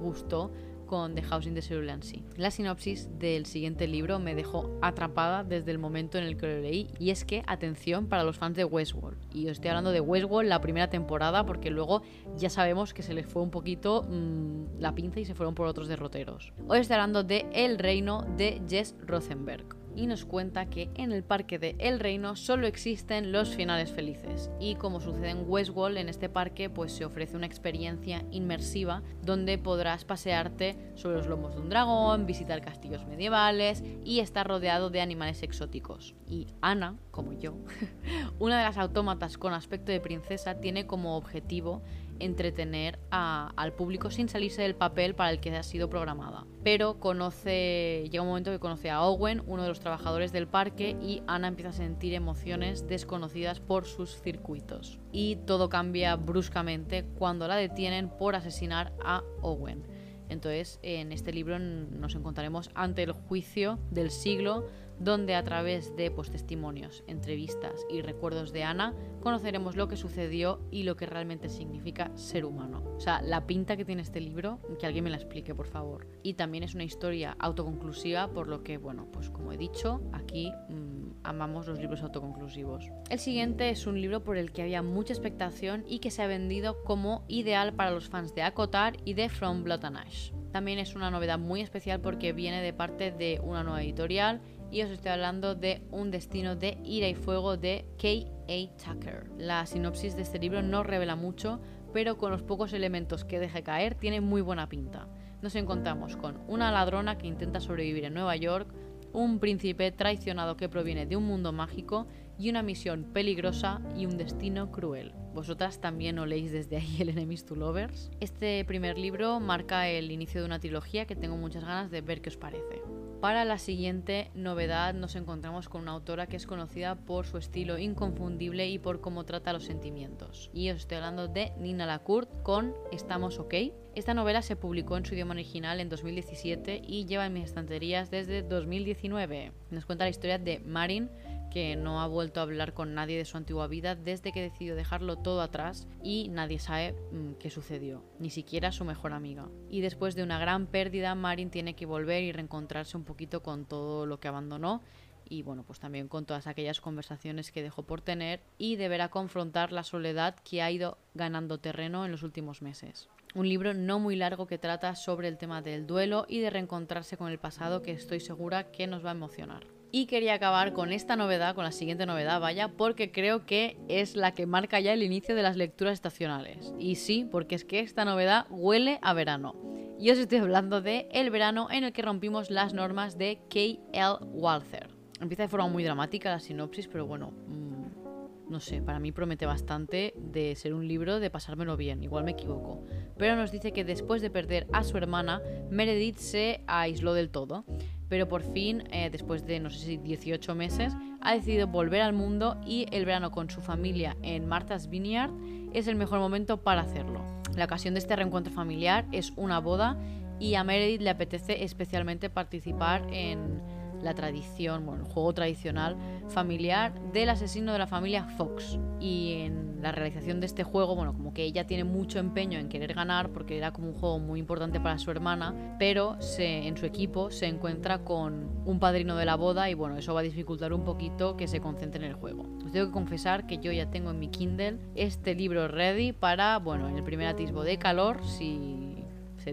gustó 0.03 0.53
con 0.89 1.15
The 1.15 1.23
House 1.23 1.47
in 1.47 1.55
the 1.55 1.63
Cerulean 1.63 2.03
Sea. 2.03 2.25
La 2.37 2.51
sinopsis 2.51 3.09
del 3.21 3.47
siguiente 3.47 3.87
libro 3.87 4.19
me 4.19 4.35
dejó 4.35 4.77
atrapada 4.83 5.45
desde 5.45 5.71
el 5.71 5.79
momento 5.79 6.19
en 6.19 6.25
el 6.25 6.37
que 6.37 6.49
lo 6.49 6.61
leí 6.61 6.89
y 6.99 7.11
es 7.11 7.25
que, 7.25 7.45
atención 7.47 8.09
para 8.09 8.25
los 8.25 8.37
fans 8.37 8.57
de 8.57 8.65
Westworld. 8.65 9.19
Y 9.33 9.45
os 9.45 9.53
estoy 9.53 9.69
hablando 9.69 9.93
de 9.93 10.01
Westworld 10.01 10.49
la 10.49 10.61
primera 10.61 10.91
temporada 10.91 11.47
porque 11.47 11.71
luego 11.71 12.03
ya 12.37 12.51
sabemos 12.51 12.93
que 12.93 13.03
se 13.03 13.15
les 13.15 13.27
fue 13.27 13.43
un 13.43 13.51
poquito 13.51 14.03
mm, 14.09 14.81
la 14.81 14.97
pinza 14.97 15.21
y 15.21 15.25
se 15.25 15.35
fueron 15.35 15.55
por 15.55 15.69
otros 15.69 15.87
derroteros. 15.87 16.53
Hoy 16.67 16.81
estoy 16.81 16.95
hablando 16.95 17.23
de 17.23 17.47
El 17.53 17.79
Reino 17.79 18.27
de 18.37 18.61
Jess 18.69 18.97
Rosenberg. 19.07 19.78
Y 19.99 20.07
nos 20.07 20.25
cuenta 20.25 20.67
que 20.67 20.91
en 20.95 21.11
el 21.11 21.25
parque 21.25 21.59
de 21.59 21.75
El 21.81 21.99
Reino 21.99 22.37
solo 22.37 22.69
existen 22.69 23.33
los 23.33 23.57
finales 23.57 23.91
felices 23.91 24.49
y 24.61 24.77
como 24.77 25.01
sucede 25.01 25.31
en 25.31 25.43
Westworld 25.45 25.99
en 25.99 26.09
este 26.09 26.29
parque 26.29 26.71
pues 26.71 26.93
se 26.93 27.05
ofrece 27.05 27.37
una 27.37 27.47
experiencia 27.47 28.25
inmersiva 28.31 29.03
donde 29.25 29.59
podrás 29.59 30.05
pasearte 30.05 30.77
sobre 30.95 31.17
los 31.17 31.27
lomos 31.27 31.57
de 31.57 31.63
un 31.63 31.69
dragón, 31.69 32.27
visitar 32.27 32.61
castillos 32.61 33.07
medievales 33.07 33.83
y 34.05 34.21
estar 34.21 34.47
rodeado 34.47 34.89
de 34.91 35.01
animales 35.01 35.43
exóticos. 35.43 36.15
Y 36.29 36.47
Ana, 36.61 36.97
como 37.11 37.33
yo, 37.33 37.55
una 38.39 38.59
de 38.59 38.65
las 38.65 38.79
autómatas 38.79 39.37
con 39.37 39.53
aspecto 39.53 39.91
de 39.91 40.01
princesa 40.01 40.61
tiene 40.61 40.87
como 40.87 41.17
objetivo 41.17 41.83
entretener 42.21 42.99
al 43.11 43.73
público 43.73 44.11
sin 44.11 44.29
salirse 44.29 44.63
del 44.63 44.75
papel 44.75 45.15
para 45.15 45.31
el 45.31 45.41
que 45.41 45.55
ha 45.57 45.63
sido 45.63 45.89
programada. 45.89 46.47
Pero 46.63 47.01
conoce, 47.01 48.09
llega 48.11 48.23
un 48.23 48.29
momento 48.29 48.51
que 48.51 48.59
conoce 48.59 48.91
a 48.91 49.03
Owen, 49.03 49.43
uno 49.47 49.63
de 49.63 49.69
los 49.69 49.81
trabajadores 49.81 50.33
del 50.33 50.49
parque, 50.49 50.97
y 51.01 51.23
Ana 51.27 51.49
empieza 51.49 51.71
a 51.71 51.73
sentir 51.73 52.15
emociones 52.15 52.87
desconocidas 52.87 53.61
por 53.61 53.87
sus 53.87 54.21
circuitos. 54.21 54.99
Y 55.13 55.37
todo 55.47 55.69
cambia 55.69 56.17
bruscamente 56.17 57.05
cuando 57.19 57.49
la 57.49 57.57
detienen 57.57 58.09
por 58.09 58.37
asesinar 58.37 58.93
a 59.03 59.23
Owen. 59.43 59.85
Entonces, 60.29 60.79
en 60.83 61.13
este 61.13 61.33
libro 61.33 61.59
nos 61.59 62.15
encontraremos 62.15 62.71
ante 62.75 63.03
el 63.03 63.13
juicio 63.13 63.79
del 63.91 64.11
siglo 64.11 64.69
donde 64.99 65.35
a 65.35 65.45
través 65.45 65.95
de 65.97 66.11
pues, 66.11 66.31
testimonios, 66.31 67.05
entrevistas 67.07 67.87
y 67.91 68.03
recuerdos 68.03 68.53
de 68.53 68.65
Ana 68.65 68.95
conoceremos 69.21 69.77
lo 69.77 69.89
que 69.89 69.97
sucedió 69.97 70.61
y 70.71 70.85
lo 70.85 70.97
que 70.97 71.07
realmente 71.07 71.49
significa 71.49 72.11
ser 72.15 72.45
humano. 72.45 72.83
O 72.97 73.01
sea, 73.01 73.21
la 73.23 73.47
pinta 73.47 73.77
que 73.77 73.85
tiene 73.85 74.03
este 74.03 74.21
libro, 74.21 74.61
que 74.79 74.87
alguien 74.87 75.05
me 75.05 75.11
la 75.11 75.17
explique, 75.17 75.55
por 75.55 75.67
favor. 75.67 76.07
Y 76.23 76.35
también 76.35 76.65
es 76.65 76.75
una 76.75 76.85
historia 76.85 77.37
autoconclusiva, 77.39 78.29
por 78.33 78.49
lo 78.49 78.63
que, 78.63 78.79
bueno, 78.79 79.09
pues 79.13 79.31
como 79.31 79.53
he 79.53 79.57
dicho, 79.57 80.01
aquí 80.13 80.53
mm, 80.69 80.99
amamos 81.25 81.67
los 81.67 81.79
libros 81.79 82.03
autoconclusivos. 82.03 82.91
El 83.11 83.19
siguiente 83.19 83.71
es 83.71 83.87
un 83.87 84.01
libro 84.01 84.23
por 84.25 84.37
el 84.37 84.53
que 84.53 84.63
había 84.63 84.83
mucha 84.83 85.13
expectación 85.13 85.85
y 85.87 85.99
que 85.99 86.11
se 86.11 86.23
ha 86.23 86.27
vendido 86.27 86.83
como 86.85 87.25
ideal 87.29 87.75
para 87.75 87.91
los 87.91 88.09
fans 88.09 88.35
de 88.35 88.43
Acotar 88.43 88.97
y 89.05 89.15
de 89.15 89.29
From 89.29 89.65
Blood 89.65 89.85
and 89.85 89.97
Ash. 89.99 90.33
También 90.53 90.79
es 90.79 90.95
una 90.95 91.11
novedad 91.11 91.39
muy 91.39 91.61
especial 91.61 92.01
porque 92.01 92.33
viene 92.33 92.63
de 92.63 92.73
parte 92.73 93.11
de 93.11 93.41
una 93.43 93.63
nueva 93.63 93.83
editorial 93.83 94.41
y 94.71 94.83
os 94.83 94.91
estoy 94.91 95.13
hablando 95.13 95.55
de 95.55 95.83
Un 95.91 96.11
destino 96.11 96.57
de 96.57 96.79
ira 96.85 97.09
y 97.09 97.15
fuego 97.15 97.57
de 97.57 97.87
K.A. 97.99 98.77
Tucker. 98.77 99.31
La 99.39 99.65
sinopsis 99.67 100.17
de 100.17 100.23
este 100.23 100.39
libro 100.39 100.63
no 100.63 100.83
revela 100.83 101.17
mucho, 101.17 101.61
pero 101.93 102.19
con 102.19 102.31
los 102.31 102.43
pocos 102.43 102.73
elementos 102.73 103.25
que 103.25 103.41
deje 103.41 103.63
caer 103.63 103.95
tiene 103.95 104.21
muy 104.21 104.43
buena 104.43 104.69
pinta. 104.69 105.09
Nos 105.41 105.55
encontramos 105.55 106.17
con 106.17 106.41
una 106.49 106.71
ladrona 106.73 107.17
que 107.17 107.27
intenta 107.27 107.61
sobrevivir 107.61 108.05
en 108.05 108.15
Nueva 108.15 108.37
York, 108.37 108.69
un 109.13 109.39
príncipe 109.39 109.91
traicionado 109.91 110.57
que 110.57 110.69
proviene 110.69 111.07
de 111.07 111.17
un 111.17 111.25
mundo 111.25 111.53
mágico 111.53 112.07
y 112.39 112.51
una 112.51 112.63
misión 112.63 113.05
peligrosa 113.05 113.81
y 113.97 114.07
un 114.07 114.19
destino 114.19 114.71
cruel. 114.71 115.13
¿Vosotras 115.33 115.81
también 115.81 116.19
oléis 116.19 116.53
desde 116.53 116.77
ahí 116.77 116.97
el 117.01 117.09
Enemies 117.09 117.47
to 117.47 117.55
Lovers? 117.55 118.11
Este 118.21 118.65
primer 118.65 118.99
libro 118.99 119.41
marca 119.41 119.89
el 119.89 120.11
inicio 120.11 120.41
de 120.41 120.47
una 120.47 120.61
trilogía 120.61 121.07
que 121.07 121.17
tengo 121.17 121.37
muchas 121.37 121.63
ganas 121.63 121.91
de 121.91 122.01
ver 122.01 122.21
qué 122.21 122.29
os 122.29 122.37
parece. 122.37 122.83
Para 123.21 123.45
la 123.45 123.59
siguiente 123.59 124.31
novedad 124.35 124.95
nos 124.95 125.17
encontramos 125.17 125.69
con 125.69 125.83
una 125.83 125.91
autora 125.91 126.29
que 126.29 126.37
es 126.37 126.47
conocida 126.47 126.95
por 126.95 127.27
su 127.27 127.37
estilo 127.37 127.77
inconfundible 127.77 128.69
y 128.69 128.79
por 128.79 129.01
cómo 129.01 129.25
trata 129.25 129.53
los 129.53 129.65
sentimientos. 129.65 130.51
Y 130.53 130.71
os 130.71 130.77
estoy 130.77 130.99
hablando 130.99 131.27
de 131.27 131.53
Nina 131.59 131.85
Lacourt 131.85 132.31
con 132.45 132.75
Estamos 132.93 133.41
OK. 133.41 133.55
Esta 133.97 134.15
novela 134.15 134.41
se 134.41 134.55
publicó 134.55 134.97
en 134.97 135.05
su 135.05 135.15
idioma 135.15 135.35
original 135.35 135.81
en 135.81 135.89
2017 135.89 136.81
y 136.87 137.07
lleva 137.07 137.27
en 137.27 137.33
mis 137.33 137.47
estanterías 137.47 138.09
desde 138.09 138.43
2019. 138.43 139.51
Nos 139.73 139.85
cuenta 139.85 140.05
la 140.05 140.11
historia 140.11 140.39
de 140.39 140.61
Marin, 140.61 141.11
que 141.51 141.77
no 141.77 142.01
ha 142.01 142.07
vuelto 142.07 142.41
a 142.41 142.43
hablar 142.45 142.75
con 142.75 142.95
nadie 142.95 143.17
de 143.17 143.25
su 143.25 143.37
antigua 143.37 143.67
vida 143.67 143.95
desde 143.95 144.33
que 144.33 144.43
decidió 144.43 144.77
dejarlo 144.77 145.17
todo 145.17 145.41
atrás 145.41 145.89
y 146.03 146.29
nadie 146.29 146.59
sabe 146.59 146.95
mm, 147.13 147.35
qué 147.35 147.51
sucedió, 147.51 148.05
ni 148.19 148.31
siquiera 148.31 148.73
su 148.73 148.85
mejor 148.85 149.13
amiga. 149.13 149.49
Y 149.71 149.81
después 149.81 150.15
de 150.15 150.23
una 150.23 150.39
gran 150.39 150.67
pérdida, 150.67 151.15
Marin 151.15 151.51
tiene 151.51 151.75
que 151.75 151.87
volver 151.87 152.23
y 152.23 152.33
reencontrarse 152.33 152.97
un 152.97 153.05
poquito 153.05 153.43
con 153.43 153.67
todo 153.67 154.07
lo 154.07 154.21
que 154.21 154.29
abandonó 154.29 154.83
y 155.29 155.43
bueno, 155.43 155.63
pues 155.63 155.79
también 155.79 156.09
con 156.09 156.25
todas 156.25 156.47
aquellas 156.47 156.81
conversaciones 156.81 157.53
que 157.53 157.63
dejó 157.63 157.83
por 157.83 158.01
tener 158.01 158.41
y 158.57 158.77
deberá 158.77 159.11
confrontar 159.11 159.73
la 159.73 159.85
soledad 159.85 160.37
que 160.37 160.63
ha 160.63 160.71
ido 160.71 160.99
ganando 161.15 161.59
terreno 161.59 162.05
en 162.05 162.13
los 162.13 162.23
últimos 162.23 162.63
meses. 162.63 163.09
Un 163.35 163.49
libro 163.49 163.75
no 163.75 163.99
muy 163.99 164.17
largo 164.17 164.47
que 164.47 164.59
trata 164.59 164.95
sobre 164.95 165.29
el 165.29 165.37
tema 165.37 165.61
del 165.61 165.87
duelo 165.87 166.25
y 166.29 166.41
de 166.41 166.51
reencontrarse 166.51 167.17
con 167.17 167.31
el 167.31 167.39
pasado 167.39 167.83
que 167.83 167.93
estoy 167.93 168.21
segura 168.21 168.71
que 168.71 168.87
nos 168.87 169.05
va 169.05 169.11
a 169.11 169.15
emocionar. 169.15 169.78
Y 169.91 170.07
quería 170.07 170.35
acabar 170.35 170.75
con 170.75 170.93
esta 170.93 171.17
novedad, 171.17 171.55
con 171.55 171.65
la 171.65 171.73
siguiente 171.73 172.05
novedad, 172.05 172.41
vaya, 172.41 172.69
porque 172.69 173.11
creo 173.11 173.47
que 173.47 173.79
es 173.89 174.17
la 174.17 174.35
que 174.35 174.45
marca 174.45 174.81
ya 174.81 174.93
el 174.93 175.03
inicio 175.03 175.35
de 175.35 175.43
las 175.43 175.57
lecturas 175.57 175.95
estacionales. 175.95 176.75
Y 176.79 176.97
sí, 176.97 177.27
porque 177.31 177.55
es 177.55 177.65
que 177.65 177.81
esta 177.81 178.05
novedad 178.05 178.47
huele 178.51 178.99
a 179.01 179.15
verano. 179.15 179.57
Y 179.99 180.11
os 180.11 180.19
estoy 180.19 180.39
hablando 180.39 180.83
de 180.83 181.09
El 181.11 181.31
verano 181.31 181.69
en 181.71 181.85
el 181.85 181.93
que 181.93 182.03
rompimos 182.03 182.51
las 182.51 182.75
normas 182.75 183.17
de 183.17 183.41
K.L. 183.49 184.19
Walther. 184.33 184.89
Empieza 185.21 185.45
de 185.45 185.49
forma 185.49 185.69
muy 185.69 185.83
dramática 185.83 186.31
la 186.31 186.39
sinopsis, 186.39 186.87
pero 186.87 187.07
bueno, 187.07 187.33
mm, 187.49 188.51
no 188.51 188.61
sé, 188.61 188.83
para 188.83 189.01
mí 189.01 189.11
promete 189.11 189.47
bastante 189.47 190.13
de 190.17 190.55
ser 190.55 190.75
un 190.75 190.87
libro 190.87 191.19
de 191.19 191.31
pasármelo 191.31 191.77
bien, 191.77 192.03
igual 192.03 192.25
me 192.25 192.33
equivoco. 192.33 192.85
Pero 193.17 193.37
nos 193.37 193.51
dice 193.51 193.73
que 193.73 193.85
después 193.85 194.23
de 194.23 194.31
perder 194.31 194.67
a 194.73 194.85
su 194.85 194.97
hermana, 194.99 195.43
Meredith 195.71 196.19
se 196.19 196.61
aisló 196.67 197.15
del 197.15 197.31
todo 197.31 197.65
pero 198.09 198.29
por 198.29 198.43
fin, 198.43 198.85
eh, 198.91 199.11
después 199.11 199.47
de 199.47 199.61
no 199.61 199.71
sé 199.71 199.79
si 199.79 199.97
18 199.97 200.55
meses, 200.55 200.95
ha 201.21 201.35
decidido 201.35 201.67
volver 201.67 202.03
al 202.03 202.13
mundo 202.13 202.61
y 202.65 202.87
el 202.91 203.05
verano 203.05 203.31
con 203.31 203.51
su 203.51 203.61
familia 203.61 204.17
en 204.23 204.47
Martha's 204.47 204.89
Vineyard 204.89 205.31
es 205.73 205.89
el 205.89 205.97
mejor 205.97 206.19
momento 206.19 206.63
para 206.63 206.83
hacerlo. 206.83 207.23
La 207.55 207.65
ocasión 207.65 207.95
de 207.95 208.01
este 208.01 208.17
reencuentro 208.17 208.53
familiar 208.53 209.07
es 209.13 209.33
una 209.37 209.59
boda 209.59 209.99
y 210.39 210.55
a 210.55 210.65
Meredith 210.65 211.01
le 211.01 211.11
apetece 211.11 211.65
especialmente 211.65 212.31
participar 212.31 213.07
en 213.11 213.61
la 214.03 214.15
tradición, 214.15 214.87
bueno, 214.87 215.05
el 215.05 215.11
juego 215.11 215.33
tradicional 215.33 215.97
familiar 216.29 216.93
del 217.13 217.31
asesino 217.31 217.73
de 217.73 217.79
la 217.79 217.87
familia 217.87 218.25
Fox. 218.25 218.79
Y 219.01 219.43
en 219.43 219.81
la 219.81 219.93
realización 219.93 220.41
de 220.41 220.47
este 220.47 220.65
juego, 220.65 220.95
bueno, 220.97 221.13
como 221.13 221.33
que 221.33 221.45
ella 221.45 221.67
tiene 221.67 221.85
mucho 221.85 222.19
empeño 222.19 222.59
en 222.59 222.69
querer 222.69 222.95
ganar 222.95 223.31
porque 223.31 223.57
era 223.57 223.73
como 223.73 223.89
un 223.89 223.95
juego 223.95 224.19
muy 224.19 224.41
importante 224.41 224.81
para 224.81 224.99
su 224.99 225.11
hermana, 225.11 225.77
pero 225.79 226.21
se, 226.21 226.67
en 226.67 226.77
su 226.77 226.87
equipo 226.87 227.31
se 227.31 227.47
encuentra 227.47 228.05
con 228.05 228.49
un 228.65 228.81
padrino 228.81 229.17
de 229.17 229.25
la 229.25 229.37
boda 229.37 229.71
y 229.71 229.75
bueno, 229.75 229.97
eso 229.97 230.15
va 230.15 230.21
a 230.21 230.25
dificultar 230.25 230.73
un 230.73 230.85
poquito 230.85 231.37
que 231.37 231.47
se 231.47 231.61
concentre 231.61 232.05
en 232.05 232.11
el 232.11 232.17
juego. 232.17 232.47
Os 232.65 232.73
tengo 232.73 232.87
que 232.87 232.93
confesar 232.93 233.47
que 233.47 233.59
yo 233.59 233.73
ya 233.73 233.91
tengo 233.91 234.11
en 234.11 234.19
mi 234.19 234.29
Kindle 234.29 234.79
este 234.95 235.35
libro 235.35 235.69
ready 235.69 236.13
para, 236.13 236.59
bueno, 236.59 236.89
en 236.89 236.97
el 236.97 237.05
primer 237.05 237.29
atisbo 237.29 237.63
de 237.63 237.79
calor, 237.79 238.25
si 238.25 238.88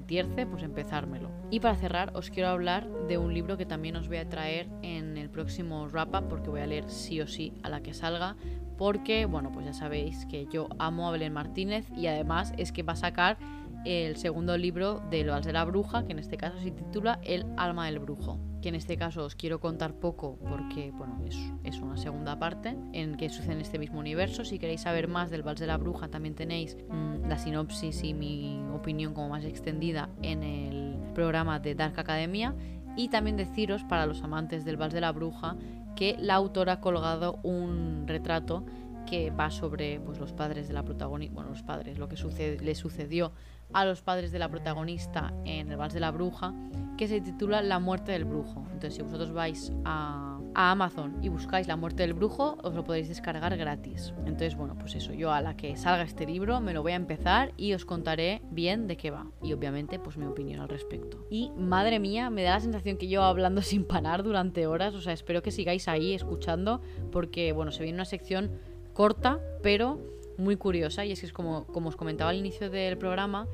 tierce, 0.02 0.46
pues 0.46 0.64
empezármelo. 0.64 1.30
Y 1.52 1.60
para 1.60 1.76
cerrar, 1.76 2.12
os 2.16 2.30
quiero 2.30 2.50
hablar 2.50 2.88
de 3.08 3.18
un 3.18 3.34
libro 3.34 3.58
que 3.58 3.66
también 3.66 3.96
os 3.96 4.08
voy 4.08 4.18
a 4.18 4.30
traer 4.30 4.68
en 4.82 5.18
el 5.18 5.30
próximo 5.30 5.88
wrap-up, 5.88 6.28
porque 6.30 6.50
voy 6.50 6.62
a 6.62 6.68
leer 6.68 6.90
sí 6.90 7.22
o 7.22 7.28
sí 7.28 7.54
a 7.64 7.70
la 7.70 7.82
que 7.82 7.94
salga, 7.94 8.36
porque, 8.78 9.26
bueno, 9.26 9.52
pues 9.52 9.66
ya 9.66 9.74
sabéis 9.74 10.26
que 10.26 10.48
yo 10.52 10.68
amo 10.80 11.08
a 11.08 11.12
Belén 11.12 11.34
Martínez 11.34 11.88
y 11.96 12.08
además 12.08 12.54
es 12.58 12.72
que 12.72 12.84
va 12.84 12.94
a 12.94 12.98
sacar 12.98 13.38
el 13.86 14.18
segundo 14.18 14.58
libro 14.58 15.02
de 15.12 15.24
Lo 15.24 15.40
de 15.40 15.54
la 15.54 15.64
Bruja, 15.64 16.06
que 16.06 16.12
en 16.12 16.20
este 16.20 16.38
caso 16.38 16.60
se 16.60 16.72
titula 16.72 17.20
El 17.24 17.46
alma 17.56 17.86
del 17.86 18.00
brujo. 18.00 18.40
Que 18.66 18.70
en 18.70 18.74
este 18.74 18.98
caso 18.98 19.24
os 19.24 19.36
quiero 19.36 19.60
contar 19.60 19.94
poco 19.94 20.40
porque, 20.40 20.90
bueno, 20.90 21.22
es, 21.24 21.38
es 21.64 21.80
una 21.82 21.98
segunda 21.98 22.40
parte 22.40 22.76
en 22.94 23.16
que 23.16 23.30
sucede 23.30 23.54
en 23.54 23.62
este 23.62 23.78
mismo 23.78 24.00
universo. 24.00 24.44
Si 24.44 24.58
queréis 24.58 24.82
saber 24.82 25.08
más 25.08 25.30
del 25.30 25.44
Vals 25.44 25.60
de 25.60 25.68
la 25.68 25.78
Bruja, 25.78 26.08
también 26.08 26.34
tenéis 26.34 26.76
mm, 26.90 27.28
la 27.30 27.38
sinopsis 27.38 28.04
y 28.04 28.16
mi 28.16 28.60
opinión 28.74 29.14
como 29.14 29.30
más 29.30 29.44
extendida 29.44 30.10
en 30.24 30.42
el 30.42 30.98
programa 31.14 31.60
de 31.60 31.76
Dark 31.76 32.00
Academia. 32.00 32.56
Y 32.98 33.10
también 33.10 33.38
deciros, 33.38 33.84
para 33.84 34.08
los 34.08 34.24
amantes 34.24 34.66
del 34.66 34.78
Vals 34.78 34.96
de 34.96 35.02
la 35.02 35.12
Bruja, 35.12 35.58
que 35.96 36.18
la 36.20 36.34
autora 36.34 36.74
ha 36.74 36.82
colgado 36.82 37.40
un 37.44 38.06
retrato 38.08 38.66
que 39.06 39.30
va 39.30 39.52
sobre 39.52 40.00
pues, 40.00 40.20
los 40.20 40.34
padres 40.34 40.68
de 40.68 40.74
la 40.74 40.82
protagonista, 40.82 41.36
bueno, 41.36 41.52
los 41.52 41.62
padres, 41.62 42.00
lo 42.00 42.10
que 42.10 42.18
sucede, 42.18 42.60
le 42.60 42.74
sucedió 42.74 43.32
a 43.74 43.86
los 43.86 44.02
padres 44.02 44.32
de 44.32 44.40
la 44.40 44.50
protagonista 44.50 45.34
en 45.46 45.72
el 45.72 45.78
Vals 45.78 45.94
de 45.94 46.00
la 46.00 46.12
Bruja, 46.12 46.54
que 46.98 47.08
se 47.08 47.22
titula 47.22 47.62
La 47.62 47.80
muerte 47.80 48.12
del 48.12 48.26
brujo. 48.26 48.64
Entonces, 48.72 48.96
si 48.96 49.02
vosotros 49.02 49.32
vais 49.34 49.72
a, 49.84 50.32
Amazon 50.58 51.18
y 51.22 51.28
buscáis 51.28 51.68
La 51.68 51.76
muerte 51.76 52.04
del 52.04 52.14
brujo, 52.14 52.58
os 52.64 52.74
lo 52.74 52.86
podéis 52.86 53.10
descargar 53.10 53.58
gratis. 53.58 54.14
Entonces, 54.20 54.56
bueno, 54.56 54.78
pues 54.78 54.96
eso, 54.96 55.12
yo 55.12 55.34
a 55.34 55.42
la 55.42 55.58
que 55.58 55.76
salga 55.76 56.04
este 56.04 56.26
libro 56.26 56.62
me 56.62 56.74
lo 56.74 56.82
voy 56.82 56.94
a 56.94 56.96
empezar 56.96 57.52
y 57.58 57.74
os 57.74 57.84
contaré 57.84 58.42
bien 58.52 58.88
de 58.88 58.96
qué 58.96 59.12
va. 59.12 59.28
Y 59.44 59.52
obviamente, 59.52 60.00
pues 60.00 60.16
mi 60.16 60.26
opinión 60.26 60.62
al 60.62 60.70
respecto. 60.70 61.26
Y 61.30 61.52
madre 61.58 62.00
mía, 62.00 62.30
me 62.30 62.44
da 62.44 62.52
la 62.52 62.60
sensación 62.62 62.98
que 62.98 63.10
yo 63.10 63.24
hablando 63.24 63.62
sin 63.64 63.84
parar 63.84 64.24
durante 64.24 64.66
horas, 64.66 64.94
o 64.94 65.02
sea, 65.02 65.12
espero 65.12 65.44
que 65.44 65.52
sigáis 65.52 65.90
ahí 65.90 66.14
escuchando, 66.14 66.82
porque, 67.12 67.52
bueno, 67.52 67.72
se 67.72 67.84
viene 67.84 67.98
una 67.98 68.06
sección 68.06 68.52
corta, 68.94 69.42
pero 69.62 70.00
muy 70.38 70.56
curiosa 70.56 71.06
y 71.06 71.12
es 71.12 71.20
que 71.20 71.26
es 71.26 71.34
como, 71.34 71.66
como 71.68 71.90
os 71.90 71.96
comentaba 71.96 72.30
al 72.30 72.38
inicio 72.38 72.70
del 72.70 72.98
programa, 72.98 73.48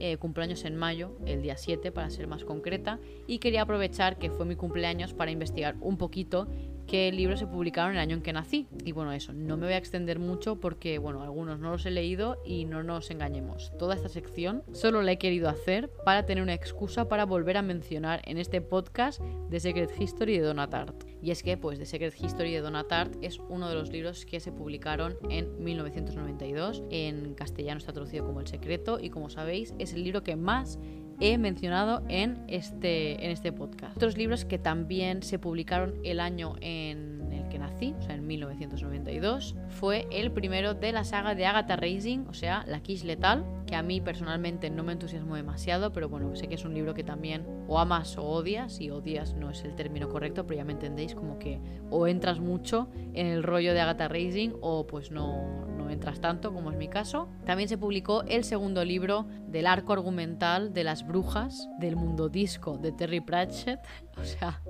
eh, 0.00 0.16
cumpleaños 0.16 0.64
en 0.64 0.76
mayo, 0.76 1.16
el 1.26 1.42
día 1.42 1.56
7 1.56 1.90
para 1.90 2.10
ser 2.10 2.26
más 2.26 2.44
concreta, 2.44 2.98
y 3.26 3.38
quería 3.38 3.62
aprovechar 3.62 4.18
que 4.18 4.30
fue 4.30 4.46
mi 4.46 4.56
cumpleaños 4.56 5.14
para 5.14 5.30
investigar 5.30 5.76
un 5.80 5.96
poquito 5.96 6.46
qué 6.86 7.12
libros 7.12 7.38
se 7.38 7.46
publicaron 7.46 7.92
el 7.92 7.98
año 7.98 8.16
en 8.16 8.22
que 8.22 8.32
nací. 8.32 8.66
Y 8.84 8.92
bueno, 8.92 9.12
eso, 9.12 9.32
no 9.32 9.56
me 9.56 9.66
voy 9.66 9.74
a 9.74 9.76
extender 9.76 10.18
mucho 10.18 10.56
porque, 10.56 10.98
bueno, 10.98 11.22
algunos 11.22 11.60
no 11.60 11.70
los 11.70 11.86
he 11.86 11.90
leído 11.90 12.40
y 12.44 12.64
no 12.64 12.82
nos 12.82 13.10
engañemos. 13.10 13.72
Toda 13.78 13.94
esta 13.94 14.08
sección 14.08 14.64
solo 14.72 15.02
la 15.02 15.12
he 15.12 15.18
querido 15.18 15.48
hacer 15.48 15.90
para 16.04 16.24
tener 16.26 16.42
una 16.42 16.54
excusa 16.54 17.08
para 17.08 17.26
volver 17.26 17.56
a 17.56 17.62
mencionar 17.62 18.22
en 18.24 18.38
este 18.38 18.60
podcast 18.60 19.20
The 19.50 19.60
Secret 19.60 19.92
History 20.00 20.38
de 20.38 20.46
Donatart. 20.46 21.07
Y 21.22 21.30
es 21.30 21.42
que, 21.42 21.56
pues, 21.56 21.78
The 21.78 21.86
Secret 21.86 22.14
History 22.18 22.52
de 22.52 22.60
Donatart 22.60 23.16
es 23.22 23.40
uno 23.48 23.68
de 23.68 23.74
los 23.74 23.90
libros 23.90 24.24
que 24.24 24.40
se 24.40 24.52
publicaron 24.52 25.16
en 25.30 25.62
1992. 25.62 26.84
En 26.90 27.34
castellano 27.34 27.78
está 27.78 27.92
traducido 27.92 28.24
como 28.24 28.40
El 28.40 28.46
Secreto 28.46 28.98
y 29.00 29.10
como 29.10 29.30
sabéis 29.30 29.74
es 29.78 29.92
el 29.94 30.04
libro 30.04 30.22
que 30.22 30.36
más 30.36 30.78
he 31.20 31.36
mencionado 31.38 32.02
en 32.08 32.44
este, 32.48 33.24
en 33.24 33.30
este 33.30 33.52
podcast. 33.52 33.96
Otros 33.96 34.16
libros 34.16 34.44
que 34.44 34.58
también 34.58 35.22
se 35.22 35.38
publicaron 35.38 35.94
el 36.04 36.20
año 36.20 36.54
en 36.60 37.17
que 37.48 37.58
nací, 37.58 37.94
o 37.98 38.02
sea, 38.02 38.14
en 38.14 38.26
1992, 38.26 39.56
fue 39.68 40.06
el 40.10 40.30
primero 40.32 40.74
de 40.74 40.92
la 40.92 41.04
saga 41.04 41.34
de 41.34 41.46
Agatha 41.46 41.76
Racing, 41.76 42.26
o 42.28 42.34
sea, 42.34 42.64
La 42.66 42.80
Kiss 42.80 43.04
Letal, 43.04 43.44
que 43.66 43.76
a 43.76 43.82
mí 43.82 44.00
personalmente 44.00 44.70
no 44.70 44.82
me 44.82 44.92
entusiasmó 44.92 45.36
demasiado, 45.36 45.92
pero 45.92 46.08
bueno, 46.08 46.34
sé 46.36 46.48
que 46.48 46.54
es 46.54 46.64
un 46.64 46.74
libro 46.74 46.94
que 46.94 47.04
también 47.04 47.46
o 47.66 47.78
amas 47.78 48.16
o 48.18 48.24
odias, 48.24 48.80
y 48.80 48.90
odias 48.90 49.34
no 49.34 49.50
es 49.50 49.64
el 49.64 49.74
término 49.74 50.08
correcto, 50.08 50.46
pero 50.46 50.58
ya 50.58 50.64
me 50.64 50.72
entendéis, 50.72 51.14
como 51.14 51.38
que 51.38 51.60
o 51.90 52.06
entras 52.06 52.40
mucho 52.40 52.88
en 53.14 53.26
el 53.26 53.42
rollo 53.42 53.74
de 53.74 53.80
Agatha 53.80 54.08
Racing 54.08 54.50
o 54.60 54.86
pues 54.86 55.10
no, 55.10 55.66
no 55.88 55.94
entras 55.94 56.20
tanto, 56.20 56.52
como 56.52 56.70
es 56.70 56.76
mi 56.76 56.88
caso. 56.88 57.28
También 57.46 57.68
se 57.68 57.78
publicó 57.78 58.22
el 58.24 58.44
segundo 58.44 58.84
libro 58.84 59.26
del 59.48 59.66
arco 59.66 59.94
argumental 59.94 60.74
de 60.74 60.84
las 60.84 61.06
brujas 61.06 61.66
del 61.80 61.96
mundo 61.96 62.28
disco 62.28 62.76
de 62.76 62.92
Terry 62.92 63.20
Pratchett. 63.20 63.80
O 64.18 64.24
sea, 64.24 64.60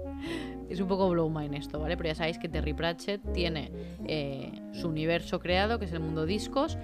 es 0.69 0.79
un 0.79 0.89
poco 0.89 1.09
blow 1.09 1.31
mind 1.31 1.55
esto, 1.55 1.81
¿vale? 1.81 1.97
Pero 1.97 2.11
ya 2.11 2.15
sabéis 2.15 2.37
que 2.37 2.51
Terry 2.51 2.75
Pratchett 2.75 3.33
tiene 3.33 3.73
eh, 4.07 4.61
su 4.73 4.89
universo 4.89 5.41
creado, 5.41 5.79
que 5.79 5.87
es 5.87 5.93
el 5.93 6.01
mundo 6.01 6.27
discos, 6.27 6.77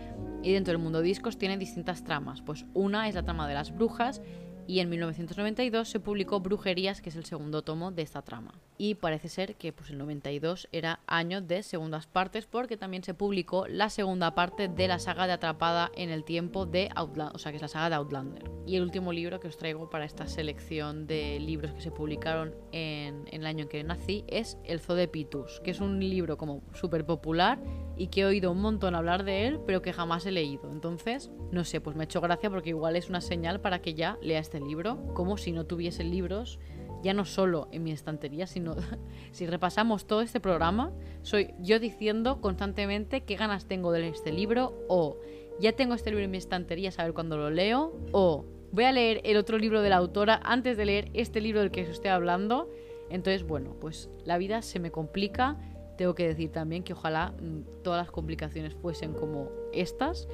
y 0.43 0.55
dentro 0.55 0.73
del 0.73 0.81
mundo 0.81 1.03
discos 1.03 1.37
tiene 1.37 1.59
distintas 1.59 2.05
tramas. 2.05 2.41
Pues 2.41 2.65
una 2.73 3.07
es 3.07 3.15
la 3.15 3.23
trama 3.23 3.47
de 3.47 3.53
las 3.53 3.71
brujas 3.71 4.23
y 4.67 4.81
en 4.81 4.89
1992 4.89 5.89
se 5.89 6.01
publicó 6.01 6.41
Brujerías, 6.41 7.01
que 7.01 7.11
es 7.11 7.17
el 7.17 7.25
segundo 7.25 7.63
tomo 7.63 7.91
de 7.91 8.03
esta 8.03 8.23
trama. 8.23 8.55
Y 8.77 8.97
parece 8.97 9.29
ser 9.29 9.55
que 9.57 9.73
pues, 9.73 9.91
el 9.91 9.99
92 9.99 10.69
era 10.73 11.01
año 11.07 11.41
de 11.41 11.63
segundas 11.63 12.07
partes 12.07 12.47
porque 12.47 12.77
también 12.77 13.05
se 13.05 13.15
publicó 13.15 13.67
la 13.69 13.89
segunda 13.89 14.35
parte 14.35 14.69
de 14.69 14.89
la 14.89 14.99
saga 14.99 15.27
de 15.27 15.35
Atrapada 15.35 15.91
en 15.95 16.11
el 16.11 16.25
tiempo 16.25 16.67
de 16.67 16.91
Outlander, 16.95 17.35
o 17.37 17.39
sea 17.39 17.53
que 17.53 17.57
es 17.57 17.63
la 17.63 17.69
saga 17.69 17.91
de 17.91 17.97
Outlander. 17.97 18.51
Y 18.67 18.77
el 18.77 18.83
último 18.83 19.13
libro 19.13 19.39
que 19.39 19.49
os 19.49 19.57
traigo 19.57 19.91
para 19.91 20.05
esta 20.05 20.27
selección 20.27 21.07
de 21.07 21.39
libros 21.39 21.73
que 21.73 21.81
se 21.81 21.91
publicaron 21.91 22.55
en, 22.73 23.29
en 23.31 23.41
el 23.43 23.47
año 23.47 23.65
en 23.65 23.69
que 23.69 23.85
nací 23.85 24.25
es 24.27 24.59
El 24.65 24.81
Zoo 24.81 24.97
de 24.97 25.07
Pitus, 25.09 25.61
que 25.61 25.71
es 25.71 25.81
un 25.81 26.01
libro 26.01 26.37
como 26.37 26.63
súper 26.73 27.05
popular 27.05 27.61
y 27.97 28.09
que 28.09 28.23
he 28.23 28.25
oído 28.25 28.51
un 28.51 28.61
montón 28.61 28.95
hablar 28.95 29.25
de 29.25 29.47
él, 29.47 29.61
pero 29.67 29.83
que 29.83 29.93
jamás 29.93 30.27
he 30.27 30.33
leído. 30.33 30.71
Entonces, 30.71 31.31
no 31.53 31.65
sé, 31.65 31.81
pues 31.81 31.97
me 31.97 32.03
ha 32.03 32.07
hecho 32.07 32.21
gracia 32.21 32.51
porque 32.51 32.71
igual 32.71 32.97
es 32.97 33.09
una 33.09 33.21
señal 33.21 33.61
para 33.61 33.81
que 33.81 33.95
ya 33.95 34.19
lea 34.21 34.41
este 34.41 34.54
libro, 34.61 34.99
como 35.15 35.37
si 35.37 35.53
no 35.53 35.67
tuviese 35.67 36.05
libros, 36.05 36.59
ya 37.03 37.13
no 37.13 37.25
solo 37.25 37.69
en 37.73 37.83
mi 37.83 37.93
estantería, 37.93 38.47
sino 38.47 38.77
si 39.33 39.47
repasamos 39.47 40.07
todo 40.07 40.21
este 40.21 40.41
programa, 40.41 40.93
soy 41.23 41.55
yo 41.61 41.79
diciendo 41.79 42.41
constantemente 42.41 43.23
qué 43.23 43.37
ganas 43.37 43.67
tengo 43.67 43.93
de 43.93 44.01
leer 44.01 44.15
este 44.15 44.33
libro, 44.33 44.75
o 44.89 45.19
ya 45.61 45.73
tengo 45.73 45.95
este 45.95 46.11
libro 46.11 46.25
en 46.25 46.31
mi 46.31 46.39
estantería, 46.39 46.91
saber 46.91 47.13
cuándo 47.13 47.37
lo 47.37 47.51
leo, 47.51 47.93
o 48.13 48.45
voy 48.73 48.85
a 48.85 48.93
leer 48.93 49.21
el 49.25 49.37
otro 49.37 49.59
libro 49.59 49.83
de 49.83 49.91
la 49.91 49.97
autora 49.97 50.41
antes 50.45 50.77
de 50.77 50.85
leer 50.85 51.11
este 51.15 51.41
libro 51.41 51.61
del 51.61 51.71
que 51.71 51.83
os 51.83 51.89
estoy 51.89 52.11
hablando. 52.11 52.71
Entonces, 53.11 53.47
bueno, 53.47 53.77
pues 53.81 54.09
la 54.25 54.39
vida 54.39 54.63
se 54.63 54.81
me 54.81 54.91
complica 54.91 55.59
tengo 55.97 56.15
que 56.15 56.27
decir 56.27 56.51
también 56.51 56.83
que 56.83 56.93
ojalá 56.93 57.33
mm, 57.41 57.83
todas 57.83 57.99
las 57.99 58.11
complicaciones 58.11 58.75
fuesen 58.75 59.13
como 59.13 59.51
estas. 59.73 60.29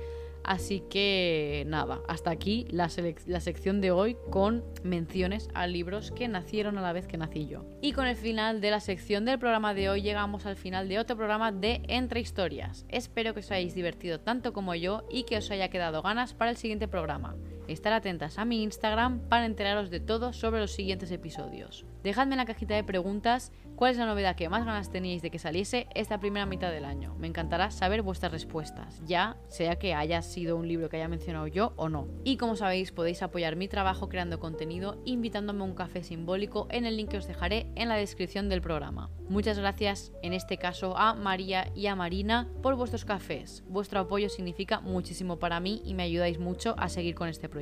Así 0.51 0.81
que 0.91 1.63
nada, 1.69 2.01
hasta 2.09 2.33
aquí 2.33 2.67
la, 2.71 2.89
sección 2.89 3.81
de 3.81 3.93
hoy 3.93 4.17
con 4.31 4.65
menciones 4.83 5.49
a 5.55 5.69
libros 5.69 6.11
que 6.11 6.27
nacieron 6.27 6.77
a 6.77 6.83
la 6.83 6.93
vez 6.93 7.07
que 7.07 7.17
nací 7.17 7.47
yo. 7.47 7.65
Y 7.81 7.93
con 7.93 8.09
el 8.09 8.17
final 8.17 8.61
de 8.61 8.73
la 8.73 8.81
sección 8.81 9.25
del 9.25 9.39
programa 9.39 9.75
de 9.75 9.89
hoy 9.89 10.03
llegamos 10.03 10.47
al 10.47 10.57
final 10.57 10.89
de 10.89 10.99
otro 10.99 11.17
programa 11.17 11.53
de 11.53 11.83
Entre 11.87 12.19
Historias. 12.19 12.85
Espero 12.89 13.33
que 13.33 13.39
os 13.39 13.51
hayáis 13.53 13.77
divertido 13.77 14.19
tanto 14.19 14.53
como 14.53 14.75
yo 14.75 15.05
y 15.09 15.23
que 15.23 15.37
os 15.37 15.49
haya 15.53 15.71
quedado 15.71 16.03
ganas 16.03 16.35
para 16.35 16.51
el 16.51 16.57
siguiente 16.57 16.89
programa. 16.89 17.37
Estar 17.71 17.93
atentas 17.93 18.37
a 18.37 18.45
mi 18.45 18.65
Instagram 18.65 19.21
para 19.29 19.47
enteraros 19.47 19.91
de 19.91 20.01
todo 20.01 20.33
sobre 20.33 20.59
los 20.59 20.73
siguientes 20.73 21.13
episodios. 21.13 21.87
Dejadme 22.03 22.33
en 22.33 22.39
la 22.39 22.45
cajita 22.45 22.75
de 22.75 22.83
preguntas 22.83 23.53
cuál 23.77 23.93
es 23.93 23.97
la 23.97 24.07
novedad 24.07 24.35
que 24.35 24.49
más 24.49 24.65
ganas 24.65 24.91
teníais 24.91 25.23
de 25.23 25.31
que 25.31 25.39
saliese 25.39 25.87
esta 25.95 26.19
primera 26.19 26.47
mitad 26.47 26.73
del 26.73 26.85
año. 26.85 27.15
Me 27.21 27.29
encantará 27.29 27.71
saber 27.71 28.03
vuestras 28.03 28.33
respuestas, 28.33 29.01
ya 29.07 29.37
sea 29.47 29.79
que 29.79 29.95
haya 29.95 30.21
sido 30.23 30.57
un 30.57 30.67
libro 30.67 30.89
que 30.89 30.97
haya 30.97 31.07
mencionado 31.07 31.47
yo 31.47 31.73
o 31.77 31.89
no. 31.89 32.09
Y 32.25 32.39
como 32.39 32.57
sabéis, 32.57 32.91
podéis 32.91 33.23
apoyar 33.23 33.55
mi 33.55 33.69
trabajo 33.69 34.09
creando 34.09 34.41
contenido 34.41 35.01
invitándome 35.05 35.61
a 35.61 35.67
un 35.67 35.75
café 35.75 36.03
simbólico 36.03 36.67
en 36.71 36.87
el 36.87 36.97
link 36.97 37.11
que 37.11 37.19
os 37.19 37.29
dejaré 37.29 37.71
en 37.77 37.89
la 37.89 37.95
descripción 37.95 38.49
del 38.49 38.63
programa. 38.63 39.11
Muchas 39.29 39.61
gracias 39.61 40.11
en 40.25 40.33
este 40.33 40.57
caso 40.57 40.97
a 40.97 41.15
María 41.15 41.71
y 41.77 41.87
a 41.87 41.95
Marina 41.95 42.49
por 42.63 42.75
vuestros 42.75 43.05
cafés. 43.05 43.63
Vuestro 43.69 44.01
apoyo 44.01 44.29
significa 44.29 44.81
muchísimo 44.81 45.39
para 45.39 45.61
mí 45.61 45.83
y 45.85 45.95
me 45.95 46.03
ayudáis 46.03 46.41
mucho 46.41 46.75
a 46.77 46.89
seguir 46.89 47.15
con 47.15 47.29
este 47.29 47.49
proyecto. 47.49 47.60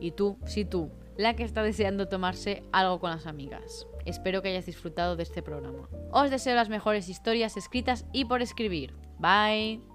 Y 0.00 0.12
tú, 0.12 0.38
si 0.46 0.64
tú, 0.64 0.90
la 1.16 1.34
que 1.34 1.44
está 1.44 1.62
deseando 1.62 2.08
tomarse 2.08 2.62
algo 2.72 3.00
con 3.00 3.10
las 3.10 3.26
amigas. 3.26 3.86
Espero 4.06 4.42
que 4.42 4.48
hayas 4.48 4.66
disfrutado 4.66 5.16
de 5.16 5.22
este 5.22 5.42
programa. 5.42 5.88
Os 6.10 6.30
deseo 6.30 6.54
las 6.54 6.68
mejores 6.68 7.08
historias 7.08 7.56
escritas 7.56 8.06
y 8.12 8.24
por 8.24 8.42
escribir. 8.42 8.94
Bye. 9.18 9.89